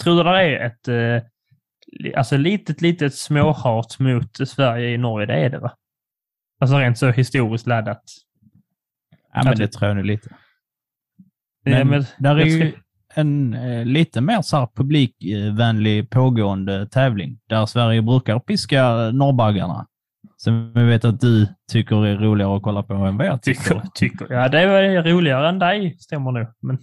Tror 0.03 0.17
du 0.17 0.23
det 0.31 0.31
är 0.31 0.67
ett 0.67 0.89
eh, 0.89 2.19
alltså 2.19 2.37
litet, 2.37 2.81
litet 2.81 3.15
småhat 3.15 3.99
mot 3.99 4.49
Sverige 4.49 4.89
i 4.95 4.99
Norge? 4.99 5.27
Det 5.27 5.35
är 5.35 5.51
det 5.51 5.59
va? 5.59 5.73
Alltså 6.61 6.79
rent 6.79 6.99
så 6.99 7.11
historiskt 7.11 7.67
laddat. 7.67 8.03
Ja, 9.35 9.43
men 9.45 9.59
det 9.59 9.69
tror 9.69 9.89
jag 9.89 9.97
nu 9.97 10.03
lite. 10.03 10.29
Ja, 11.65 11.71
Men, 11.71 11.89
men 11.89 12.05
där 12.19 12.37
är 12.37 12.45
ju 12.45 12.73
en 13.15 13.55
eh, 13.55 13.85
lite 13.85 14.21
mer 14.21 14.43
så 14.43 14.57
här 14.57 14.69
publikvänlig 14.75 16.11
pågående 16.11 16.87
tävling 16.87 17.39
där 17.49 17.67
Sverige 17.67 18.03
brukar 18.03 18.39
piska 18.39 19.11
norrbaggarna. 19.11 19.87
Som 20.37 20.73
jag 20.75 20.85
vet 20.85 21.05
att 21.05 21.21
du 21.21 21.47
tycker 21.73 22.07
är 22.07 22.17
roligare 22.17 22.57
att 22.57 22.63
kolla 22.63 22.83
på 22.83 22.95
än 22.95 23.17
vad 23.17 23.27
jag. 23.27 23.43
Tycker, 23.43 23.83
tycker. 23.95 24.33
Ja, 24.35 24.49
det 24.49 24.61
är 24.61 25.03
roligare 25.03 25.49
än 25.49 25.59
dig, 25.59 25.97
stämmer 25.99 26.33
nog. 26.33 26.47
Men 26.61 26.79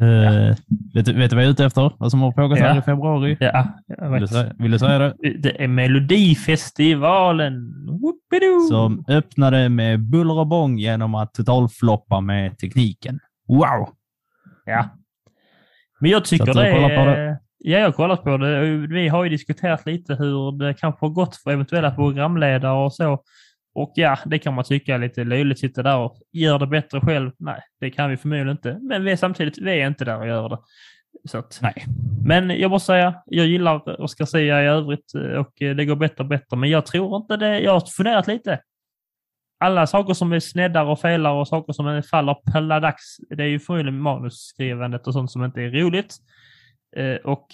Eh, 0.00 0.56
vet, 0.94 1.08
vet 1.08 1.30
du 1.30 1.36
vad 1.36 1.44
jag 1.44 1.48
är 1.48 1.52
ute 1.52 1.64
efter? 1.64 1.92
Vad 1.98 2.10
som 2.10 2.20
har 2.20 2.32
pågått 2.32 2.58
här 2.58 2.74
Ja. 2.74 2.78
i 2.78 2.82
februari? 2.82 3.36
ja, 3.40 3.66
Vill 4.10 4.20
du, 4.20 4.26
säga, 4.26 4.52
vill 4.58 4.70
du 4.70 4.78
säga 4.78 4.98
det? 4.98 5.14
Det 5.38 5.64
är 5.64 5.68
Melodifestivalen. 5.68 7.72
Whoopidoo. 7.86 8.60
Som 8.70 9.04
öppnade 9.08 9.68
med 9.68 10.00
buller 10.00 10.38
och 10.38 10.46
bång 10.46 10.78
genom 10.78 11.14
att 11.14 11.34
totalfloppa 11.34 12.20
med 12.20 12.58
tekniken. 12.58 13.18
Wow! 13.48 13.88
Ja. 14.64 14.84
Men 16.00 16.10
jag 16.10 16.24
tycker 16.24 16.54
det 16.54 16.68
är... 16.68 17.36
Ja, 17.58 17.78
jag 17.78 17.84
har 17.84 17.92
kollat 17.92 18.22
på 18.22 18.36
det. 18.36 18.60
Vi 18.86 19.08
har 19.08 19.24
ju 19.24 19.30
diskuterat 19.30 19.86
lite 19.86 20.14
hur 20.14 20.58
det 20.58 20.74
kanske 20.74 21.06
har 21.06 21.10
gått 21.10 21.36
för 21.36 21.50
eventuella 21.50 21.90
programledare 21.90 22.84
och 22.84 22.92
så. 22.92 23.22
Och 23.76 23.92
ja, 23.94 24.18
det 24.26 24.38
kan 24.38 24.54
man 24.54 24.64
tycka 24.64 24.94
är 24.94 24.98
lite 24.98 25.24
löjligt. 25.24 25.58
Sitta 25.58 25.82
där 25.82 25.96
och 25.98 26.16
gör 26.32 26.58
det 26.58 26.66
bättre 26.66 27.00
själv. 27.00 27.30
Nej, 27.38 27.60
det 27.80 27.90
kan 27.90 28.10
vi 28.10 28.16
förmodligen 28.16 28.48
inte. 28.48 28.78
Men 28.82 29.04
vi 29.04 29.12
är 29.12 29.16
samtidigt, 29.16 29.58
vi 29.58 29.80
är 29.80 29.86
inte 29.86 30.04
där 30.04 30.18
och 30.18 30.26
gör 30.26 30.48
det. 30.48 30.58
Så 31.28 31.38
att, 31.38 31.58
Nej. 31.62 31.84
men 32.24 32.50
jag 32.50 32.70
måste 32.70 32.86
säga, 32.86 33.14
jag 33.26 33.46
gillar 33.46 34.00
Oscar 34.00 34.24
Sia 34.24 34.62
i 34.62 34.66
övrigt 34.66 35.14
eh, 35.14 35.20
och 35.20 35.62
eh, 35.62 35.76
det 35.76 35.84
går 35.84 35.96
bättre 35.96 36.24
och 36.24 36.28
bättre. 36.28 36.56
Men 36.56 36.70
jag 36.70 36.86
tror 36.86 37.16
inte 37.16 37.36
det. 37.36 37.60
Jag 37.60 37.72
har 37.72 37.80
funderat 37.80 38.26
lite. 38.26 38.60
Alla 39.60 39.86
saker 39.86 40.14
som 40.14 40.32
är 40.32 40.40
sneddar 40.40 40.84
och 40.84 41.00
felar 41.00 41.32
och 41.32 41.48
saker 41.48 41.72
som 41.72 42.02
faller 42.10 42.36
pladax, 42.52 43.02
det 43.28 43.42
är 43.42 43.48
ju 43.48 43.58
förmodligen 43.58 44.00
manusskrivandet 44.00 45.06
och 45.06 45.12
sånt 45.12 45.30
som 45.30 45.44
inte 45.44 45.60
är 45.60 45.70
roligt. 45.70 46.14
Eh, 46.96 47.16
och 47.16 47.46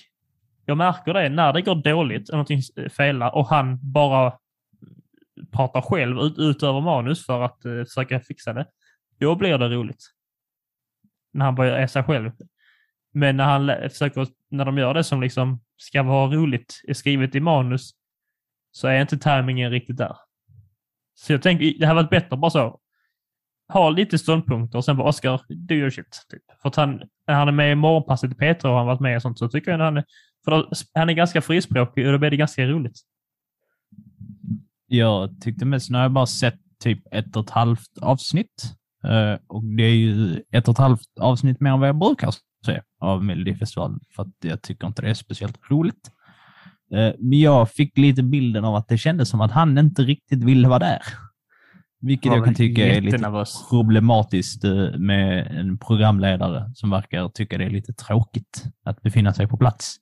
jag 0.66 0.76
märker 0.76 1.14
det 1.14 1.28
när 1.28 1.52
det 1.52 1.62
går 1.62 1.74
dåligt, 1.74 2.32
någonting 2.32 2.60
felar 2.96 3.34
och 3.34 3.46
han 3.46 3.78
bara 3.92 4.32
pratar 5.50 5.80
själv 5.80 6.18
ut, 6.18 6.38
utöver 6.38 6.80
manus 6.80 7.26
för 7.26 7.42
att 7.42 7.64
eh, 7.64 7.84
försöka 7.84 8.20
fixa 8.20 8.52
det. 8.52 8.66
Då 9.18 9.36
blir 9.36 9.58
det 9.58 9.68
roligt. 9.68 10.04
När 11.32 11.44
han 11.44 11.54
börjar 11.54 11.76
är 11.76 11.86
sig 11.86 12.02
själv. 12.02 12.30
Men 13.14 13.36
när 13.36 13.44
han 13.44 13.90
försöker, 13.90 14.26
när 14.50 14.64
de 14.64 14.78
gör 14.78 14.94
det 14.94 15.04
som 15.04 15.20
liksom 15.20 15.60
ska 15.76 16.02
vara 16.02 16.30
roligt, 16.30 16.80
är 16.88 16.94
skrivet 16.94 17.34
i 17.34 17.40
manus, 17.40 17.90
så 18.70 18.88
är 18.88 19.00
inte 19.00 19.18
tajmingen 19.18 19.70
riktigt 19.70 19.96
där. 19.96 20.16
Så 21.14 21.32
jag 21.32 21.42
tänker, 21.42 21.78
det 21.78 21.86
här 21.86 21.94
varit 21.94 22.10
bättre 22.10 22.36
bara 22.36 22.50
så. 22.50 22.80
Ha 23.72 23.90
lite 23.90 24.18
ståndpunkter 24.18 24.78
och 24.78 24.84
sen 24.84 24.96
bara 24.96 25.08
Oscar, 25.08 25.40
do 25.48 25.74
your 25.74 25.90
shit. 25.90 26.26
Typ. 26.28 26.42
För 26.62 26.68
att 26.68 26.76
han, 26.76 27.02
när 27.26 27.34
han 27.34 27.48
är 27.48 27.52
med 27.52 27.72
i 27.72 27.74
morgonpasset 27.74 28.32
i 28.32 28.34
Petra 28.34 28.70
och 28.70 28.76
han 28.76 28.86
varit 28.86 29.00
med 29.00 29.16
och 29.16 29.22
sånt 29.22 29.38
så 29.38 29.48
tycker 29.48 29.70
jag 29.70 29.80
att 29.80 29.84
han 29.84 29.96
är, 29.96 30.04
för 30.44 30.50
då, 30.50 30.70
han 30.94 31.08
är 31.08 31.14
ganska 31.14 31.40
frispråkig 31.40 32.06
och 32.06 32.12
då 32.12 32.18
blir 32.18 32.30
det 32.30 32.36
ganska 32.36 32.66
roligt. 32.66 33.00
Jag 34.94 35.40
tyckte 35.40 35.64
mest, 35.64 35.90
nu 35.90 35.98
har 35.98 36.02
jag 36.02 36.12
bara 36.12 36.26
sett 36.26 36.58
typ 36.82 36.98
ett 37.10 37.36
och 37.36 37.44
ett 37.44 37.50
halvt 37.50 37.98
avsnitt. 38.00 38.74
Eh, 39.04 39.40
och 39.46 39.64
det 39.64 39.82
är 39.82 39.94
ju 39.94 40.42
ett 40.50 40.68
och 40.68 40.72
ett 40.72 40.78
halvt 40.78 41.18
avsnitt 41.20 41.60
mer 41.60 41.70
än 41.70 41.80
vad 41.80 41.88
jag 41.88 41.98
brukar 41.98 42.34
se 42.66 42.80
av 43.00 43.24
Melodifestivalen. 43.24 44.00
För 44.16 44.22
att 44.22 44.28
jag 44.40 44.62
tycker 44.62 44.86
inte 44.86 45.02
det 45.02 45.10
är 45.10 45.14
speciellt 45.14 45.58
roligt. 45.70 46.10
Eh, 46.94 47.12
men 47.18 47.40
jag 47.40 47.70
fick 47.70 47.98
lite 47.98 48.22
bilden 48.22 48.64
av 48.64 48.74
att 48.74 48.88
det 48.88 48.98
kändes 48.98 49.28
som 49.28 49.40
att 49.40 49.52
han 49.52 49.78
inte 49.78 50.02
riktigt 50.02 50.44
ville 50.44 50.68
vara 50.68 50.78
där. 50.78 51.02
Vilket 52.00 52.32
jag 52.32 52.44
kan 52.44 52.54
tycka 52.54 52.86
är 52.86 53.00
lite 53.00 53.44
problematiskt 53.70 54.64
eh, 54.64 54.98
med 54.98 55.46
en 55.46 55.78
programledare 55.78 56.70
som 56.74 56.90
verkar 56.90 57.28
tycka 57.28 57.58
det 57.58 57.64
är 57.64 57.70
lite 57.70 57.92
tråkigt 57.92 58.64
att 58.84 59.02
befinna 59.02 59.32
sig 59.32 59.48
på 59.48 59.56
plats. 59.56 59.96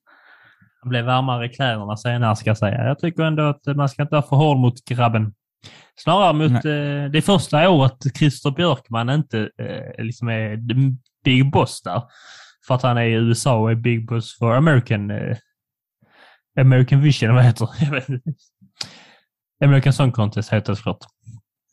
Han 0.81 0.91
blev 0.91 1.05
varmare 1.05 1.47
i 1.47 1.49
kläderna 1.49 1.97
senare 1.97 2.37
ska 2.37 2.51
jag 2.51 2.59
säga. 2.59 2.85
Jag 2.85 2.99
tycker 2.99 3.23
ändå 3.23 3.43
att 3.43 3.77
man 3.77 3.89
ska 3.89 4.03
inte 4.03 4.15
vara 4.15 4.23
för 4.23 4.37
hård 4.37 4.57
mot 4.59 4.85
grabben. 4.85 5.35
Snarare 5.97 6.33
mot 6.33 6.65
eh, 6.65 7.13
det 7.13 7.23
första 7.25 7.71
året 7.71 7.97
Christer 8.19 8.51
Björkman 8.51 9.11
inte 9.11 9.51
eh, 9.59 10.05
liksom 10.05 10.29
är 10.29 10.59
big 11.25 11.51
boss 11.51 11.83
där. 11.83 12.03
För 12.67 12.75
att 12.75 12.83
han 12.83 12.99
är 12.99 13.05
i 13.05 13.13
USA 13.13 13.55
och 13.59 13.71
är 13.71 13.75
big 13.75 14.07
boss 14.07 14.39
för 14.39 14.55
American 14.55 15.11
eh, 15.11 15.37
American 16.61 17.01
Vision, 17.01 17.35
vad 17.35 17.45
heter 17.45 17.69
det? 17.81 18.21
American 19.65 19.93
Song 19.93 20.13
Contest 20.13 20.53
heter 20.53 20.73
det 20.73 20.77
såklart. 20.77 20.99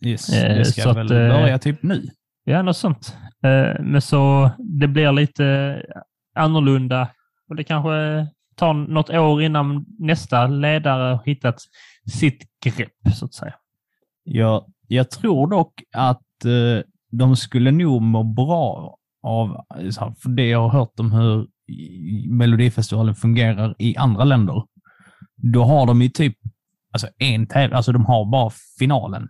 Yes, 0.06 0.30
Eh, 0.34 0.58
det 0.58 0.66
ska 0.66 0.82
så 0.82 0.94
väl 0.94 1.06
att, 1.06 1.12
eh, 1.12 1.18
börja 1.18 1.60
typ 1.60 1.84
nu. 1.84 2.04
Ja, 2.44 2.62
något 2.62 2.78
sånt. 2.78 3.18
Eh, 3.44 3.82
Men 3.84 4.02
så 4.02 4.50
det 4.58 4.88
blir 4.88 5.12
lite 5.12 5.82
annorlunda 6.36 7.08
och 7.50 7.56
det 7.56 7.64
kanske 7.64 8.28
tar 8.58 8.74
något 8.74 9.10
år 9.10 9.42
innan 9.42 9.86
nästa 10.00 10.48
ledare 10.48 11.16
har 11.16 11.24
hittat 11.26 11.60
sitt 12.12 12.44
grepp, 12.66 13.16
så 13.16 13.26
att 13.26 13.34
säga. 13.34 13.54
Jag, 14.24 14.66
jag 14.88 15.12
tror 15.12 15.48
dock 15.48 15.84
att 15.96 16.46
eh, 16.46 16.86
de 17.12 17.36
skulle 17.36 17.72
nog 17.72 18.02
må 18.02 18.24
bra 18.24 18.98
av, 19.24 19.58
för 19.92 20.30
det 20.30 20.48
jag 20.48 20.62
har 20.62 20.80
hört 20.80 21.00
om 21.00 21.12
hur 21.12 21.48
Melodifestivalen 22.30 23.16
fungerar 23.16 23.76
i 23.80 23.98
andra 23.98 24.24
länder, 24.24 24.64
då 25.36 25.64
har 25.64 25.86
de 25.86 26.02
ju 26.02 26.10
typ 26.10 26.38
alltså 26.92 27.08
en 27.18 27.48
tävling, 27.48 27.76
alltså 27.76 27.92
de 27.92 28.06
har 28.06 28.26
bara 28.26 28.52
finalen. 28.80 29.30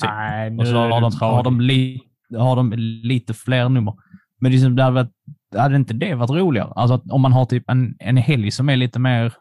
Typ. 0.00 0.10
Nej, 0.10 0.50
nu 0.50 0.58
Och 0.58 0.66
så 0.66 0.76
har 0.76 1.00
de, 1.00 1.12
har, 1.20 1.42
de 1.42 1.60
li, 1.60 2.00
har 2.38 2.56
de 2.56 2.72
lite 3.02 3.34
fler 3.34 3.68
nummer. 3.68 3.94
Men 4.40 4.50
det 4.50 4.58
är 4.58 4.60
som, 4.60 4.76
det 4.76 4.82
hade, 4.82 4.94
varit, 4.94 5.12
hade 5.58 5.76
inte 5.76 5.94
det 5.94 6.14
varit 6.14 6.30
roligare? 6.30 6.72
Alltså 6.76 7.02
om 7.10 7.20
man 7.22 7.32
har 7.32 7.44
typ 7.44 7.70
en, 7.70 7.96
en 7.98 8.16
helg 8.16 8.50
som 8.50 8.68
är 8.68 8.76
lite 8.76 8.98
mer 8.98 9.32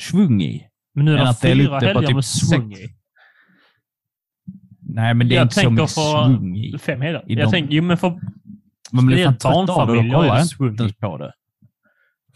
svung 0.00 0.42
i. 0.42 0.66
Men 0.94 1.04
nu 1.04 1.12
är 1.14 1.16
det 1.16 1.28
att 1.28 1.40
det 1.40 1.50
är 1.50 1.54
fyra 1.56 1.78
helger 1.78 2.00
typ 2.06 2.14
med 2.14 2.24
svung 2.24 2.72
i. 2.72 2.88
Nej, 4.80 5.14
men 5.14 5.28
det 5.28 5.34
är 5.34 5.36
Jag 5.36 5.44
inte 5.44 5.54
så 5.54 5.70
mycket 5.70 5.90
svung 5.90 6.56
i. 6.56 6.78
Fem 6.78 7.00
helger. 7.00 7.24
I 7.26 7.34
Jag 7.34 7.46
de- 7.46 7.50
tänker, 7.50 7.74
jo 7.74 7.82
men 7.82 7.96
för... 7.98 8.20
Man 8.92 9.06
blir 9.06 9.24
fan 9.24 9.36
barnfamiljer 9.66 10.24
är 10.24 10.34
det 10.34 10.40
inte 10.42 10.54
svung. 10.54 10.76
ens 10.76 10.96
på 10.96 11.18
det. 11.18 11.32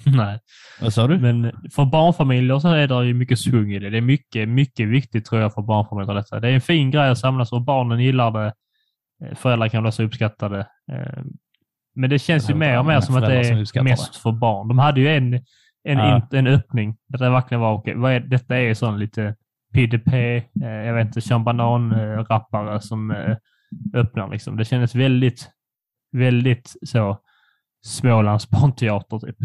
Nej. 0.17 0.39
Vad 0.81 0.93
sa 0.93 1.07
du? 1.07 1.19
Men 1.19 1.53
för 1.75 1.85
barnfamiljer 1.85 2.59
så 2.59 2.69
är 2.69 2.89
det 2.89 3.07
ju 3.07 3.15
mycket 3.15 3.39
svung 3.39 3.73
i 3.73 3.79
det. 3.79 3.91
Det 3.91 3.97
är 3.97 4.01
mycket, 4.03 4.49
mycket 4.49 4.89
viktigt 4.89 5.25
tror 5.25 5.41
jag 5.41 5.55
för 5.55 5.63
barnfamiljer. 5.63 6.15
Detta. 6.15 6.41
Det 6.41 6.49
är 6.49 6.53
en 6.55 6.61
fin 6.61 6.91
grej 6.91 7.11
att 7.11 7.19
samlas 7.19 7.53
och 7.53 7.63
barnen 7.63 8.01
gillar 8.01 8.31
det. 8.31 8.53
Eh, 9.25 9.35
Föräldrar 9.35 9.69
kan 9.69 9.83
bli 9.83 9.93
så 9.93 10.03
uppskattade. 10.03 10.67
Eh, 12.01 12.03
Men 12.03 12.11
det 12.11 12.19
känns 12.19 12.51
ju 12.51 12.55
mer 12.55 12.79
och 12.79 12.87
mer 12.87 13.01
som 13.01 13.17
att 13.17 13.27
det 13.27 13.37
är 13.41 13.83
mest 13.83 14.17
för 14.17 14.33
barn. 14.33 14.69
De 14.69 14.79
hade 14.79 15.01
ju 15.01 15.09
en, 15.09 15.35
en, 15.35 15.99
Ja. 15.99 16.29
en 16.33 16.47
öppning. 16.47 16.97
Där 17.09 17.19
det 17.19 17.31
verkligen 17.31 17.61
var, 17.61 17.73
okej, 17.73 17.93
är, 17.93 18.21
detta 18.21 18.57
är 18.59 18.75
sån 18.75 18.99
lite 18.99 19.37
PDP, 19.73 20.13
eh, 20.63 20.69
jag 20.69 20.95
vet 20.95 21.07
inte, 21.07 21.21
Sean 21.21 21.45
Banan-rappare 21.45 22.81
som 22.81 23.11
eh, 23.11 23.37
öppnar 23.95 24.29
liksom. 24.31 24.57
Det 24.57 24.65
kändes 24.65 24.95
väldigt, 24.95 25.51
väldigt 26.13 26.75
så 26.83 27.19
Smålands 27.87 28.51
barnteater 28.51 29.19
typ. 29.19 29.37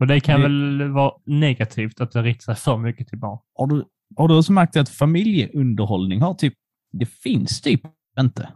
Och 0.00 0.06
det 0.06 0.20
kan 0.20 0.40
Det- 0.40 0.48
väl 0.48 0.90
vara 0.90 1.12
negativt 1.26 2.00
att 2.00 2.12
det 2.12 2.22
riktar 2.22 2.54
sig 2.54 2.62
för 2.64 2.76
mycket 2.78 3.08
till 3.08 3.18
barn. 3.18 3.38
Har 3.54 3.66
du, 3.66 3.84
har 4.16 4.28
du 4.28 4.38
också 4.38 4.52
märkt 4.52 4.76
att 4.76 4.88
familjeunderhållning 4.88 6.20
har 6.22 6.34
typ, 6.34 6.54
det 6.92 7.06
finns 7.06 7.60
typ 7.60 7.80
inte. 8.20 8.48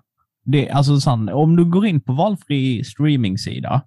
Det, 0.44 0.70
alltså 0.70 1.00
sant, 1.00 1.30
om 1.30 1.56
du 1.56 1.64
går 1.64 1.86
in 1.86 2.00
på 2.00 2.12
valfri 2.12 2.84
streamingsida 2.84 3.82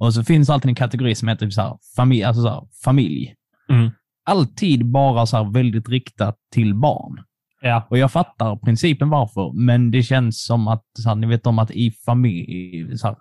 och 0.00 0.14
så 0.14 0.24
finns 0.24 0.50
alltid 0.50 0.68
en 0.68 0.74
kategori 0.74 1.14
som 1.14 1.28
heter 1.28 1.46
typ 1.46 1.52
så 1.52 1.62
här, 1.62 1.78
familj, 1.96 2.22
alltså 2.22 2.42
så 2.42 2.48
här, 2.48 2.62
familj. 2.84 3.34
Mm. 3.68 3.90
Alltid 4.24 4.86
bara 4.86 5.26
så 5.26 5.36
här 5.36 5.52
väldigt 5.52 5.88
riktat 5.88 6.36
till 6.52 6.74
barn. 6.74 7.24
Ja. 7.62 7.86
Och 7.90 7.98
jag 7.98 8.12
fattar 8.12 8.56
principen 8.56 9.10
varför, 9.10 9.52
men 9.52 9.90
det 9.90 10.02
känns 10.02 10.44
som 10.44 10.68
att, 10.68 10.84
så 10.98 11.08
här, 11.08 11.16
ni 11.16 11.26
vet 11.26 11.46
om 11.46 11.58
att 11.58 11.70
i, 11.70 11.90
familj, 11.90 12.98
så 12.98 13.06
här, 13.06 13.16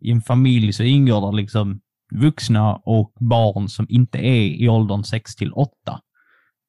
i 0.00 0.10
en 0.10 0.22
familj 0.22 0.72
så 0.72 0.82
ingår 0.82 1.30
det 1.30 1.36
liksom 1.36 1.80
vuxna 2.14 2.76
och 2.76 3.12
barn 3.20 3.68
som 3.68 3.86
inte 3.88 4.18
är 4.18 4.42
i 4.42 4.68
åldern 4.68 5.04
6 5.04 5.36
till 5.36 5.52
8. 5.52 5.72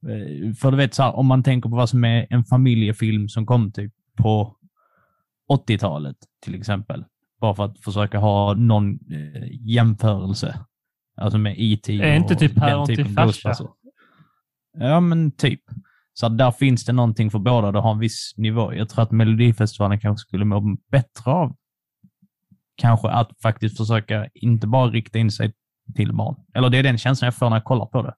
Eh, 0.08 0.54
För 0.54 0.72
du 0.72 0.78
vet, 0.78 0.94
så 0.94 1.04
här, 1.04 1.16
om 1.16 1.28
man 1.28 1.44
tänker 1.44 1.70
på 1.70 1.76
vad 1.76 1.90
som 1.90 2.04
är 2.04 2.28
en 2.30 2.44
familjefilm 2.44 3.30
som 3.30 3.46
kom 3.46 3.72
typ 3.72 3.94
på 4.18 4.57
80-talet 5.50 6.18
till 6.44 6.56
exempel. 6.56 7.06
Bara 7.42 7.56
för 7.56 7.66
att 7.66 7.80
försöka 7.80 8.20
ha 8.20 8.54
någon 8.54 8.92
eh, 8.94 9.48
jämförelse. 9.62 10.60
Alltså 11.22 11.38
med 11.38 11.56
E.T. 11.58 12.02
Är 12.02 12.16
inte 12.16 12.36
typ 12.36 12.56
den 12.56 12.86
till 12.86 12.96
typen 12.96 13.14
farsa? 13.14 13.26
Ghostbusters. 13.26 13.68
Ja, 14.78 15.00
men 15.00 15.32
typ. 15.32 15.62
Så 16.14 16.30
där 16.30 16.52
finns 16.52 16.86
det 16.86 16.94
någonting 16.94 17.32
för 17.32 17.40
båda. 17.40 17.72
Det 17.72 17.80
har 17.80 17.92
en 17.92 18.00
viss 18.00 18.34
nivå. 18.38 18.74
Jag 18.74 18.90
tror 18.90 19.04
att 19.04 19.12
Melodifestivalen 19.12 20.00
kanske 20.00 20.28
skulle 20.28 20.46
må 20.46 20.78
bättre 20.92 21.32
av 21.32 21.56
kanske 22.78 23.10
att 23.10 23.32
faktiskt 23.42 23.78
försöka 23.78 24.30
inte 24.34 24.68
bara 24.68 24.90
rikta 24.90 25.20
in 25.20 25.32
sig 25.32 25.54
till 25.96 26.14
barn. 26.14 26.36
Eller 26.56 26.70
det 26.70 26.78
är 26.78 26.84
den 26.84 26.98
känslan 26.98 27.26
jag 27.26 27.36
får 27.36 27.50
när 27.50 27.56
jag 27.56 27.64
kollar 27.64 27.86
på 27.86 28.02
det. 28.02 28.14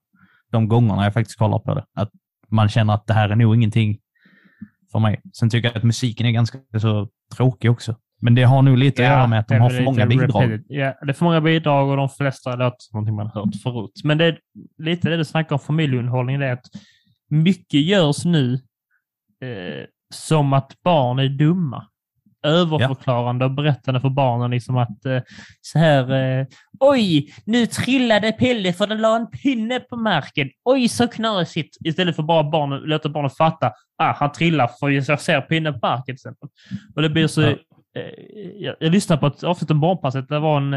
De 0.51 0.67
gångerna 0.67 1.03
jag 1.03 1.13
faktiskt 1.13 1.39
kollar 1.39 1.59
på 1.59 1.73
det. 1.73 1.86
Att 1.93 2.09
man 2.49 2.69
känner 2.69 2.93
att 2.93 3.07
det 3.07 3.13
här 3.13 3.30
är 3.30 3.36
nog 3.36 3.55
ingenting 3.55 3.97
för 4.91 4.99
mig. 4.99 5.21
Sen 5.39 5.49
tycker 5.49 5.69
jag 5.69 5.77
att 5.77 5.83
musiken 5.83 6.25
är 6.25 6.31
ganska 6.31 6.57
så 6.81 7.09
tråkig 7.35 7.71
också. 7.71 7.95
Men 8.21 8.35
det 8.35 8.43
har 8.43 8.61
nog 8.61 8.77
lite 8.77 9.01
att 9.03 9.09
göra 9.09 9.27
med 9.27 9.39
att 9.39 9.47
de 9.47 9.55
har 9.55 9.69
för 9.69 9.83
många 9.83 10.05
bidrag. 10.05 10.63
Ja, 10.67 10.95
det 11.01 11.11
är 11.11 11.13
för 11.13 11.25
många 11.25 11.41
bidrag 11.41 11.89
och 11.89 11.97
de 11.97 12.09
flesta 12.09 12.55
låter 12.55 12.77
som 12.79 12.95
någonting 12.97 13.15
man 13.15 13.27
hört 13.27 13.55
förut. 13.63 14.01
Men 14.03 14.17
det 14.17 14.25
är 14.25 14.39
lite 14.77 15.09
det 15.09 15.17
du 15.17 15.25
snackar 15.25 15.55
om 15.55 15.59
familjeunderhållning, 15.59 16.39
det 16.39 16.45
är 16.45 16.53
att 16.53 16.65
mycket 17.29 17.81
görs 17.81 18.25
nu 18.25 18.53
eh, 19.43 19.85
som 20.13 20.53
att 20.53 20.81
barn 20.83 21.19
är 21.19 21.29
dumma. 21.29 21.87
Överförklarande 22.43 23.45
och 23.45 23.51
berättande 23.51 24.01
för 24.01 24.09
barnen 24.09 24.51
liksom 24.51 24.77
att 24.77 25.05
eh, 25.05 25.21
så 25.61 25.79
här 25.79 26.11
eh, 26.39 26.45
Oj, 26.79 27.33
nu 27.45 27.65
trillade 27.65 28.31
Pelle 28.31 28.73
för 28.73 28.87
den 28.87 29.01
la 29.01 29.15
en 29.15 29.29
pinne 29.29 29.79
på 29.79 29.95
marken. 29.95 30.49
Oj, 30.63 30.87
så 30.87 31.07
knasigt. 31.07 31.77
Istället 31.85 32.15
för 32.15 32.23
bara 32.23 32.43
barnen, 32.43 32.79
låta 32.79 33.09
barnen 33.09 33.31
fatta. 33.31 33.73
Ah, 33.97 34.13
han 34.13 34.31
trillar 34.31 34.69
för 34.79 34.89
jag 34.89 35.21
ser 35.21 35.41
pinnen 35.41 35.73
på 35.73 35.79
marken 35.81 36.05
till 36.05 36.13
exempel. 36.13 36.49
Och 36.95 37.01
det 37.01 37.09
blir 37.09 37.27
så... 37.27 37.41
Ja. 37.41 37.49
Eh, 37.95 38.13
jag, 38.55 38.75
jag 38.79 38.91
lyssnade 38.91 39.19
på 39.19 39.27
ett 39.27 39.43
avsnitt 39.43 39.71
om 39.71 39.79
Barnpasset. 39.79 40.29
Det 40.29 40.39
var 40.39 40.57
en... 40.57 40.73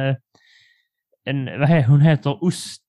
en 1.25 1.61
vad 1.61 1.69
heter, 1.69 1.89
hon 1.89 2.01
heter 2.01 2.45
Ost, 2.45 2.83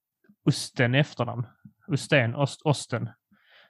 Osten 0.46 0.96
i 0.96 1.00
efternamn. 1.00 1.46
Osten, 1.88 2.36
Ost, 2.36 2.62
Osten. 2.62 3.10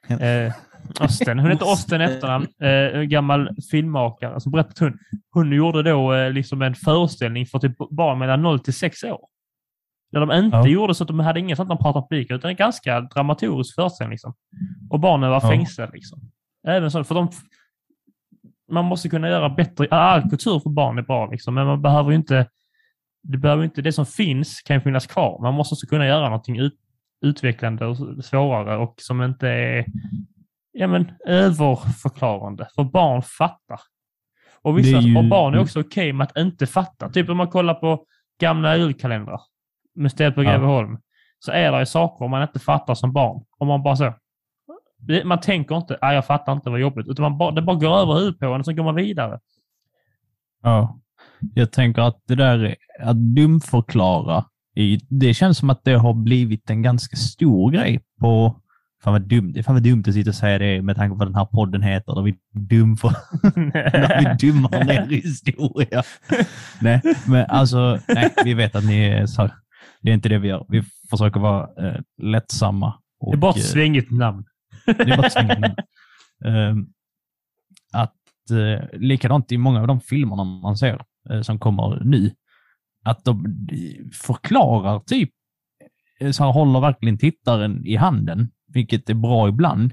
Eh, 0.08 0.52
Osten. 1.00 1.38
Hon 1.38 1.50
heter 1.50 1.72
Osten 1.72 2.00
efternamn. 2.00 2.46
Eh, 2.60 3.00
gammal 3.02 3.50
filmmakare. 3.70 4.40
Så 4.40 4.50
berättade 4.50 4.84
hon. 4.90 4.98
Hon 5.30 5.52
gjorde 5.52 5.82
då 5.82 6.14
eh, 6.14 6.30
liksom 6.30 6.62
en 6.62 6.74
föreställning 6.74 7.46
för 7.46 7.58
typ 7.58 7.76
barn 7.90 8.18
mellan 8.18 8.42
0 8.42 8.58
till 8.60 8.74
6 8.74 9.04
år. 9.04 9.20
Där 10.12 10.20
de 10.20 10.32
inte 10.32 10.56
Ja. 10.56 10.66
gjorde 10.66 10.94
så 10.94 11.04
att 11.04 11.08
de 11.08 11.20
hade 11.20 11.40
inget 11.40 11.56
sånt 11.56 11.70
att 11.70 11.78
de 11.78 11.82
pratade 11.82 12.06
publik, 12.10 12.30
utan 12.30 12.50
en 12.50 12.56
ganska 12.56 13.00
dramaturgisk 13.00 13.74
föreställning. 13.74 14.10
Liksom. 14.12 14.34
Och 14.90 15.00
barnen 15.00 15.30
var 15.30 15.40
Ja. 15.42 15.48
fängslade. 15.50 15.92
Liksom. 15.92 16.20
Även 16.66 16.90
så, 16.90 17.04
för 17.04 17.14
de, 17.14 17.28
man 18.72 18.84
måste 18.84 19.08
kunna 19.08 19.28
göra 19.28 19.48
bättre. 19.48 19.86
All 19.90 20.22
kultur 20.30 20.60
för 20.60 20.70
barn 20.70 20.98
är 20.98 21.02
bra, 21.02 21.30
liksom, 21.30 21.54
men 21.54 21.66
man 21.66 21.82
behöver 21.82 22.10
ju 22.10 22.16
inte 22.16 22.46
det 23.26 23.38
behöver 23.38 23.64
inte, 23.64 23.82
det 23.82 23.92
som 23.92 24.06
finns 24.06 24.60
kan 24.62 24.80
finnas 24.80 25.06
kvar. 25.06 25.38
Man 25.42 25.54
måste 25.54 25.74
också 25.74 25.86
kunna 25.86 26.06
göra 26.06 26.24
någonting 26.24 26.58
ut, 26.58 26.72
utvecklande 27.20 27.86
och 27.86 27.96
svårare 28.24 28.76
och 28.76 28.94
som 28.98 29.22
inte 29.22 29.48
är 29.48 29.86
ja, 30.72 30.86
men, 30.86 31.12
överförklarande. 31.26 32.68
För 32.74 32.84
barn 32.84 33.22
fattar. 33.22 33.80
Och 34.62 34.78
vissa 34.78 35.00
ju- 35.00 35.16
och 35.18 35.24
barn 35.24 35.54
är 35.54 35.58
också 35.58 35.80
okej 35.80 36.12
med 36.12 36.24
att 36.24 36.36
inte 36.38 36.66
fatta. 36.66 37.08
Typ 37.08 37.28
om 37.28 37.36
man 37.36 37.48
kollar 37.48 37.74
på 37.74 38.04
gamla 38.40 38.76
julkalendrar 38.76 39.40
med 39.94 40.10
stället 40.12 40.34
på 40.34 40.42
Ja. 40.42 40.50
Greveholm. 40.52 40.98
Så 41.38 41.52
är 41.52 41.72
det 41.72 41.78
ju 41.78 41.86
saker 41.86 42.28
man 42.28 42.42
inte 42.42 42.58
fattar 42.58 42.94
som 42.94 43.12
barn. 43.12 43.44
Om 43.58 43.68
man 43.68 43.82
bara 43.82 43.96
så. 43.96 44.14
Man 45.24 45.40
tänker 45.40 45.76
inte, 45.76 45.98
"Ah, 46.00 46.12
jag 46.12 46.26
fattar 46.26 46.52
inte 46.52 46.70
vad 46.70 46.80
jobbigt. 46.80 47.08
Utan 47.08 47.22
man 47.22 47.38
bara, 47.38 47.50
det 47.50 47.62
bara 47.62 47.76
går 47.76 47.96
över 47.98 48.14
huvudet 48.14 48.38
på 48.40 48.46
en 48.46 48.60
och 48.60 48.64
så 48.64 48.72
går 48.72 48.84
man 48.84 48.94
vidare. 48.94 49.40
Ja. 50.62 51.00
Jag 51.54 51.72
tänker 51.72 52.02
att 52.02 52.22
det 52.26 52.34
där 52.34 52.76
att 53.00 53.16
dumförklara, 53.16 54.44
det 55.08 55.34
känns 55.34 55.58
som 55.58 55.70
att 55.70 55.84
det 55.84 55.94
har 55.94 56.14
blivit 56.14 56.70
en 56.70 56.82
ganska 56.82 57.16
stor 57.16 57.70
grej 57.70 58.00
på 58.20 58.60
Fan 59.04 59.12
vad 59.12 59.22
dumt. 59.22 59.62
Fan 59.64 59.74
vad 59.74 59.82
dumt 59.82 60.04
att 60.06 60.14
sitta 60.14 60.30
och 60.30 60.34
säga 60.34 60.58
det 60.58 60.82
med 60.82 60.96
tanke 60.96 61.12
på 61.12 61.18
vad 61.18 61.28
den 61.28 61.34
här 61.34 61.44
podden 61.44 61.82
heter. 61.82 62.14
Där 62.14 62.22
vi, 62.22 62.34
dumför, 62.52 63.08
där 63.72 64.36
vi 64.38 64.46
dummar 64.46 64.84
ner 64.84 65.06
historia. 65.06 66.02
nej, 66.80 67.00
men 67.26 67.46
alltså, 67.48 67.98
nej, 68.08 68.34
vi 68.44 68.54
vet 68.54 68.74
att 68.74 68.84
ni 68.84 69.04
är 69.04 69.26
så 69.26 69.42
här, 69.42 69.50
Det 70.02 70.10
är 70.10 70.14
inte 70.14 70.28
det 70.28 70.38
vi 70.38 70.48
gör. 70.48 70.66
Vi 70.68 70.82
försöker 71.10 71.40
vara 71.40 71.88
eh, 71.88 72.00
lättsamma. 72.22 72.94
Och, 73.20 73.32
Det 73.32 73.36
är 73.36 73.40
bara 73.40 73.50
ett 73.50 73.56
eh, 73.56 73.62
svängigt 73.62 74.10
namn. 74.10 74.44
det 74.86 75.00
är 75.00 75.16
bara 75.16 75.26
ett 75.26 75.32
svängt 75.32 75.60
namn. 75.60 75.74
Ehm, 76.44 76.86
att 77.92 78.50
eh, 78.50 79.00
likadant 79.00 79.52
i 79.52 79.58
många 79.58 79.80
av 79.80 79.86
de 79.86 80.00
filmerna 80.00 80.44
man 80.44 80.76
ser 80.76 81.02
eh, 81.30 81.40
som 81.40 81.58
kommer 81.58 82.04
nu, 82.04 82.30
att 83.04 83.24
de 83.24 83.56
förklarar 84.12 85.00
typ, 85.00 85.30
eh, 86.20 86.30
så 86.30 86.44
här, 86.44 86.52
håller 86.52 86.80
verkligen 86.80 87.18
tittaren 87.18 87.86
i 87.86 87.96
handen, 87.96 88.48
vilket 88.66 89.10
är 89.10 89.14
bra 89.14 89.48
ibland, 89.48 89.92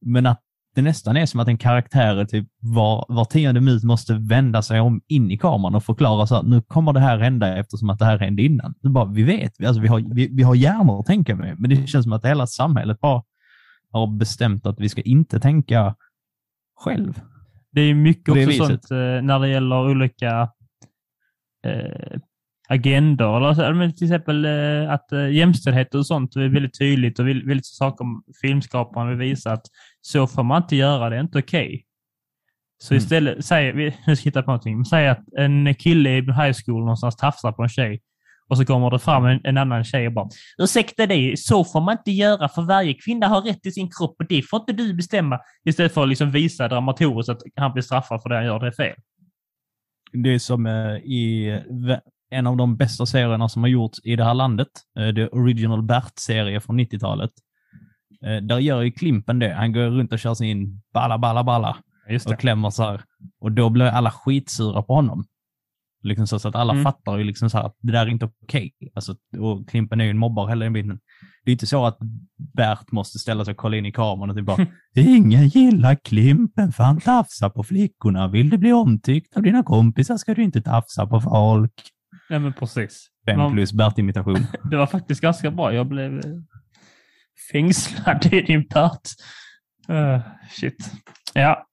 men 0.00 0.26
att 0.26 0.42
det 0.74 0.82
nästan 0.82 1.16
är 1.16 1.26
som 1.26 1.40
att 1.40 1.48
en 1.48 1.58
karaktär 1.58 2.24
typ 2.24 2.48
var, 2.60 3.06
var 3.08 3.24
tionde 3.24 3.60
minut 3.60 3.84
måste 3.84 4.14
vända 4.14 4.62
sig 4.62 4.80
om 4.80 5.00
in 5.06 5.30
i 5.30 5.38
kameran 5.38 5.74
och 5.74 5.84
förklara 5.84 6.26
så 6.26 6.34
att 6.34 6.46
nu 6.46 6.62
kommer 6.62 6.92
det 6.92 7.00
här 7.00 7.18
hända 7.18 7.56
eftersom 7.56 7.90
att 7.90 7.98
det 7.98 8.04
här 8.04 8.18
hände 8.18 8.42
innan. 8.42 8.74
Det 8.82 8.88
bara, 8.88 9.04
vi 9.04 9.22
vet, 9.22 9.52
vi, 9.58 9.66
alltså, 9.66 9.82
vi, 9.82 9.88
har, 9.88 10.14
vi, 10.14 10.28
vi 10.32 10.42
har 10.42 10.54
hjärnor 10.54 11.00
att 11.00 11.06
tänka 11.06 11.36
med, 11.36 11.60
men 11.60 11.70
det 11.70 11.86
känns 11.86 12.04
som 12.04 12.12
att 12.12 12.24
hela 12.24 12.46
samhället 12.46 13.00
bara 13.00 13.22
har 13.92 14.06
bestämt 14.06 14.66
att 14.66 14.80
vi 14.80 14.88
ska 14.88 15.02
inte 15.02 15.40
tänka 15.40 15.94
själv. 16.76 17.20
Det 17.72 17.80
är 17.80 17.94
mycket 17.94 18.28
också 18.28 18.52
sånt 18.52 18.90
eh, 18.90 19.22
när 19.22 19.38
det 19.38 19.48
gäller 19.48 19.90
olika 19.90 20.50
eh, 21.64 22.20
agendor. 22.68 23.36
Eller, 23.36 23.54
så- 23.90 23.96
till 23.96 24.06
exempel 24.06 24.44
eh, 24.44 24.90
att 24.92 25.12
eh, 25.12 25.30
jämställdhet 25.30 25.94
och 25.94 26.06
sånt 26.06 26.36
är 26.36 26.48
väldigt 26.48 26.78
tydligt 26.78 27.18
och 27.18 27.26
väldigt 27.28 27.66
saker 27.66 28.04
om 28.04 28.22
filmskaparen 28.42 29.08
vill 29.08 29.18
visa 29.28 29.52
att 29.52 29.66
så 30.00 30.26
får 30.26 30.42
man 30.42 30.62
inte 30.62 30.76
göra, 30.76 31.10
det 31.10 31.16
är 31.16 31.20
inte 31.20 31.38
okej. 31.38 31.82
Så 32.78 32.94
Mm. 32.94 32.98
istället, 33.02 33.44
säg, 33.44 33.72
vi- 33.72 33.96
nu 34.06 34.16
ska 34.16 34.24
hitta 34.24 34.42
på 34.42 34.50
någonting, 34.50 34.84
säg 34.84 35.08
att 35.08 35.24
en 35.38 35.74
kille 35.74 36.10
i 36.10 36.20
high 36.20 36.56
school 36.66 36.80
någonstans 36.80 37.16
tafsar 37.16 37.52
på 37.52 37.62
en 37.62 37.68
tjej 37.68 38.00
Och 38.48 38.56
så 38.58 38.64
kommer 38.64 38.90
det 38.90 38.98
fram 38.98 39.24
en, 39.26 39.40
en 39.44 39.56
annan 39.58 39.84
tjej 39.84 40.06
och 40.06 40.12
bara 40.12 40.28
ursäkta 40.58 41.06
dig, 41.06 41.36
så 41.36 41.64
får 41.64 41.80
man 41.80 41.92
inte 41.98 42.10
göra 42.10 42.48
för 42.48 42.62
varje 42.62 42.94
kvinna 42.94 43.26
har 43.28 43.42
rätt 43.42 43.62
till 43.62 43.72
sin 43.74 43.88
kropp 43.98 44.16
och 44.18 44.26
det 44.28 44.42
får 44.50 44.60
inte 44.60 44.72
du 44.72 44.94
bestämma. 44.94 45.40
Istället 45.64 45.94
för 45.94 46.02
att 46.02 46.08
liksom 46.08 46.30
visa 46.30 46.68
dramatoriskt 46.68 47.28
att 47.30 47.42
han 47.56 47.72
blir 47.72 47.82
straffad 47.82 48.22
för 48.22 48.28
det 48.28 48.34
han 48.36 48.44
gör, 48.44 48.60
det 48.60 48.66
är 48.66 48.70
fel. 48.72 48.96
Det 50.12 50.34
är 50.34 50.38
som 50.38 50.66
eh, 50.66 50.96
i 50.96 51.50
en 52.30 52.46
av 52.46 52.56
de 52.56 52.76
bästa 52.76 53.06
serierna 53.06 53.48
som 53.48 53.62
har 53.62 53.68
gjorts 53.68 53.98
i 54.04 54.16
det 54.16 54.24
här 54.24 54.34
landet, 54.34 54.68
eh, 54.98 55.14
The 55.14 55.26
Original 55.26 55.82
Bert-serie 55.82 56.60
från 56.60 56.80
90-talet. 56.80 57.30
Eh, 58.24 58.36
där 58.36 58.58
gör 58.58 58.82
ju 58.82 58.90
Klimpen 58.90 59.38
det. 59.38 59.54
Han 59.54 59.72
går 59.72 59.86
runt 59.86 60.12
och 60.12 60.18
kör 60.18 60.34
sin 60.34 60.82
balla, 60.94 61.18
balla, 61.18 61.44
balla 61.44 61.76
Just 62.10 62.30
och 62.30 62.38
klämmer 62.38 62.70
så 62.70 62.82
här. 62.82 63.02
Och 63.40 63.52
då 63.52 63.70
blir 63.70 63.84
alla 63.84 64.10
skitsura 64.10 64.82
på 64.82 64.94
honom. 64.94 65.24
Liksom 66.02 66.26
så, 66.26 66.38
så 66.38 66.48
att 66.48 66.54
alla 66.54 66.72
Mm. 66.72 66.84
fattar 66.84 67.18
ju 67.18 67.24
liksom 67.24 67.50
så 67.50 67.58
här 67.58 67.64
att 67.64 67.76
det 67.80 67.92
där 67.92 68.06
är 68.06 68.10
inte 68.10 68.30
okej. 68.42 68.72
Alltså, 68.94 69.16
och 69.38 69.68
Klimpen 69.68 70.00
är 70.00 70.04
ju 70.04 70.10
en 70.10 70.18
mobbare 70.18 70.48
hela 70.48 70.64
den 70.64 70.72
biten. 70.72 70.98
Det 71.44 71.50
är 71.50 71.52
inte 71.52 71.66
så 71.66 71.86
att 71.86 71.98
Bert 72.56 72.92
måste 72.92 73.18
ställa 73.18 73.44
sig 73.44 73.52
och 73.52 73.58
kolla 73.58 73.76
in 73.76 73.86
i 73.86 73.92
kameran 73.92 74.30
och 74.30 74.36
typ 74.36 74.46
bara 74.46 74.66
Ingen 74.96 75.48
gillar 75.48 75.94
Klimpen 75.94 76.72
för 76.72 76.84
han 76.84 77.00
tafsar 77.00 77.50
på 77.50 77.62
flickorna. 77.62 78.28
Vill 78.28 78.50
du 78.50 78.58
bli 78.58 78.72
omtyckt 78.72 79.36
av 79.36 79.42
dina 79.42 79.62
kompisar 79.62 80.16
ska 80.16 80.34
du 80.34 80.42
inte 80.42 80.62
tafsa 80.62 81.06
på 81.06 81.20
folk. 81.20 81.72
Nej, 82.30 82.38
men 82.38 82.52
precis. 82.52 83.06
Fem 83.26 83.38
Man- 83.38 83.52
plus 83.52 83.72
Bert-imitation. 83.72 84.46
Det 84.70 84.76
var 84.76 84.86
faktiskt 84.86 85.20
ganska 85.20 85.50
bra. 85.50 85.74
Jag 85.74 85.86
blev 85.86 86.16
eh, 86.18 86.22
fängslad 87.52 88.26
i 88.32 88.40
din 88.40 88.68
part. 88.68 89.00
Uh, 89.90 90.20
shit. 90.50 90.90
Ja. 91.34 91.66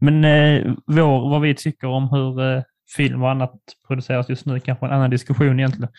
Men 0.00 0.24
eh, 0.24 0.74
vår, 0.86 1.30
vad 1.30 1.40
vi 1.40 1.54
tycker 1.54 1.86
om 1.86 2.08
hur 2.08 2.40
eh, 2.56 2.62
film 2.96 3.22
och 3.22 3.30
annat 3.30 3.60
produceras 3.88 4.28
just 4.28 4.46
nu 4.46 4.60
kanske 4.60 4.86
en 4.86 4.92
annan 4.92 5.10
diskussion 5.10 5.58
egentligen. 5.60 5.90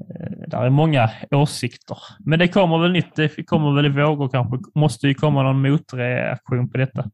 Eh, 0.00 0.48
där 0.48 0.62
är 0.62 0.70
många 0.70 1.10
åsikter. 1.30 1.98
Men 2.26 2.38
det 2.38 2.48
kommer 2.48 2.78
väl 2.78 2.92
nytt. 2.92 3.16
Det 3.16 3.44
kommer 3.46 3.76
väl 3.76 3.86
i 3.86 3.88
vågor 3.88 4.28
kanske. 4.28 4.58
Måste 4.74 5.08
ju 5.08 5.14
komma 5.14 5.42
någon 5.42 5.62
motreaktion 5.62 6.70
på 6.70 6.78
detta. 6.78 7.10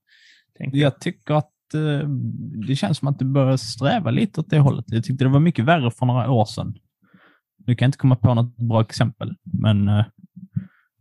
jag. 0.59 0.75
Jag 0.75 1.01
tycker 1.01 1.35
att 1.35 1.45
eh, 1.45 1.51
det 2.67 2.77
känns 2.77 2.99
som 2.99 3.09
att 3.09 3.19
du 3.19 3.25
börjar 3.25 3.57
sträva 3.57 4.11
lite 4.11 4.41
åt 4.41 4.51
det 4.51 4.59
hållet. 4.59 4.85
Jag 4.89 5.05
tyckte 5.05 5.25
det 5.25 5.29
var 5.31 5.41
mycket 5.41 5.65
värre 5.65 5.91
för 5.91 6.07
några 6.07 6.31
år 6.31 6.45
sedan. 6.45 6.75
Nu 7.67 7.75
kan 7.75 7.87
jag 7.87 7.89
inte 7.89 7.99
komma 7.99 8.17
på 8.17 8.35
något 8.35 8.57
bra 8.57 8.81
exempel, 8.81 9.35
men 9.61 9.89
eh, 9.89 10.05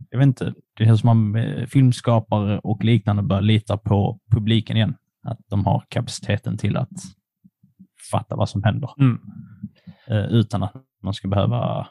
jag 0.09 0.19
vet 0.19 0.25
inte. 0.27 0.53
Det 0.77 0.85
känns 0.85 1.01
som 1.01 1.35
att 1.35 1.45
eh, 1.45 1.65
filmskapare 1.65 2.59
och 2.59 2.83
liknande 2.83 3.21
börjar 3.23 3.41
lita 3.41 3.77
på 3.77 4.19
publiken 4.31 4.77
igen. 4.77 4.95
Att 5.23 5.39
de 5.49 5.65
har 5.65 5.83
kapaciteten 5.89 6.57
till 6.57 6.77
att 6.77 6.89
fatta 8.11 8.35
vad 8.35 8.49
som 8.49 8.63
händer 8.63 8.89
Mm. 8.99 9.19
eh, 10.07 10.25
utan 10.25 10.63
att 10.63 10.73
man 11.03 11.13
ska 11.13 11.27
behöva 11.27 11.87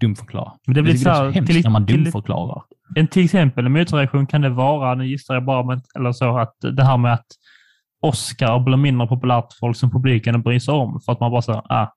dumförklara. 0.00 0.52
Men 0.66 0.74
det 0.74 0.82
blir 0.82 0.92
tycker 0.92 1.04
det 1.04 1.10
är 1.10 1.14
så 1.14 1.18
så 1.18 1.24
här, 1.24 1.30
hemskt 1.32 1.52
till- 1.52 1.62
när 1.64 1.70
man 1.70 1.86
till- 1.86 2.04
dumförklarar. 2.04 2.62
En 2.96 3.06
till 3.08 3.24
exempel 3.24 3.66
en 3.66 3.72
motreaktion 3.72 4.26
kan 4.26 4.40
det 4.40 4.48
vara, 4.50 4.94
nu 4.94 5.06
gissar 5.06 5.34
jag 5.34 5.44
bara, 5.44 5.62
men, 5.66 5.80
eller 5.96 6.12
så, 6.12 6.38
att 6.38 6.54
det 6.76 6.84
här 6.84 6.96
med 6.96 7.12
att 7.12 7.26
Oscar 8.00 8.60
blir 8.60 8.76
mindre 8.76 9.06
populärt 9.06 9.52
för 9.52 9.58
folk 9.58 9.76
som 9.76 9.90
publiken 9.90 10.42
bryr 10.42 10.58
sig 10.58 10.74
om. 10.74 11.00
För 11.00 11.12
att 11.12 11.20
man 11.20 11.30
bara 11.30 11.42
säger, 11.42 11.72
ah, 11.72 11.94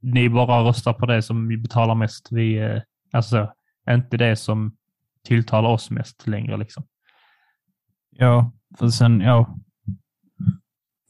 ni 0.00 0.28
bara 0.28 0.68
röstar 0.68 0.92
på 0.92 1.06
det 1.06 1.22
som 1.22 1.48
vi 1.48 1.56
betalar 1.56 1.94
mest. 1.94 2.28
Vi, 2.30 2.56
eh, 2.58 2.82
alltså, 3.12 3.52
inte 3.90 4.16
det 4.16 4.36
som 4.36 4.76
tilltalar 5.24 5.70
oss 5.70 5.90
mest 5.90 6.26
längre 6.26 6.56
liksom. 6.56 6.84
Ja, 8.10 8.52
för 8.78 8.88
sen, 8.88 9.20
ja. 9.20 9.56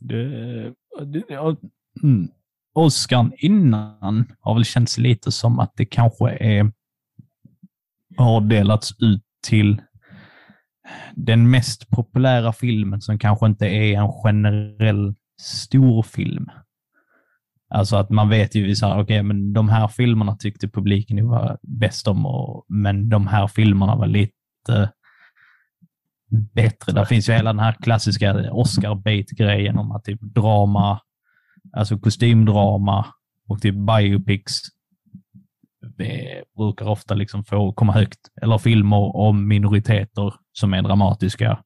Det, 0.01 0.25
det, 1.05 1.23
ja 1.29 1.57
mm. 2.03 2.29
Oscar 2.75 3.31
innan 3.37 4.33
har 4.41 4.55
väl 4.55 4.65
känts 4.65 4.99
lite 4.99 5.33
som 5.33 5.59
att 5.59 5.73
det 5.77 5.87
kanske 5.87 6.31
är 6.31 6.73
har 8.17 8.41
delats 8.41 8.91
ut 9.03 9.23
till 9.47 9.83
den 11.15 11.51
mest 11.51 11.91
populära 11.91 12.53
filmen 12.53 13.01
som 13.01 13.19
kanske 13.19 13.47
inte 13.47 13.67
är 13.67 13.99
en 13.99 14.13
generell 14.25 15.15
stor 15.41 16.03
film. 16.03 16.47
Alltså 17.75 17.97
att 17.97 18.11
man 18.11 18.29
vet 18.29 18.55
ju 18.55 18.75
så 18.75 18.87
här, 18.87 19.03
okej, 19.03 19.23
men 19.23 19.53
de 19.53 19.69
här 19.69 19.89
filmerna 19.89 20.37
tyckte 20.37 20.69
publiken 20.69 21.17
ju 21.17 21.25
var 21.25 21.59
bäst 21.63 22.09
om, 22.09 22.27
och, 22.27 22.65
men 22.69 23.09
de 23.09 23.27
här 23.27 23.47
filmerna 23.47 23.97
var 23.97 24.07
lite 24.07 24.93
bättre. 26.55 26.93
Där 26.93 27.05
finns 27.05 27.29
ju 27.29 27.33
hela 27.33 27.53
den 27.53 27.61
här 27.61 27.73
klassiska 27.73 28.53
Oscar-bait-grejen 28.53 29.79
om 29.79 29.93
att 29.93 30.05
typ 30.05 30.21
drama, 30.21 31.01
alltså 31.73 31.99
kostymdrama 31.99 33.07
och 33.49 33.61
typ 33.61 33.75
biopics 33.75 34.61
det 35.99 36.45
brukar 36.57 36.87
ofta 36.89 37.15
liksom 37.15 37.45
få 37.45 37.73
komma 37.73 37.93
högt. 37.93 38.19
Eller 38.43 38.59
filmer 38.59 39.17
om 39.17 39.49
minoriteter 39.49 40.35
som 40.53 40.75
är 40.75 40.83
dramatiska 40.83 41.59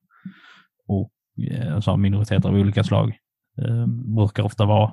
och 0.89 1.11
eh, 1.51 1.75
alltså 1.75 1.97
minoriteter 1.97 2.49
av 2.49 2.55
olika 2.55 2.85
slag 2.85 3.17
eh, 3.63 3.87
brukar 4.17 4.43
ofta 4.43 4.65
vara 4.65 4.93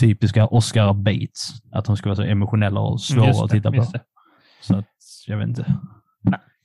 typiska 0.00 0.46
Oscar-baits. 0.46 1.52
Att 1.72 1.84
de 1.84 1.96
ska 1.96 2.08
vara 2.08 2.16
så 2.16 2.22
emotionella 2.22 2.80
och 2.80 3.00
svåra 3.00 3.26
Just 3.26 3.42
att 3.42 3.50
titta 3.50 3.72
på. 3.72 3.84
Så 4.62 4.76
att, 4.76 4.86
jag 5.26 5.38
vet 5.38 5.48
inte. 5.48 5.74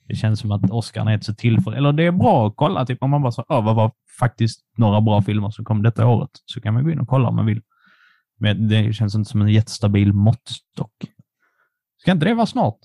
Det 0.08 0.14
känns 0.14 0.40
som 0.40 0.50
att 0.52 0.70
Oscar 0.70 1.06
är 1.06 1.14
inte 1.14 1.26
så 1.26 1.34
till 1.34 1.60
för 1.60 1.72
Eller 1.72 1.92
det 1.92 2.02
är 2.06 2.12
bra 2.12 2.46
att 2.46 2.52
kolla, 2.56 2.86
typ 2.86 3.02
om 3.02 3.10
man 3.10 3.22
bara 3.22 3.32
så, 3.32 3.44
"Åh, 3.48 3.64
vad 3.64 3.76
var 3.76 3.92
faktiskt 4.20 4.60
några 4.76 5.00
bra 5.00 5.22
filmer 5.22 5.50
som 5.50 5.64
kom 5.64 5.82
detta 5.82 6.06
året? 6.06 6.30
Så 6.44 6.60
kan 6.60 6.74
man 6.74 6.84
gå 6.84 6.90
in 6.90 7.00
och 7.00 7.08
kolla 7.08 7.28
om 7.28 7.36
man 7.36 7.46
vill. 7.46 7.62
Men 8.40 8.68
det 8.68 8.92
känns 8.92 9.14
inte 9.14 9.30
som 9.30 9.42
en 9.42 9.48
jättestabil 9.48 10.12
måttstock. 10.12 10.92
Ska 12.04 12.12
inte 12.12 12.26
det 12.26 12.34
vara 12.34 12.46
snart? 12.46 12.78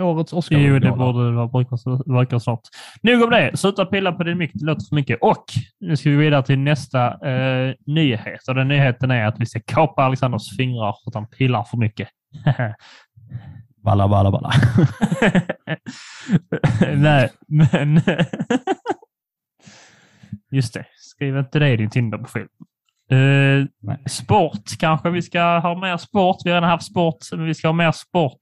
Årets 0.00 0.32
oscar 0.32 0.56
Jo, 0.56 0.78
det 0.78 0.90
borde 0.90 1.30
vara 1.32 1.46
verkar- 1.46 2.12
verkar 2.14 2.38
snart. 2.38 2.60
Nog 3.02 3.22
om 3.22 3.30
det. 3.30 3.56
Sluta 3.56 3.86
pilla 3.86 4.12
på 4.12 4.22
din 4.24 4.38
mick. 4.38 4.50
Det 4.54 4.64
låter 4.64 4.86
för 4.88 4.94
mycket. 4.94 5.18
Och 5.20 5.44
nu 5.80 5.96
ska 5.96 6.10
vi 6.10 6.16
vidare 6.16 6.42
till 6.42 6.58
nästa 6.58 7.28
eh, 7.28 7.74
nyhet. 7.86 8.48
Och 8.48 8.54
den 8.54 8.68
nyheten 8.68 9.10
är 9.10 9.26
att 9.26 9.40
vi 9.40 9.46
ska 9.46 9.60
kapa 9.66 10.02
Alexanders 10.04 10.56
fingrar 10.56 10.94
för 11.04 11.10
att 11.10 11.14
han 11.14 11.26
pillar 11.26 11.64
för 11.64 11.76
mycket. 11.76 12.08
Balla, 13.84 14.08
balla, 14.08 14.30
balla. 14.30 14.50
Nej, 16.96 17.30
men... 17.48 18.00
Just 20.50 20.74
det. 20.74 20.84
Skriv 20.96 21.36
inte 21.38 21.58
det 21.58 21.68
i 21.70 21.76
din 21.76 21.90
Tinder-profil. 21.90 22.46
Nej. 23.14 24.04
sport 24.08 24.78
kanske. 24.78 25.10
Vi 25.10 25.22
ska 25.22 25.58
ha 25.58 25.80
mer 25.80 25.96
sport. 25.96 26.36
Vi 26.44 26.50
har 26.50 26.56
redan 26.56 26.70
haft 26.70 26.86
sport, 26.86 27.16
men 27.32 27.44
vi 27.44 27.54
ska 27.54 27.68
ha 27.68 27.72
mer 27.72 27.92
sport. 27.92 28.40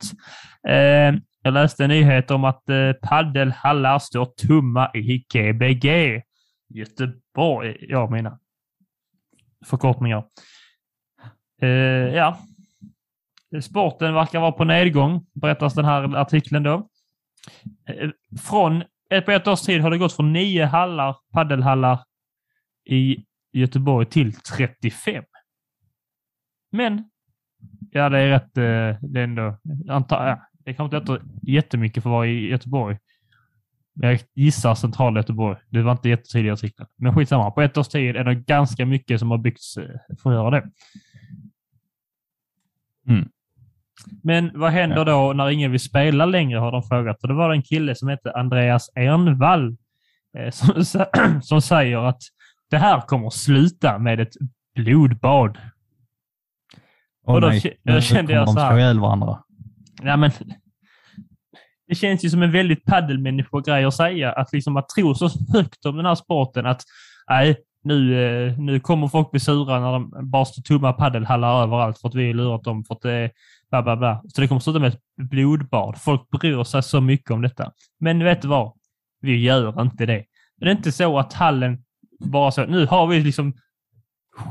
Eh, 0.69 1.15
jag 1.43 1.55
läste 1.55 1.85
en 1.85 1.91
nyhet 1.91 2.31
om 2.31 2.45
att 2.45 2.69
eh, 2.69 2.93
paddelhallar 2.93 3.99
står 3.99 4.25
tomma 4.47 4.91
i 4.95 5.25
GBG. 5.35 6.23
Göteborg, 6.69 7.77
ja 7.81 8.11
mina 8.11 8.39
förkortningar. 9.67 10.25
Eh, 11.63 11.69
ja. 11.69 12.39
Sporten 13.63 14.15
verkar 14.15 14.41
vara 14.41 14.53
på 14.53 14.65
nedgång, 14.65 15.27
berättas 15.33 15.75
den 15.75 15.85
här 15.85 16.17
artikeln 16.17 16.63
då. 16.63 16.89
Från, 18.49 18.85
på 19.25 19.31
ett 19.31 19.49
års 19.49 19.61
tid 19.61 19.81
har 19.81 19.91
det 19.91 19.99
gått 19.99 20.13
från 20.13 20.33
nio 20.33 20.65
hallar, 20.65 21.17
paddelhallar 21.33 21.99
i 22.85 23.25
Göteborg 23.53 24.07
till 24.07 24.33
35. 24.35 25.25
Men, 26.73 27.11
ja 27.91 28.09
det 28.09 28.19
är 28.19 28.29
rätt, 28.29 28.57
eh, 28.57 29.09
det 29.11 29.21
är 29.21 29.25
ändå, 29.25 29.57
antar, 29.89 30.27
ja, 30.27 30.47
det 30.65 30.75
kanske 30.75 30.97
inte 30.97 31.13
låter 31.13 31.27
jättemycket 31.43 32.03
för 32.03 32.11
att 32.11 32.13
vara 32.13 32.27
i 32.27 32.49
Göteborg. 32.49 32.99
Jag 33.95 34.21
gissar 34.35 34.75
central 34.75 35.17
Göteborg. 35.17 35.59
Det 35.69 35.83
var 35.83 35.93
inte 35.93 36.09
jättetydligt 36.09 36.49
i 36.49 36.53
artikeln. 36.53 36.89
Men 36.97 37.15
skitsamma. 37.15 37.51
På 37.51 37.63
ett 37.63 37.77
års 37.77 37.89
tid 37.89 38.17
är 38.17 38.25
det 38.25 38.35
ganska 38.35 38.87
mycket 38.87 39.21
som 39.21 39.31
har 39.31 39.39
byggts 39.39 39.77
eh, 39.77 39.89
för 40.23 40.31
att 40.31 40.37
göra 40.37 40.51
det. 40.51 40.71
Mm. 43.09 43.29
Men 44.23 44.51
vad 44.55 44.73
händer 44.73 45.05
då 45.05 45.33
när 45.33 45.51
ingen 45.51 45.71
vill 45.71 45.81
spela 45.81 46.27
längre 46.27 46.59
har 46.59 46.73
de 46.73 46.83
frågat. 46.83 47.23
Och 47.23 47.29
det 47.29 47.35
var 47.35 47.53
en 47.53 47.63
kille 47.63 47.95
som 47.95 48.09
hette 48.09 48.33
Andreas 48.33 48.91
Ernvall 48.95 49.77
eh, 50.39 50.51
som, 50.51 50.85
som 51.43 51.63
säger 51.63 52.09
att 52.09 52.23
det 52.71 52.79
här 52.79 53.01
kommer 53.01 53.31
sluta 53.31 53.99
med 53.99 54.21
ett 54.21 54.35
blodbad. 54.75 55.59
Åh 57.27 57.35
Och 57.35 57.41
då 57.41 57.49
nej, 57.49 57.81
då 57.83 58.01
kände 58.01 58.33
jag 58.33 58.49
så 58.49 58.55
de 58.55 58.61
här. 58.61 58.71
slå 58.71 58.79
ihjäl 58.79 59.01
varandra. 59.01 59.43
Ja, 60.03 60.17
men, 60.17 60.31
det 61.89 61.95
känns 61.95 62.25
ju 62.25 62.31
som 62.31 62.43
en 62.43 62.53
väldigt 62.53 62.85
paddelmänniskogrej 62.85 63.85
att 63.85 63.95
säga. 63.95 64.33
Att, 64.33 64.53
liksom, 64.53 64.77
att 64.77 64.89
tro 64.89 65.15
så 65.15 65.29
högt 65.53 65.87
om 65.87 65.97
den 65.97 66.07
här 66.07 66.15
sporten 66.15 66.67
att 66.67 66.83
nej, 67.29 67.57
nu, 67.85 68.25
eh, 68.25 68.59
nu 68.59 68.81
kommer 68.81 69.09
folk 69.09 69.31
bli 69.31 69.41
sura 69.41 69.81
när 69.81 69.93
de 69.93 70.31
bara 70.31 70.45
står 70.45 70.63
tomma 70.63 70.93
paddelhallar 70.93 71.63
överallt 71.63 71.99
för 71.99 72.09
att 72.09 72.15
vi 72.15 72.27
har 72.27 72.35
lurat 72.35 72.65
dem. 72.65 72.85
För 72.85 72.95
att 72.95 73.01
det 73.01 73.31
bla, 73.71 73.83
bla, 73.83 73.97
bla. 73.97 74.23
Så 74.29 74.41
det 74.41 74.49
kommer 74.49 74.61
sluta 74.61 74.79
med 74.79 74.93
ett 74.93 75.01
blodbad. 75.17 75.99
Folk 75.99 76.31
bryr 76.31 76.65
sig 76.65 76.83
så 76.83 77.01
mycket 77.01 77.31
om 77.31 77.43
detta. 77.43 77.73
Men 78.01 78.25
vet 78.25 78.43
du 78.43 78.49
vad? 78.49 78.73
Vi 79.21 79.43
gör 79.43 79.83
inte 79.83 80.07
det. 80.07 80.25
Det 80.61 80.67
är 80.67 80.71
inte 80.71 80.93
så 80.93 81.19
att 81.19 81.33
hallen 81.33 81.85
bara 82.21 82.51
så, 82.51 82.67
nu 82.67 82.87
har 82.87 83.07
vi 83.07 83.21
liksom 83.21 83.55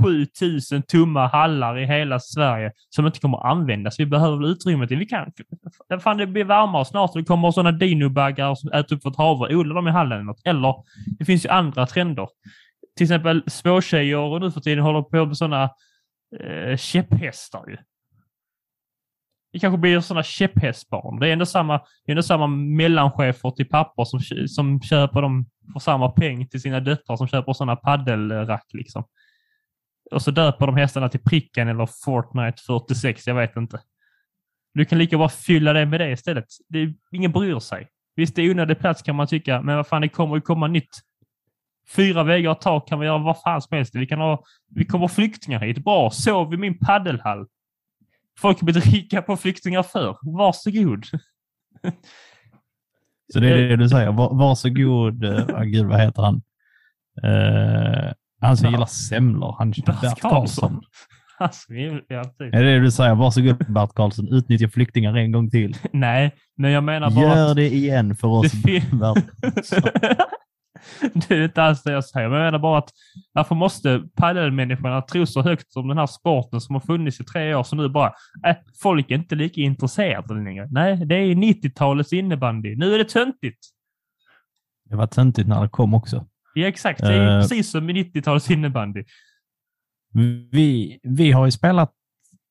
7000 0.03 0.82
tomma 0.82 1.28
hallar 1.28 1.78
i 1.80 1.86
hela 1.86 2.20
Sverige 2.20 2.72
som 2.89 3.05
inte 3.05 3.20
kommer 3.20 3.47
användas. 3.47 3.99
Vi 3.99 4.05
behöver 4.05 4.38
väl 4.38 4.51
utrymmet. 4.51 4.91
Vi 4.91 5.05
kan, 5.05 5.32
fan, 6.03 6.17
det 6.17 6.28
blir 6.28 6.43
varmare 6.43 6.86
snart 6.86 7.11
och 7.11 7.17
det 7.17 7.26
kommer 7.26 7.51
sådana 7.51 7.72
dinobaggar 7.72 8.55
som 8.55 8.72
äter 8.72 8.95
upp 8.95 9.05
vårt 9.05 9.17
havre. 9.17 9.55
Odla 9.55 9.74
dem 9.74 9.88
i 9.88 9.91
hallen 9.91 10.11
eller 10.11 10.24
något. 10.24 10.41
Eller 10.45 10.76
det 11.20 11.26
finns 11.26 11.45
ju 11.45 11.49
andra 11.49 11.86
trender. 11.86 12.28
Till 12.97 13.03
exempel 13.03 13.43
småtjejer 13.47 14.39
nu 14.39 14.51
för 14.51 14.61
tiden 14.61 14.84
håller 14.84 15.01
på 15.01 15.26
med 15.26 15.38
sådana 15.38 15.70
eh, 16.39 16.78
käpphästar 16.78 17.63
ju. 17.67 17.78
Det 19.51 19.59
kanske 19.59 19.77
blir 19.77 19.99
sådana 19.99 20.23
käpphästbarn. 20.23 21.19
Det 21.19 21.27
är 21.27 21.33
ändå 21.33 21.45
samma, 21.45 21.77
det 21.77 22.11
är 22.11 22.11
ändå 22.11 22.23
samma 22.23 22.47
mellanchefer 22.47 23.51
till 23.51 23.69
pappor 23.69 24.05
som, 24.05 24.19
som 24.47 24.81
köper 24.81 25.21
dem 25.21 25.45
för 25.73 25.79
samma 25.79 26.11
peng 26.11 26.47
till 26.47 26.61
sina 26.61 26.79
döttrar 26.79 27.15
som 27.15 27.27
köper 27.27 27.53
sådana 27.53 27.75
paddelrack 27.75 28.65
liksom. 28.73 29.03
Och 30.11 30.21
så 30.21 30.31
döper 30.31 30.65
de 30.65 30.77
hästarna 30.77 31.09
till 31.09 31.19
pricken 31.19 31.67
eller 31.67 31.89
Fortnite 32.05 32.63
46, 32.67 33.27
jag 33.27 33.35
vet 33.35 33.55
inte. 33.55 33.79
Du 34.73 34.85
kan 34.85 34.97
lika 34.97 35.17
bara 35.17 35.29
fylla 35.29 35.73
det 35.73 35.85
med 35.85 35.99
det 35.99 36.11
istället. 36.11 36.45
Det, 36.67 36.93
ingen 37.11 37.31
bryr 37.31 37.59
sig. 37.59 37.87
Visst, 38.15 38.35
det 38.35 38.41
är 38.41 38.51
onödig 38.51 38.79
plats 38.79 39.01
kan 39.01 39.15
man 39.15 39.27
tycka, 39.27 39.61
men 39.61 39.75
vad 39.75 39.87
fan, 39.87 40.01
det 40.01 40.09
kommer 40.09 40.35
ju 40.35 40.41
komma 40.41 40.67
nytt. 40.67 40.99
Fyra 41.95 42.23
väggar 42.23 42.51
och 42.51 42.61
tak 42.61 42.87
kan 42.87 42.99
vi 42.99 43.05
göra 43.05 43.17
vad 43.17 43.41
fan 43.41 43.61
som 43.61 43.77
helst. 43.77 43.95
Vi 43.95 44.07
kan 44.07 44.19
ha, 44.19 44.43
vi 44.75 44.85
kommer 44.85 45.07
flyktingar 45.07 45.59
hit. 45.59 45.83
Bra, 45.83 46.09
sov 46.09 46.53
i 46.53 46.57
min 46.57 46.77
paddelhall. 46.77 47.47
Folk 48.41 48.61
blir 48.61 48.73
rika 48.73 49.21
på 49.21 49.37
flyktingar 49.37 49.83
för. 49.83 50.17
Varsågod. 50.21 51.05
Så 53.33 53.39
det 53.39 53.49
är 53.49 53.57
det 53.57 53.75
du 53.75 53.89
säger. 53.89 54.11
Var, 54.11 54.33
varsågod, 54.33 55.23
uh, 55.23 55.61
gud 55.63 55.85
vad 55.85 56.01
heter 56.01 56.21
han? 56.21 56.41
Uh, 57.25 58.13
han 58.41 58.57
som 58.57 58.71
gillar 58.71 58.85
semlor. 58.85 59.55
Han, 59.57 59.71
Bert, 59.71 60.01
Bert 60.01 60.21
Karlsson. 60.21 60.81
Alltså, 61.39 61.73
ja. 61.73 62.23
Är 62.39 62.63
det 62.63 62.73
det 62.73 62.79
du 62.79 62.91
säger? 62.91 63.15
Varsågod 63.15 63.57
Bert 63.57 63.93
Karlsson, 63.93 64.33
utnyttja 64.33 64.69
flyktingar 64.69 65.17
en 65.17 65.31
gång 65.31 65.49
till. 65.49 65.77
Nej, 65.93 66.35
men 66.57 66.71
jag 66.71 66.83
menar 66.83 67.11
bara... 67.11 67.25
Gör 67.25 67.55
det 67.55 67.73
igen 67.73 68.15
för 68.15 68.27
oss. 68.27 68.53
Bert 68.91 69.17
det 71.13 71.36
är 71.36 71.43
inte 71.43 71.63
alls 71.63 71.84
det 71.84 71.91
jag 71.91 72.05
säger. 72.05 72.30
Men 72.30 72.39
jag 72.39 72.45
menar 72.45 72.59
bara 72.59 72.77
att 72.77 72.89
varför 73.34 73.55
måste 73.55 74.03
padelmänniskorna 74.15 75.01
tro 75.01 75.25
så 75.25 75.41
högt 75.41 75.75
om 75.75 75.88
den 75.88 75.97
här 75.97 76.07
sporten 76.07 76.61
som 76.61 76.75
har 76.75 76.80
funnits 76.80 77.19
i 77.19 77.23
tre 77.23 77.55
år 77.55 77.63
så 77.63 77.75
nu 77.75 77.89
bara, 77.89 78.13
äh, 78.47 78.55
folk 78.82 79.11
är 79.11 79.15
inte 79.15 79.36
lika 79.36 79.61
intresserade 79.61 80.34
längre. 80.34 80.67
Nej, 80.71 81.05
det 81.05 81.15
är 81.15 81.36
90-talets 81.36 82.13
innebandy. 82.13 82.75
Nu 82.75 82.93
är 82.93 82.97
det 82.97 83.09
töntigt. 83.09 83.59
Det 84.89 84.95
var 84.95 85.07
töntigt 85.07 85.47
när 85.47 85.61
det 85.61 85.69
kom 85.69 85.93
också. 85.93 86.25
Ja, 86.53 86.67
exakt. 86.67 86.99
Det 86.99 87.13
är 87.13 87.36
uh, 87.36 87.41
precis 87.41 87.71
som 87.71 87.89
i 87.89 87.93
90-talets 87.93 88.51
innebandy. 88.51 89.03
Vi, 90.51 90.99
vi 91.03 91.32
har 91.32 91.45
ju 91.45 91.51
spelat 91.51 91.91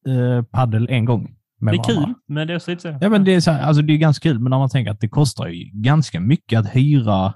uh, 0.08 0.42
paddel 0.42 0.86
en 0.90 1.04
gång. 1.04 1.36
det 1.60 1.70
är 1.70 1.84
kul, 1.84 2.14
men 2.26 2.46
det 2.46 2.54
är 2.54 2.58
så 2.58 2.70
lite 2.70 2.98
Ja, 3.00 3.08
men 3.08 3.24
det 3.24 3.34
är, 3.34 3.40
så, 3.40 3.50
alltså, 3.50 3.82
det 3.82 3.92
är 3.92 3.96
ganska 3.96 4.28
kul, 4.28 4.38
men 4.38 4.50
när 4.50 4.58
man 4.58 4.70
tänker 4.70 4.90
att 4.90 5.00
det 5.00 5.08
kostar 5.08 5.46
ju 5.46 5.70
ganska 5.72 6.20
mycket 6.20 6.60
att 6.60 6.76
hyra 6.76 7.34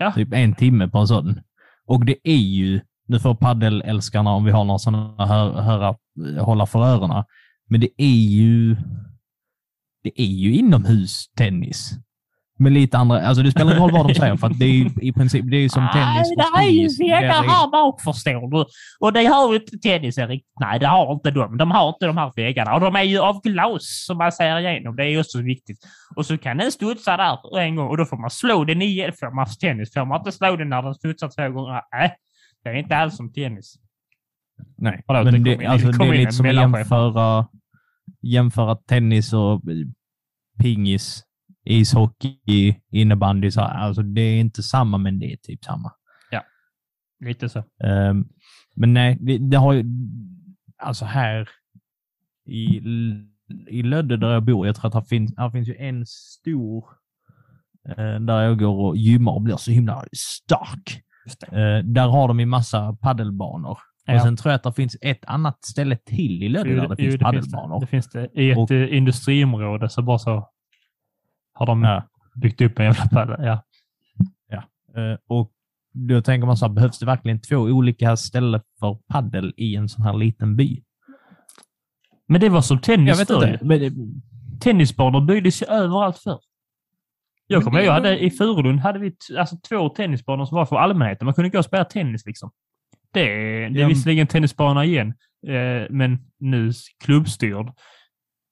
Ja. 0.00 0.12
Typ 0.12 0.32
en 0.32 0.54
timme 0.54 0.88
på 0.88 0.98
en 0.98 1.06
sån. 1.06 1.40
Och 1.86 2.04
det 2.04 2.16
är 2.24 2.36
ju, 2.36 2.80
nu 3.06 3.18
får 3.18 3.34
paddelälskarna 3.34 4.30
om 4.30 4.44
vi 4.44 4.50
har 4.50 4.64
några 4.64 4.78
sådana 4.78 5.26
hö 5.26 5.62
höra, 5.62 5.96
hålla 6.40 6.66
för 6.66 6.82
öronen, 6.84 7.24
men 7.68 7.80
det 7.80 7.90
är 7.96 8.28
ju, 8.28 8.76
det 10.02 10.20
är 10.20 10.26
ju 10.26 10.54
inomhustennis. 10.54 11.92
Med 12.60 12.72
lite 12.72 12.98
andra, 12.98 13.20
alltså 13.20 13.42
det 13.42 13.50
spelar 13.50 13.70
ingen 13.70 13.82
roll 13.82 13.92
vad 13.92 14.08
de 14.08 14.14
säger, 14.14 14.36
för 14.40 14.46
att 14.46 14.58
det 14.58 14.64
är 14.64 15.04
i 15.04 15.12
princip, 15.12 15.44
det 15.50 15.56
är 15.56 15.68
som 15.68 15.88
tennis 15.92 16.32
Nej, 16.36 16.46
det 16.54 16.68
är 16.68 16.70
ju 16.70 17.10
väggar 17.10 17.42
här 17.42 17.70
bak 17.70 18.00
förstår 18.00 18.50
du. 18.50 18.64
Och 19.00 19.12
det 19.12 19.24
har 19.24 19.52
ju 19.52 19.58
inte 19.60 19.78
tennisen 19.78 20.28
riktigt. 20.28 20.52
Nej, 20.60 20.78
det 20.80 20.86
har 20.86 21.12
inte 21.12 21.30
de. 21.30 21.56
De 21.56 21.70
har 21.70 21.88
inte 21.88 22.06
de 22.06 22.16
här 22.16 22.32
väggarna. 22.36 22.74
Och 22.74 22.80
de 22.80 22.96
är 22.96 23.02
ju 23.02 23.18
av 23.18 23.42
glas 23.42 24.04
som 24.06 24.18
man 24.18 24.32
ser 24.32 24.58
igenom. 24.58 24.96
Det 24.96 25.02
är 25.02 25.08
ju 25.08 25.20
också 25.20 25.42
viktigt. 25.42 25.78
Och 26.16 26.26
så 26.26 26.38
kan 26.38 26.56
den 26.56 26.72
studsa 26.72 27.16
där 27.16 27.58
en 27.58 27.76
gång 27.76 27.88
och 27.88 27.96
då 27.96 28.04
får 28.04 28.16
man 28.16 28.30
slå 28.30 28.64
den 28.64 28.82
igen. 28.82 29.12
Får 29.20 29.34
man 29.34 29.46
tennis 29.60 29.92
får 29.94 30.04
man 30.04 30.18
inte 30.20 30.32
slå 30.32 30.56
den 30.56 30.68
när 30.68 30.82
den 30.82 30.94
studsar 30.94 31.28
två 31.28 31.54
gånger. 31.54 31.82
Nej, 31.92 32.16
det 32.64 32.70
är 32.70 32.74
inte 32.74 32.96
alls 32.96 33.16
som 33.16 33.32
tennis. 33.32 33.74
Nej, 34.78 35.02
Förlåt, 35.06 35.24
men 35.24 35.44
det, 35.44 35.56
det, 35.56 35.66
alltså, 35.66 35.88
det 35.90 36.04
är 36.04 36.12
lite 36.12 36.32
som 36.32 36.46
att 36.46 36.54
jämföra, 36.54 37.46
jämföra 38.22 38.74
tennis 38.74 39.32
och 39.32 39.62
pingis 40.58 41.24
ishockey, 41.64 42.74
innebandy, 42.90 43.50
så, 43.50 43.60
alltså 43.60 44.02
det 44.02 44.20
är 44.20 44.40
inte 44.40 44.62
samma, 44.62 44.98
men 44.98 45.18
det 45.18 45.32
är 45.32 45.36
typ 45.36 45.64
samma. 45.64 45.92
Ja, 46.30 46.42
lite 47.20 47.48
så. 47.48 47.58
Um, 47.58 48.28
men 48.74 48.94
nej, 48.94 49.18
det, 49.20 49.38
det, 49.38 49.56
har 49.56 49.72
ju, 49.72 49.84
alltså 50.78 51.04
här 51.04 51.48
i, 52.46 52.80
i 53.68 53.82
Lödde 53.82 54.16
där 54.16 54.32
jag 54.32 54.42
bor, 54.42 54.66
jag 54.66 54.76
tror 54.76 54.86
att 54.96 55.04
det 55.04 55.08
finns, 55.08 55.34
här 55.36 55.50
finns 55.50 55.68
ju 55.68 55.76
en 55.76 56.06
stor 56.06 56.84
uh, 57.88 58.20
där 58.20 58.42
jag 58.42 58.58
går 58.58 58.74
och 58.74 58.96
gymmar 58.96 59.32
och 59.32 59.42
blir 59.42 59.56
så 59.56 59.70
himla 59.70 60.04
stark. 60.12 61.02
Uh, 61.52 61.84
där 61.84 62.08
har 62.08 62.28
de 62.28 62.40
ju 62.40 62.46
massa 62.46 62.92
paddelbanor. 62.92 63.78
Ja. 64.06 64.14
Och 64.14 64.22
sen 64.22 64.36
tror 64.36 64.50
jag 64.50 64.56
att 64.56 64.62
det 64.62 64.72
finns 64.72 64.96
ett 65.00 65.24
annat 65.24 65.64
ställe 65.64 65.96
till 65.96 66.42
i 66.42 66.48
Lödde 66.48 66.74
där 66.74 66.88
det 66.88 66.96
finns 66.96 67.18
paddelbanor. 67.18 67.80
Det 67.80 67.86
finns 67.86 68.08
det. 68.08 68.28
I 68.34 68.50
ett 68.50 68.58
och, 68.58 68.70
industriområde 68.70 69.88
så 69.88 70.02
bara 70.02 70.18
så 70.18 70.50
har 71.60 71.66
de 71.66 71.82
ja. 71.82 72.02
byggt 72.34 72.60
upp 72.60 72.78
en 72.78 72.84
jävla 72.84 73.06
padel. 73.06 73.46
Ja. 73.46 73.62
ja. 74.48 74.62
Uh, 75.02 75.18
och 75.26 75.52
då 75.92 76.22
tänker 76.22 76.46
man 76.46 76.56
så 76.56 76.66
här, 76.66 76.72
behövs 76.72 76.98
det 76.98 77.06
verkligen 77.06 77.40
två 77.40 77.56
olika 77.56 78.16
ställen 78.16 78.60
för 78.80 78.98
paddel 79.08 79.54
i 79.56 79.76
en 79.76 79.88
sån 79.88 80.04
här 80.04 80.12
liten 80.12 80.56
by? 80.56 80.82
Men 82.26 82.40
det 82.40 82.48
var 82.48 82.60
som 82.60 82.80
tennis 82.80 83.26
förr. 83.26 83.58
Det... 83.62 83.92
Tennisbanor 84.60 85.20
byggdes 85.20 85.62
ju 85.62 85.66
överallt 85.66 86.18
förr. 86.18 86.38
Jag 87.46 87.64
kommer 87.64 87.80
ihåg, 87.80 87.92
hade, 87.92 88.18
i 88.18 88.30
Furulund 88.30 88.80
hade 88.80 88.98
vi 88.98 89.16
alltså, 89.38 89.56
två 89.56 89.88
tennisbanor 89.88 90.44
som 90.44 90.56
var 90.56 90.66
för 90.66 90.76
allmänheten. 90.76 91.24
Man 91.24 91.34
kunde 91.34 91.50
gå 91.50 91.58
och 91.58 91.64
spela 91.64 91.84
tennis 91.84 92.26
liksom. 92.26 92.50
Det, 93.12 93.24
det 93.68 93.82
är 93.82 93.88
visserligen 93.88 94.26
tennisbana 94.26 94.84
igen, 94.84 95.14
eh, 95.46 95.86
men 95.90 96.18
nu 96.38 96.72
klubbstyrd. 97.04 97.72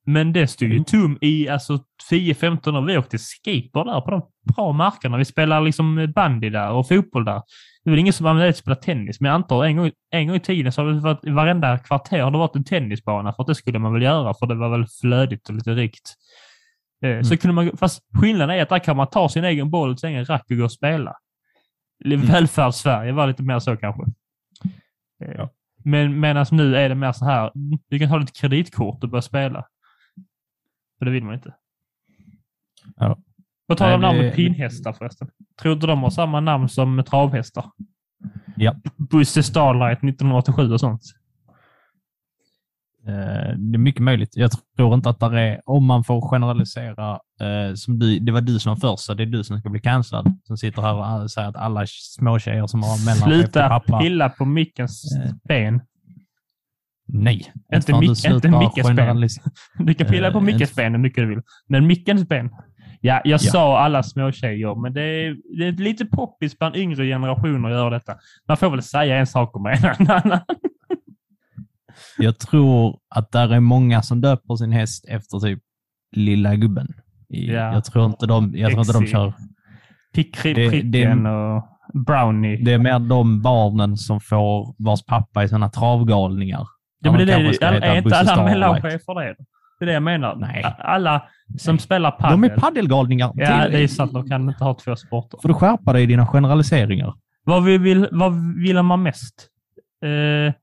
Men 0.09 0.33
det 0.33 0.47
stod 0.47 0.69
ju 0.69 0.75
mm. 0.75 0.85
tom 0.85 1.19
i 1.21 1.49
alltså 1.49 1.79
10-15 2.11 2.77
år. 2.77 2.87
Vi 2.87 2.99
åkte 2.99 3.19
skateboard 3.19 3.87
där 3.87 4.01
på 4.01 4.11
de 4.11 4.23
bra 4.55 4.73
markerna. 4.73 5.17
Vi 5.17 5.25
spelade 5.25 5.65
liksom 5.65 6.13
bandy 6.15 6.51
där 6.51 6.71
och 6.71 6.89
fotboll 6.89 7.25
där. 7.25 7.43
Det 7.85 7.91
är 7.91 7.91
väl 7.91 7.99
ingen 7.99 8.13
som 8.13 8.27
har 8.27 8.53
spela 8.53 8.77
tennis, 8.77 9.21
men 9.21 9.29
jag 9.29 9.35
antar 9.35 9.65
en 9.65 9.77
gång, 9.77 9.91
en 10.11 10.27
gång 10.27 10.37
i 10.37 10.41
tiden 10.41 10.73
så 10.73 10.83
har 10.83 10.93
det 10.93 11.01
varit, 11.01 11.25
varenda 11.25 11.79
kvarter 11.79 12.23
har 12.23 12.31
det 12.31 12.39
varit 12.39 12.57
en 12.57 12.65
tennisbana, 12.65 13.33
för 13.33 13.43
att 13.43 13.47
det 13.47 13.55
skulle 13.55 13.79
man 13.79 13.93
väl 13.93 14.03
göra, 14.03 14.35
för 14.35 14.47
det 14.47 14.55
var 14.55 14.69
väl 14.69 14.87
flödigt 15.01 15.49
och 15.49 15.55
lite 15.55 15.71
rikt. 15.71 16.15
Eh, 17.05 17.11
mm. 17.11 17.25
Så 17.25 17.37
kunde 17.37 17.55
man, 17.55 17.77
fast 17.77 18.03
skillnaden 18.21 18.57
är 18.57 18.63
att 18.63 18.69
där 18.69 18.79
kan 18.79 18.97
man 18.97 19.07
ta 19.07 19.29
sin 19.29 19.45
egen 19.45 19.71
boll, 19.71 19.99
sin 19.99 20.11
egen 20.11 20.25
rack 20.25 20.45
och 20.51 20.57
gå 20.57 20.65
och 20.65 20.73
spela. 20.73 21.15
Mm. 22.05 22.21
Välfärdssverige 22.21 23.13
var 23.13 23.27
lite 23.27 23.43
mer 23.43 23.59
så 23.59 23.77
kanske. 23.77 24.03
Eh, 25.25 25.33
ja. 25.37 25.51
Men 25.85 26.21
medan 26.21 26.47
nu 26.51 26.77
är 26.77 26.89
det 26.89 26.95
mer 26.95 27.13
så 27.13 27.25
här, 27.25 27.51
du 27.89 27.99
kan 27.99 28.09
ha 28.09 28.19
ditt 28.19 28.37
kreditkort 28.37 29.05
och 29.05 29.11
börja 29.11 29.23
spela. 29.23 29.65
För 30.99 31.05
det 31.05 31.11
vill 31.11 31.25
man 31.25 31.35
inte. 31.35 31.55
Ja. 32.97 33.19
Vad 33.67 33.79
talar 33.79 33.95
om 33.95 34.01
namnet 34.01 34.35
pinhästar 34.35 34.93
förresten? 34.93 35.29
Tror 35.63 35.77
du 35.77 35.87
de 35.87 36.03
har 36.03 36.11
samma 36.11 36.41
namn 36.41 36.69
som 36.69 37.05
travhästar? 37.07 37.65
Ja. 38.57 38.75
Busse 38.97 39.43
Starlight 39.43 39.99
1987 39.99 40.73
och 40.73 40.81
sånt. 40.81 41.03
Eh, 43.09 43.57
det 43.57 43.77
är 43.77 43.79
mycket 43.79 44.03
möjligt. 44.03 44.37
Jag 44.37 44.51
tror 44.77 44.95
inte 44.95 45.11
att 45.11 45.21
det 45.21 45.41
är, 45.41 45.61
om 45.65 45.87
man 45.87 46.05
får 46.05 46.21
generalisera, 46.31 47.13
eh, 47.41 47.75
som 47.75 47.99
du, 47.99 48.19
det 48.19 48.33
var 48.33 48.41
du 48.41 48.59
som 48.59 48.71
var 48.71 48.77
först, 48.77 49.05
så 49.05 49.15
det 49.15 49.23
är 49.23 49.27
du 49.27 49.45
som 49.45 49.61
ska 49.61 49.69
bli 49.69 49.81
cancellad. 49.81 50.39
Som 50.45 50.57
sitter 50.57 50.83
här 50.83 51.23
och 51.23 51.31
säger 51.31 51.49
att 51.49 51.57
alla 51.57 51.87
småtjejer 51.87 52.67
som 52.67 52.83
har 52.83 53.07
mellanchef 53.07 53.51
Sluta 53.53 53.81
pilla 53.81 54.29
på 54.29 54.45
mickens 54.45 55.17
eh. 55.25 55.33
ben. 55.49 55.81
Nej. 57.09 57.53
Inte, 57.75 57.99
mick, 57.99 58.25
inte 58.25 58.51
Mickes 58.51 58.97
ben. 58.97 59.29
Du 59.87 59.95
kan 59.95 60.07
pilla 60.07 60.33
på 60.33 60.41
Mickes 60.41 60.75
ben 60.75 60.93
hur 60.93 61.01
mycket 61.01 61.25
du 61.25 61.29
vill. 61.29 61.43
Men 61.69 61.87
Mickens 61.87 62.29
ben. 62.29 62.51
Ja, 63.01 63.21
jag 63.25 63.41
ja. 63.43 63.51
sa 63.51 63.79
alla 63.79 64.03
småtjejer, 64.03 64.83
men 64.83 64.93
det 64.95 65.03
är, 65.03 65.37
det 65.59 65.67
är 65.67 65.73
lite 65.73 66.07
poppis 66.07 66.59
bland 66.59 66.77
yngre 66.77 67.07
generationer 67.07 67.71
att 67.71 67.75
göra 67.75 67.91
detta. 67.91 68.17
Man 68.49 68.57
får 68.57 68.71
väl 68.71 68.83
säga 68.83 69.17
en 69.17 69.27
sak 69.27 69.57
om 69.57 69.67
en 69.67 70.09
annan. 70.11 70.41
jag 72.19 72.39
tror 72.39 72.99
att 73.09 73.33
där 73.33 73.53
är 73.53 73.61
många 73.61 74.03
som 74.03 74.21
döper 74.21 74.57
sin 74.57 74.73
häst 74.73 75.05
efter 75.09 75.39
typ 75.39 75.63
lilla 76.17 76.57
gubben. 76.57 76.89
Ja. 77.29 77.73
Jag 77.73 77.85
tror 77.85 78.07
inte 78.07 78.27
de, 78.27 78.53
jag 78.57 78.71
tror 78.71 78.81
inte 78.81 78.93
de 78.93 79.07
kör... 79.07 79.33
Pricken 80.15 81.27
och 81.27 81.65
Brownie. 82.07 82.65
Det 82.65 82.73
är 82.73 82.79
mer 82.79 82.99
de 82.99 83.43
barnen 83.43 83.97
som 83.97 84.21
får, 84.21 84.75
vars 84.79 85.05
pappa 85.05 85.43
är 85.43 85.47
sådana 85.47 85.69
travgalningar. 85.69 86.67
Ja, 87.01 87.13
men 87.13 87.27
det 87.27 87.33
är, 87.33 87.71
det, 87.71 87.87
är 87.87 87.97
inte 87.97 88.17
alla 88.19 88.45
mellanchefer 88.45 89.15
det? 89.15 89.37
Det 89.79 89.85
är 89.85 89.87
det 89.87 89.93
jag 89.93 90.03
menar. 90.03 90.37
Nej. 90.37 90.65
Alla 90.79 91.23
som 91.59 91.75
Nej. 91.75 91.81
spelar 91.81 92.11
padel. 92.11 92.41
De 92.41 92.51
är 92.51 92.57
paddelgalningar. 92.57 93.33
Ja, 93.35 93.69
det 93.69 93.83
är 93.83 93.89
sant. 93.89 94.13
De 94.13 94.29
kan 94.29 94.49
inte 94.49 94.65
ha 94.65 94.75
två 94.75 94.97
sporter. 94.97 95.39
Får 95.43 95.49
du 95.49 95.55
skärpa 95.55 95.93
dig 95.93 96.03
i 96.03 96.07
dina 96.07 96.27
generaliseringar. 96.27 97.15
Vad 97.45 97.65
vill, 97.65 98.09
vad 98.13 98.55
vill 98.63 98.83
man 98.83 99.03
mest? 99.03 99.49
Eh, 100.05 100.55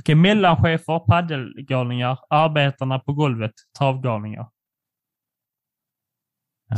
Okej, 0.00 0.14
mellanchefer, 0.14 0.98
paddelgalningar, 0.98 2.18
arbetarna 2.30 2.98
på 2.98 3.12
golvet, 3.12 3.52
travgalningar. 3.78 4.48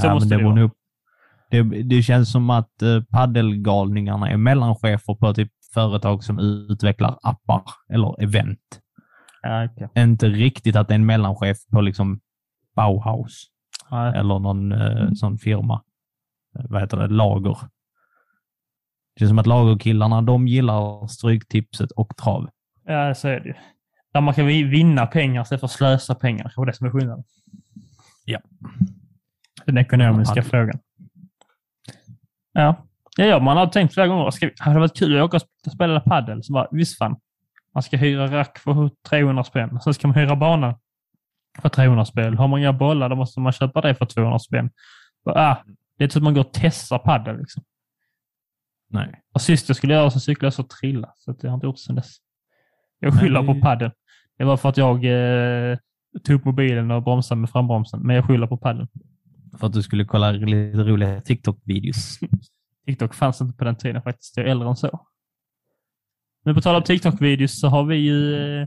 Så 0.00 0.06
Ja, 0.06 0.14
måste 0.14 0.28
det, 0.28 0.36
det 0.36 0.44
vara. 0.44 0.70
det, 1.50 1.62
det 1.62 2.02
känns 2.02 2.32
som 2.32 2.50
att 2.50 2.70
uh, 2.82 3.02
paddelgalningarna 3.02 4.30
är 4.30 4.36
mellanchefer 4.36 5.14
på 5.14 5.34
typ 5.34 5.52
företag 5.74 6.24
som 6.24 6.38
utvecklar 6.38 7.18
appar 7.22 7.62
eller 7.92 8.22
event. 8.22 8.80
Ja, 9.42 9.64
okej. 9.64 9.88
Inte 10.02 10.28
riktigt 10.28 10.76
att 10.76 10.88
det 10.88 10.94
är 10.94 10.98
en 10.98 11.06
mellanchef 11.06 11.56
på 11.72 11.80
liksom 11.80 12.20
Bauhaus 12.76 13.46
Nej. 13.90 14.12
eller 14.18 14.38
någon 14.38 14.72
eh, 14.72 15.12
sån 15.14 15.38
firma. 15.38 15.82
Eh, 16.58 16.64
Vad 16.68 16.80
heter 16.80 16.96
det? 16.96 17.06
Lager. 17.08 17.56
Det 19.14 19.18
känns 19.18 19.28
som 19.30 19.38
att 19.38 19.46
lagerkillarna, 19.46 20.22
de 20.22 20.48
gillar 20.48 21.06
Stryktipset 21.06 21.90
och 21.90 22.16
trav. 22.16 22.48
Ja, 22.84 23.14
så 23.14 23.28
är 23.28 23.40
det 23.40 23.48
ju. 23.48 23.54
Där 24.12 24.20
man 24.20 24.34
kan 24.34 24.46
vi- 24.46 24.62
vinna 24.62 25.06
pengar 25.06 25.42
istället 25.42 25.60
för 25.60 25.66
att 25.66 25.70
slösa 25.70 26.14
pengar. 26.14 26.52
Det 26.56 26.62
är 26.62 26.66
det 26.66 26.72
som 26.72 26.86
är 26.86 26.90
skillnaden. 26.90 27.24
Ja. 28.24 28.38
Den 29.66 29.78
ekonomiska 29.78 30.36
Ja. 30.36 30.42
frågan. 30.42 30.78
Ja. 32.52 32.86
Ja, 33.16 33.24
ja, 33.24 33.40
man 33.40 33.56
har 33.56 33.66
tänkt 33.66 33.94
flera 33.94 34.06
gånger, 34.06 34.30
ska 34.30 34.50
hade 34.58 34.76
det 34.76 34.80
varit 34.80 34.96
kul 34.96 35.18
att 35.18 35.24
åka 35.24 35.36
och 35.36 35.72
spela 35.72 36.00
padel? 36.00 36.42
Så 36.42 36.52
bara, 36.52 36.68
visst 36.70 36.98
fan. 36.98 37.16
Man 37.74 37.82
ska 37.82 37.96
hyra 37.96 38.26
rack 38.26 38.58
för 38.58 38.90
300 39.08 39.44
spänn. 39.44 39.80
Sen 39.80 39.94
ska 39.94 40.08
man 40.08 40.16
hyra 40.16 40.36
banan 40.36 40.74
för 41.62 41.68
300 41.68 42.04
spänn. 42.04 42.38
Har 42.38 42.48
man 42.48 42.60
inga 42.60 42.72
bollar, 42.72 43.08
då 43.08 43.16
måste 43.16 43.40
man 43.40 43.52
köpa 43.52 43.80
det 43.80 43.94
för 43.94 44.06
200 44.06 44.38
spänn. 44.38 44.70
Bara, 45.24 45.50
Ah, 45.50 45.62
det 45.98 46.02
är 46.02 46.04
inte 46.04 46.12
så 46.12 46.18
att 46.18 46.22
man 46.22 46.34
går 46.34 46.40
och 46.40 46.52
testar 46.52 46.98
padel. 46.98 47.38
Liksom. 47.38 47.62
Nej. 48.90 49.20
Och 49.32 49.40
sist 49.40 49.68
jag 49.68 49.76
skulle 49.76 49.94
göra 49.94 50.10
så 50.10 50.20
cyklade 50.20 50.46
jag 50.46 50.52
så 50.52 50.62
trilla, 50.62 51.12
så 51.16 51.30
att 51.30 51.42
jag 51.42 51.50
har 51.50 51.54
inte 51.54 51.66
gjort 51.66 51.78
sedan 51.78 51.96
dess. 51.96 52.16
Jag 52.98 53.20
skyller 53.20 53.42
Nej. 53.42 53.54
på 53.54 53.60
padden. 53.60 53.90
Det 54.38 54.44
var 54.44 54.56
för 54.56 54.68
att 54.68 54.76
jag 54.76 55.04
eh, 55.04 55.78
tog 56.24 56.36
upp 56.36 56.44
mobilen 56.44 56.90
och 56.90 57.02
bromsade 57.02 57.40
med 57.40 57.50
frambromsen, 57.50 58.00
men 58.00 58.16
jag 58.16 58.26
skyller 58.26 58.46
på 58.46 58.56
padden. 58.56 58.88
För 59.58 59.66
att 59.66 59.72
du 59.72 59.82
skulle 59.82 60.04
kolla 60.04 60.30
lite 60.30 60.78
roliga 60.78 61.20
TikTok-videos. 61.20 62.18
TikTok 62.86 63.14
fanns 63.14 63.40
inte 63.40 63.56
på 63.58 63.64
den 63.64 63.76
tiden 63.76 64.02
faktiskt. 64.02 64.36
Jag 64.36 64.46
är 64.46 64.50
äldre 64.50 64.68
än 64.68 64.76
så. 64.76 65.06
Men 66.44 66.54
på 66.54 66.60
tal 66.60 66.76
om 66.76 66.82
TikTok-videos 66.82 67.60
så 67.60 67.68
har 67.68 67.84
vi 67.84 67.96
ju 67.96 68.36
eh, 68.60 68.66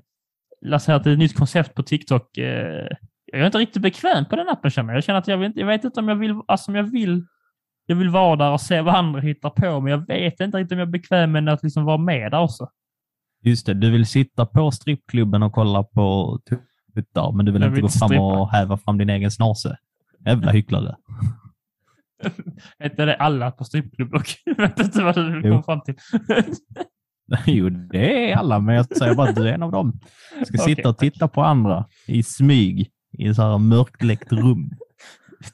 lanserat 0.61 1.07
ett 1.07 1.19
nytt 1.19 1.35
koncept 1.37 1.73
på 1.75 1.83
TikTok. 1.83 2.37
Eh, 2.37 2.87
jag 3.25 3.41
är 3.41 3.45
inte 3.45 3.57
riktigt 3.57 3.81
bekväm 3.81 4.25
på 4.25 4.35
den 4.35 4.49
appen 4.49 4.71
känner 4.71 4.89
jag. 4.89 4.97
Jag 4.97 5.03
känner 5.03 5.19
att 5.19 5.27
jag, 5.27 5.37
vet, 5.37 5.55
jag 5.55 5.67
vet 5.67 5.83
inte 5.83 5.99
om 5.99 6.07
jag 6.07 6.15
vill, 6.15 6.41
alltså 6.47 6.71
om 6.71 6.75
jag 6.75 6.83
vill, 6.91 7.25
jag 7.85 7.95
vill 7.95 8.09
vara 8.09 8.35
där 8.35 8.51
och 8.51 8.61
se 8.61 8.81
vad 8.81 8.95
andra 8.95 9.21
hittar 9.21 9.49
på, 9.49 9.81
men 9.81 9.91
jag 9.91 10.07
vet 10.07 10.39
inte 10.39 10.57
riktigt 10.57 10.71
om 10.71 10.79
jag 10.79 10.87
är 10.87 10.91
bekväm 10.91 11.31
med 11.31 11.49
att 11.49 11.63
liksom 11.63 11.85
vara 11.85 11.97
med 11.97 12.31
där 12.31 12.41
också. 12.41 12.69
Just 13.43 13.65
det, 13.65 13.73
du 13.73 13.91
vill 13.91 14.05
sitta 14.05 14.45
på 14.45 14.71
strippklubben 14.71 15.43
och 15.43 15.51
kolla 15.53 15.83
på 15.83 16.39
tuttar, 16.95 17.31
men 17.31 17.45
du 17.45 17.51
vill 17.51 17.61
Jag 17.61 17.69
inte 17.69 17.75
vill 17.75 17.81
gå 17.81 17.89
fram 17.89 18.07
strippa. 18.09 18.23
och 18.23 18.51
häva 18.51 18.77
fram 18.77 18.97
din 18.97 19.09
egen 19.09 19.31
snase. 19.31 19.77
Jävla 20.25 20.51
hycklare. 20.51 20.95
Inte 22.83 23.05
det 23.05 23.15
alla 23.15 23.51
på 23.51 23.63
strippklubb 23.63 24.13
och 24.13 24.25
jag 24.45 24.55
vet 24.55 24.79
inte 24.79 25.03
vad 25.03 25.15
du 25.15 25.41
Jo. 25.45 25.51
kom 25.53 25.63
fram 25.63 25.81
till. 25.81 25.95
Jo, 27.45 27.69
det 27.69 28.31
är 28.31 28.35
alla, 28.37 28.59
men 28.59 28.75
jag 28.75 28.97
säger 28.97 29.15
bara 29.15 29.29
att 29.29 29.35
du 29.35 29.49
är 29.49 29.53
en 29.53 29.63
av 29.63 29.71
dem. 29.71 29.99
Du 30.39 30.45
ska 30.45 30.63
Okej, 30.63 30.75
sitta 30.75 30.89
och 30.89 30.97
titta 30.97 31.27
på 31.27 31.41
andra 31.43 31.85
i 32.07 32.23
smyg 32.23 32.89
i 33.17 33.33
så 33.33 33.41
här 33.41 33.57
mörkläckt 33.57 34.31
rum. 34.31 34.69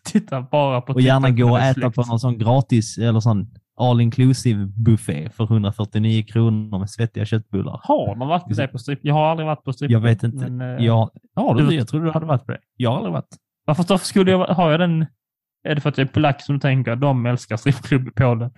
Titta 0.03 0.41
bara 0.41 0.81
på 0.81 0.93
Och 0.93 1.01
gärna 1.01 1.29
gå 1.29 1.51
och 1.51 1.59
äta 1.59 1.73
släkt. 1.73 1.95
på 1.95 2.01
någon 2.03 2.19
sån 2.19 2.37
gratis 2.37 2.97
eller 2.97 3.19
sån 3.19 3.47
all 3.79 4.01
inclusive 4.01 4.65
buffé 4.65 5.29
för 5.29 5.43
149 5.43 6.23
kronor 6.27 6.79
med 6.79 6.89
svettiga 6.89 7.25
köttbullar. 7.25 7.79
Har 7.83 8.15
man 8.15 8.27
varit 8.27 8.55
det 8.57 8.67
på 8.67 8.77
stripp? 8.77 8.99
Jag 9.01 9.13
har 9.13 9.25
aldrig 9.25 9.47
varit 9.47 9.63
på 9.63 9.73
stripp. 9.73 9.91
Jag 9.91 9.99
vet 9.99 10.23
inte. 10.23 10.49
Men, 10.51 10.77
eh, 10.77 10.85
jag, 10.85 11.09
ja, 11.35 11.53
du- 11.57 11.75
jag 11.75 11.87
trodde 11.87 12.05
du 12.05 12.11
hade 12.11 12.25
varit 12.25 12.45
på 12.45 12.51
det. 12.51 12.59
Jag 12.77 12.89
har 12.89 12.97
aldrig 12.97 13.13
varit. 13.13 13.37
Varför 13.65 13.85
varför 13.89 14.05
skulle 14.05 14.31
jag 14.31 14.47
ha 14.47 14.77
den? 14.77 15.05
Är 15.63 15.75
det 15.75 15.81
för 15.81 15.89
att 15.89 15.97
jag 15.97 16.07
är 16.07 16.11
polack 16.11 16.41
som 16.41 16.55
du 16.55 16.59
tänker? 16.59 16.95
De 16.95 17.25
älskar 17.25 17.57
strippklubb 17.57 18.07
i 18.07 18.11
Polen. 18.11 18.51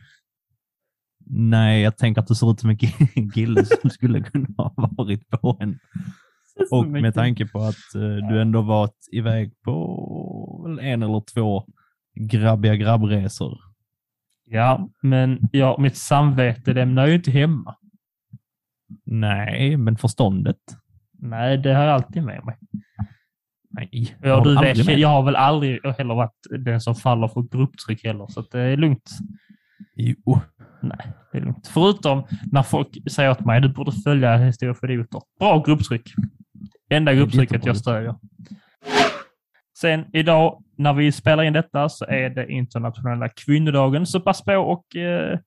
Nej, 1.25 1.81
jag 1.81 1.97
tänker 1.97 2.21
att 2.21 2.27
du 2.27 2.35
ser 2.35 2.51
ut 2.51 2.59
som 2.59 2.69
en 2.69 3.31
kille 3.33 3.65
som 3.65 3.89
skulle 3.89 4.23
kunna 4.23 4.47
ha 4.57 4.73
varit 4.75 5.29
på 5.29 5.57
en. 5.59 5.79
Och 6.71 6.87
med 6.87 7.13
tanke 7.13 7.47
på 7.47 7.59
att 7.63 7.95
eh, 7.95 8.29
du 8.29 8.41
ändå 8.41 8.61
varit 8.61 9.07
iväg 9.11 9.61
på 9.61 10.77
en 10.81 11.03
eller 11.03 11.23
två 11.33 11.65
grabbiga 12.15 12.75
grabbresor. 12.75 13.59
Ja, 14.45 14.89
men 15.01 15.39
ja, 15.51 15.77
mitt 15.79 15.97
samvete 15.97 16.73
lämnar 16.73 17.07
ju 17.07 17.15
inte 17.15 17.31
hemma. 17.31 17.75
Nej, 19.05 19.77
men 19.77 19.97
förståndet? 19.97 20.57
Nej, 21.19 21.57
det 21.57 21.73
har 21.73 21.83
jag 21.83 21.93
alltid 21.93 22.23
med 22.23 22.45
mig. 22.45 22.57
Nej. 23.73 24.17
Ja, 24.21 24.35
har 24.35 24.43
du 24.43 24.55
vet, 24.55 24.99
jag 24.99 25.07
har 25.07 25.23
väl 25.23 25.35
aldrig 25.35 25.85
heller 25.97 26.15
varit 26.15 26.47
den 26.59 26.81
som 26.81 26.95
faller 26.95 27.27
för 27.27 27.41
grupptryck 27.41 28.03
heller, 28.05 28.27
så 28.29 28.39
att 28.39 28.51
det 28.51 28.59
är 28.59 28.77
lugnt. 28.77 29.09
Jo. 29.95 30.39
Nej, 30.81 31.13
det 31.31 31.37
är 31.37 31.41
lugnt. 31.41 31.67
Förutom 31.67 32.23
när 32.51 32.63
folk 32.63 33.11
säger 33.11 33.31
åt 33.31 33.45
mig 33.45 33.61
du 33.61 33.69
borde 33.69 33.91
följa 33.91 34.37
Historia 34.37 34.73
för 34.73 34.91
idioter. 34.91 35.21
Bra 35.39 35.63
grupptryck. 35.65 36.13
Enda 36.89 37.13
grupptrycket 37.13 37.65
jag 37.65 37.77
stödjer. 37.77 38.15
Sen 39.77 40.05
idag 40.13 40.63
när 40.77 40.93
vi 40.93 41.11
spelar 41.11 41.43
in 41.43 41.53
detta 41.53 41.89
så 41.89 42.05
är 42.05 42.29
det 42.29 42.51
internationella 42.51 43.29
kvinnodagen. 43.29 44.05
Så 44.05 44.19
pass 44.19 44.43
på 44.43 44.55
och 44.55 44.95
eh, 44.95 45.39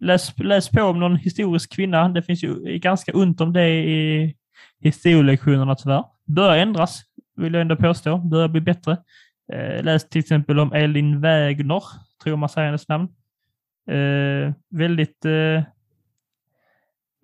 läs, 0.00 0.38
läs 0.38 0.68
på 0.68 0.82
om 0.82 1.00
någon 1.00 1.16
historisk 1.16 1.72
kvinna. 1.72 2.08
Det 2.08 2.22
finns 2.22 2.44
ju 2.44 2.78
ganska 2.78 3.12
ont 3.12 3.40
om 3.40 3.52
det 3.52 3.68
i 3.68 4.34
historielektionerna 4.80 5.74
tyvärr. 5.74 6.04
Börjar 6.26 6.56
ändras, 6.56 7.02
vill 7.40 7.54
jag 7.54 7.60
ändå 7.60 7.76
påstå. 7.76 8.18
Börjar 8.18 8.48
bli 8.48 8.60
bättre. 8.60 8.96
Eh, 9.52 9.84
läs 9.84 10.08
till 10.08 10.18
exempel 10.18 10.58
om 10.58 10.72
Elin 10.72 11.20
Wägner, 11.20 11.82
tror 12.22 12.36
man 12.36 12.48
säger 12.48 12.66
hennes 12.66 12.88
namn. 12.88 13.08
Eh, 13.90 14.52
väldigt 14.70 15.24
eh, 15.24 15.62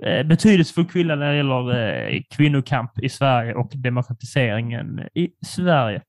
eh, 0.02 0.26
betydelsefull 0.26 0.86
kvinna 0.86 1.14
när 1.14 1.30
det 1.30 1.36
gäller 1.36 1.88
eh, 2.08 2.22
kvinnokamp 2.30 2.98
i 2.98 3.08
Sverige 3.08 3.54
och 3.54 3.72
demokratiseringen 3.74 5.00
i 5.14 5.30
Sverige. 5.46 6.02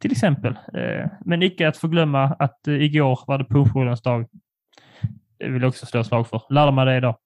Till 0.00 0.12
exempel. 0.12 0.52
Eh, 0.52 1.10
men 1.24 1.42
icke 1.42 1.68
att 1.68 1.76
förglömma 1.76 2.24
att 2.24 2.68
eh, 2.68 2.74
igår 2.74 3.20
var 3.26 3.38
det 3.38 3.44
pungjourens 3.44 4.02
dag. 4.02 4.26
Det 5.38 5.48
vill 5.48 5.62
jag 5.62 5.68
också 5.68 5.86
slå 5.86 6.04
slag 6.04 6.28
för. 6.28 6.42
Lärde 6.50 6.72
mig 6.72 6.86
det 6.86 6.96
idag. 6.96 7.16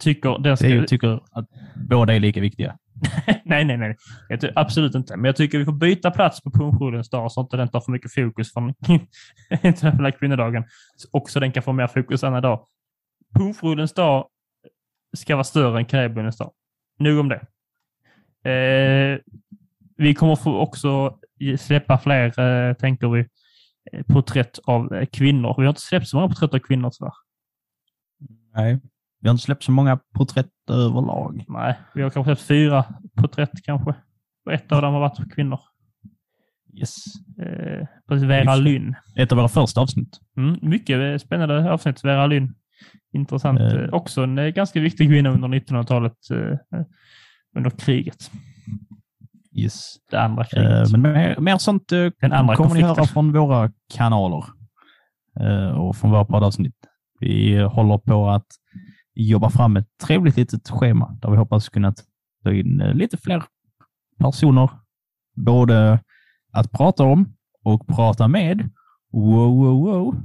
Tycker 0.00 0.38
den 0.38 0.56
ska... 0.56 0.68
Jag 0.68 0.88
tycker 0.88 1.20
att 1.30 1.48
båda 1.74 2.14
är 2.14 2.20
lika 2.20 2.40
viktiga. 2.40 2.78
nej, 3.44 3.64
nej, 3.64 3.76
nej. 3.76 3.96
Jag 4.28 4.40
ty- 4.40 4.52
absolut 4.54 4.94
inte. 4.94 5.16
Men 5.16 5.24
jag 5.24 5.36
tycker 5.36 5.58
vi 5.58 5.64
får 5.64 5.72
byta 5.72 6.10
plats 6.10 6.40
på 6.42 6.50
pungjourens 6.50 7.10
dag 7.10 7.32
så 7.32 7.40
att 7.40 7.44
inte 7.44 7.56
den 7.56 7.68
tar 7.68 7.80
för 7.80 7.92
mycket 7.92 8.14
fokus 8.14 8.52
från 8.52 8.74
internationella 9.62 10.12
kvinnodagen. 10.12 10.64
Och 11.12 11.30
Så 11.30 11.40
den 11.40 11.52
kan 11.52 11.62
få 11.62 11.72
mer 11.72 11.86
fokus 11.86 12.24
annan 12.24 12.42
dag. 12.42 12.66
Pungjourens 13.34 13.92
dag 13.92 14.28
ska 15.16 15.36
vara 15.36 15.44
större 15.44 15.78
än 15.78 15.84
Karibbuens 15.84 16.36
dag. 16.38 16.52
Nog 16.98 17.18
om 17.18 17.28
det. 17.28 17.46
Eh, 18.50 19.18
vi 19.96 20.14
kommer 20.14 20.36
få 20.36 20.58
också 20.58 21.18
släppa 21.58 21.98
fler, 21.98 22.40
eh, 22.40 22.74
tänker 22.74 23.08
vi, 23.08 23.26
eh, 23.92 24.02
porträtt 24.02 24.58
av 24.64 24.94
eh, 24.94 25.06
kvinnor. 25.06 25.54
Vi 25.58 25.62
har 25.64 25.68
inte 25.68 25.80
släppt 25.80 26.08
så 26.08 26.16
många 26.16 26.28
porträtt 26.28 26.54
av 26.54 26.58
kvinnor 26.58 26.90
tyvärr. 26.90 27.12
Nej. 28.54 28.80
Vi 29.20 29.28
har 29.28 29.32
inte 29.32 29.44
släppt 29.44 29.62
så 29.62 29.72
många 29.72 29.98
porträtt 30.14 30.50
överlag. 30.70 31.44
Nej, 31.48 31.78
vi 31.94 32.02
har 32.02 32.10
kanske 32.10 32.36
släppt 32.36 32.48
fyra 32.48 32.84
porträtt 33.16 33.62
kanske. 33.64 33.94
Och 34.46 34.52
ett 34.52 34.72
av 34.72 34.82
dem 34.82 34.94
har 34.94 35.00
varit 35.00 35.34
kvinnor. 35.34 35.60
Yes. 36.74 36.96
Eh, 37.42 37.86
precis, 38.08 38.28
Vera. 38.28 38.56
Lynn. 38.56 38.94
Ett 39.16 39.32
av 39.32 39.38
våra 39.38 39.48
första 39.48 39.80
avsnitt. 39.80 40.18
Mm, 40.36 40.58
mycket 40.62 41.22
spännande 41.22 41.72
avsnitt. 41.72 42.04
Vera 42.04 42.26
Lynn. 42.26 42.54
Intressant. 43.12 43.60
Eh. 43.60 43.66
Eh, 43.66 43.88
också 43.92 44.22
en 44.22 44.38
eh, 44.38 44.48
ganska 44.48 44.80
viktig 44.80 45.08
kvinna 45.08 45.30
under 45.30 45.48
1900-talet. 45.48 46.30
Eh, 46.30 46.38
eh, 46.78 46.86
under 47.56 47.70
kriget. 47.70 48.30
Yes. 49.52 49.96
Det 50.10 50.20
andra 50.20 50.44
kriget. 50.44 50.90
Men 50.92 51.02
mer, 51.02 51.36
mer 51.40 51.58
sånt 51.58 51.88
Den 51.88 52.32
andra 52.32 52.56
kommer 52.56 52.74
ni 52.74 52.80
höra 52.80 52.94
konflikten. 52.94 53.14
från 53.14 53.32
våra 53.32 53.70
kanaler 53.94 54.44
och 55.74 55.96
från 55.96 56.10
våra 56.10 56.24
poddavsnitt. 56.24 56.76
Vi 57.20 57.58
håller 57.58 57.98
på 57.98 58.30
att 58.30 58.46
jobba 59.22 59.50
fram 59.50 59.76
ett 59.76 59.88
trevligt 60.06 60.36
litet 60.36 60.68
schema 60.68 61.16
där 61.22 61.30
vi 61.30 61.36
hoppas 61.36 61.68
kunna 61.68 61.94
ta 62.44 62.52
in 62.52 62.80
eh, 62.80 62.94
lite 62.94 63.16
fler 63.16 63.42
personer, 64.18 64.70
både 65.36 66.00
att 66.52 66.72
prata 66.72 67.04
om 67.04 67.34
och 67.64 67.86
prata 67.86 68.28
med. 68.28 68.70
Wow, 69.12 69.56
wow, 69.56 69.80
wow. 69.80 70.16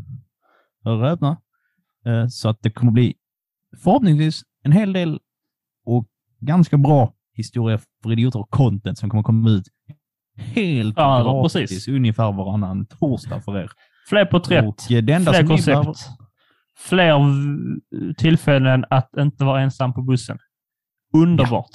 Hör. 0.84 1.38
Eh, 2.06 2.28
Så 2.28 2.50
att 2.50 2.58
det 2.62 2.70
kommer 2.72 2.91
bli 2.91 3.14
förhoppningsvis 3.84 4.44
en 4.64 4.72
hel 4.72 4.94
del 4.94 5.20
och 5.86 6.06
ganska 6.39 6.78
bra 6.78 7.14
historia 7.36 7.80
för 8.04 8.12
idioter 8.12 8.39
och 8.39 8.50
content 8.50 8.98
som 8.98 9.10
kommer 9.10 9.24
komma 9.24 9.50
ut 9.50 9.68
helt 10.38 10.98
Ja, 10.98 11.24
gratis 11.24 11.54
precis. 11.54 11.88
ungefär 11.88 12.32
varannan 12.32 12.86
torsdag 12.86 13.41
för 13.41 13.58
er. 13.58 13.72
Fler 14.10 14.26
porträtt. 14.26 14.66
Och 14.66 14.91
eh, 14.91 15.04
det 15.04 15.14
enda 15.14 15.34
Fler 15.34 15.48
koncept. 15.48 15.66
behöver, 15.66 15.94
Fler 16.78 17.19
tillfällen 18.13 18.86
att 18.89 19.17
inte 19.17 19.43
vara 19.43 19.61
ensam 19.61 19.93
på 19.93 20.01
bussen. 20.01 20.39
Underbart. 21.13 21.69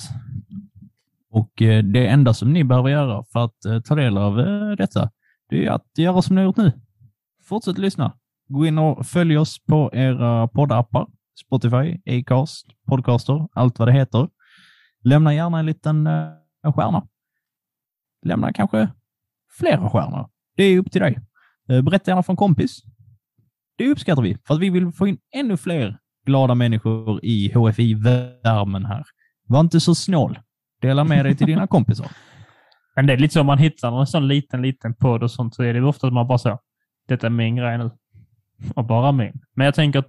Och 1.31 1.63
eh, 1.63 1.85
det 1.85 2.07
enda 2.07 2.35
som 2.35 2.53
ni 2.53 2.65
behöver 2.65 2.89
göra 2.89 3.25
för 3.25 3.45
att 3.45 3.65
eh, 3.65 3.81
ta 3.81 3.95
del 3.95 4.19
av 4.19 4.41
eh, 4.41 4.71
detta, 4.71 5.11
det 5.49 5.67
är 5.67 5.71
att 5.71 5.99
göra 5.99 6.23
som 6.23 6.37
ni 6.37 6.41
har 6.41 6.47
gjort 6.47 6.57
nu. 6.57 6.73
Fortsätt 7.45 7.79
lyssna. 7.79 8.13
Gå 8.49 8.67
in 8.67 8.79
och 8.79 9.07
följ 9.07 9.39
oss 9.39 9.65
på 9.65 9.91
era 9.93 10.49
poddappar. 10.49 11.07
Spotify, 11.47 12.01
Acast, 12.07 12.67
Podcaster, 12.87 13.49
allt 13.53 13.79
vad 13.79 13.89
det 13.89 13.93
heter. 13.93 14.29
Lämna 15.05 15.35
gärna 15.35 15.59
en 15.59 15.67
liten 15.67 16.07
en 16.63 16.73
stjärna. 16.73 17.09
Lämna 18.23 18.53
kanske 18.53 18.89
flera 19.59 19.91
stjärnor. 19.91 20.29
Det 20.57 20.65
är 20.65 20.79
upp 20.79 20.93
till 20.93 21.01
dig. 21.01 21.19
Berätta 21.67 22.11
gärna 22.11 22.23
för 22.23 22.33
en 22.33 22.37
kompis. 22.37 22.83
Det 23.79 23.89
uppskattar 23.89 24.23
vi, 24.23 24.37
för 24.47 24.55
att 24.55 24.61
vi 24.61 24.71
vill 24.71 24.93
få 24.93 25.07
in 25.07 25.19
ännu 25.35 25.57
fler 25.57 25.99
glada 26.27 26.55
människor 26.55 27.25
i 27.25 27.53
HFI-värmen 27.55 28.85
här. 28.85 29.05
Var 29.47 29.61
inte 29.61 29.81
så 29.81 29.95
snål. 29.95 30.39
Dela 30.81 31.05
med 31.05 31.25
dig 31.25 31.37
till 31.37 31.47
dina 31.47 31.67
kompisar. 31.77 32.07
Men 32.97 33.07
det 33.07 33.13
är 33.13 33.17
lite 33.17 33.35
så 33.35 33.41
om 33.41 33.47
man 33.47 33.59
hittar 33.59 34.01
en 34.01 34.07
sån 34.07 34.29
liten, 34.29 34.63
liten 34.63 34.95
podd 34.95 35.23
och 35.23 35.31
sånt 35.31 35.55
så 35.55 35.63
är 35.63 35.75
det 35.75 35.83
ofta 35.83 36.07
att 36.07 36.13
man 36.13 36.27
bara 36.27 36.39
så. 36.39 36.59
Detta 37.09 37.27
är 37.27 37.31
min 37.31 37.57
grej 37.57 37.79
nu. 37.79 37.91
Och 38.75 38.85
bara 38.85 39.13
min. 39.13 39.33
Men 39.57 39.65
jag 39.65 39.75
tänker 39.75 39.99
att 39.99 40.09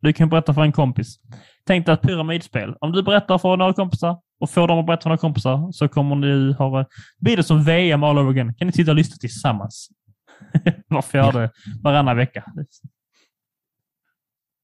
du 0.00 0.12
kan 0.12 0.28
berätta 0.28 0.54
för 0.54 0.62
en 0.62 0.72
kompis. 0.72 1.20
Tänk 1.66 1.86
dig 1.86 1.92
ett 1.92 2.02
pyramidspel. 2.02 2.74
Om 2.80 2.92
du 2.92 3.02
berättar 3.02 3.38
för 3.38 3.56
några 3.56 3.72
kompisar 3.72 4.16
och 4.40 4.50
får 4.50 4.68
dem 4.68 4.78
att 4.78 4.86
berätta 4.86 5.02
för 5.02 5.08
några 5.08 5.18
kompisar 5.18 5.72
så 5.72 5.88
kommer 5.88 6.16
du 6.16 6.52
ha... 6.52 6.84
Blir 7.20 7.36
det 7.36 7.42
som 7.42 7.64
VM 7.64 8.04
all 8.04 8.18
over 8.18 8.30
again. 8.30 8.54
Kan 8.54 8.66
ni 8.66 8.72
sitta 8.72 8.90
och 8.90 8.96
lyssna 8.96 9.16
tillsammans? 9.20 9.88
Var 10.88 11.02
fjärde, 11.02 11.50
varannan 11.82 12.16
vecka. 12.16 12.44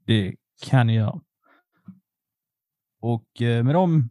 Det 0.06 0.34
kan 0.62 0.86
ni 0.86 0.94
göra. 0.94 1.20
Och 3.00 3.42
eh, 3.42 3.64
med 3.64 3.74
de 3.74 4.10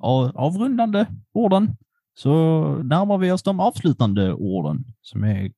av- 0.00 0.36
avrundande 0.36 1.06
orden 1.32 1.76
så 2.14 2.32
närmar 2.82 3.18
vi 3.18 3.32
oss 3.32 3.42
de 3.42 3.60
avslutande 3.60 4.32
orden 4.32 4.84
som 5.00 5.24
är 5.24 5.52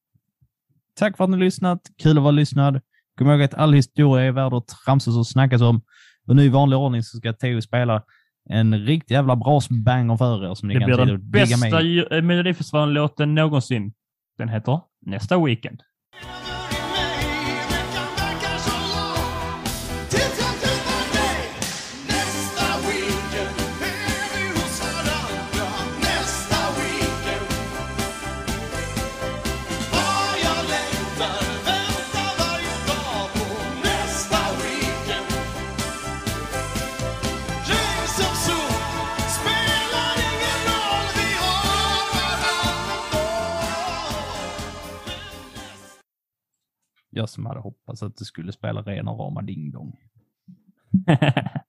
Tack 0.94 1.16
för 1.16 1.24
att 1.24 1.30
ni 1.30 1.36
lyssnat. 1.36 1.80
Kul 2.02 2.16
att 2.18 2.22
vara 2.22 2.30
lyssnad. 2.30 2.80
Kom 3.18 3.30
ihåg 3.30 3.42
att 3.42 3.54
all 3.54 3.72
historia 3.72 4.24
är 4.26 4.32
värd 4.32 4.52
att 4.52 4.66
tramsas 4.68 5.16
och 5.16 5.26
snackas 5.26 5.62
om. 5.62 5.80
Och 6.26 6.36
nu 6.36 6.42
i 6.44 6.48
vanlig 6.48 6.78
ordning 6.78 7.02
så 7.02 7.16
ska 7.16 7.32
Theo 7.32 7.60
spela 7.60 8.02
en 8.50 8.78
riktigt 8.86 9.10
jävla 9.10 9.36
bra 9.36 9.60
banger 9.84 10.16
för 10.16 10.50
er 10.50 10.54
som 10.54 10.68
ni 10.68 10.74
Det 10.74 10.80
kan 10.80 10.86
blir 10.86 11.06
den 11.06 11.30
bästa 11.30 11.80
eh, 12.16 12.22
Melodifestivalen-låten 12.22 13.34
någonsin. 13.34 13.92
Den 14.38 14.48
heter 14.48 14.80
Nästa 15.06 15.44
Weekend. 15.44 15.82
Jag 47.18 47.28
som 47.28 47.46
hade 47.46 47.60
hoppats 47.60 48.02
att 48.02 48.16
det 48.16 48.24
skulle 48.24 48.52
spela 48.52 48.82
rena 48.82 49.10
rama 49.10 49.42
ding 49.42 49.70
dong. 49.70 49.96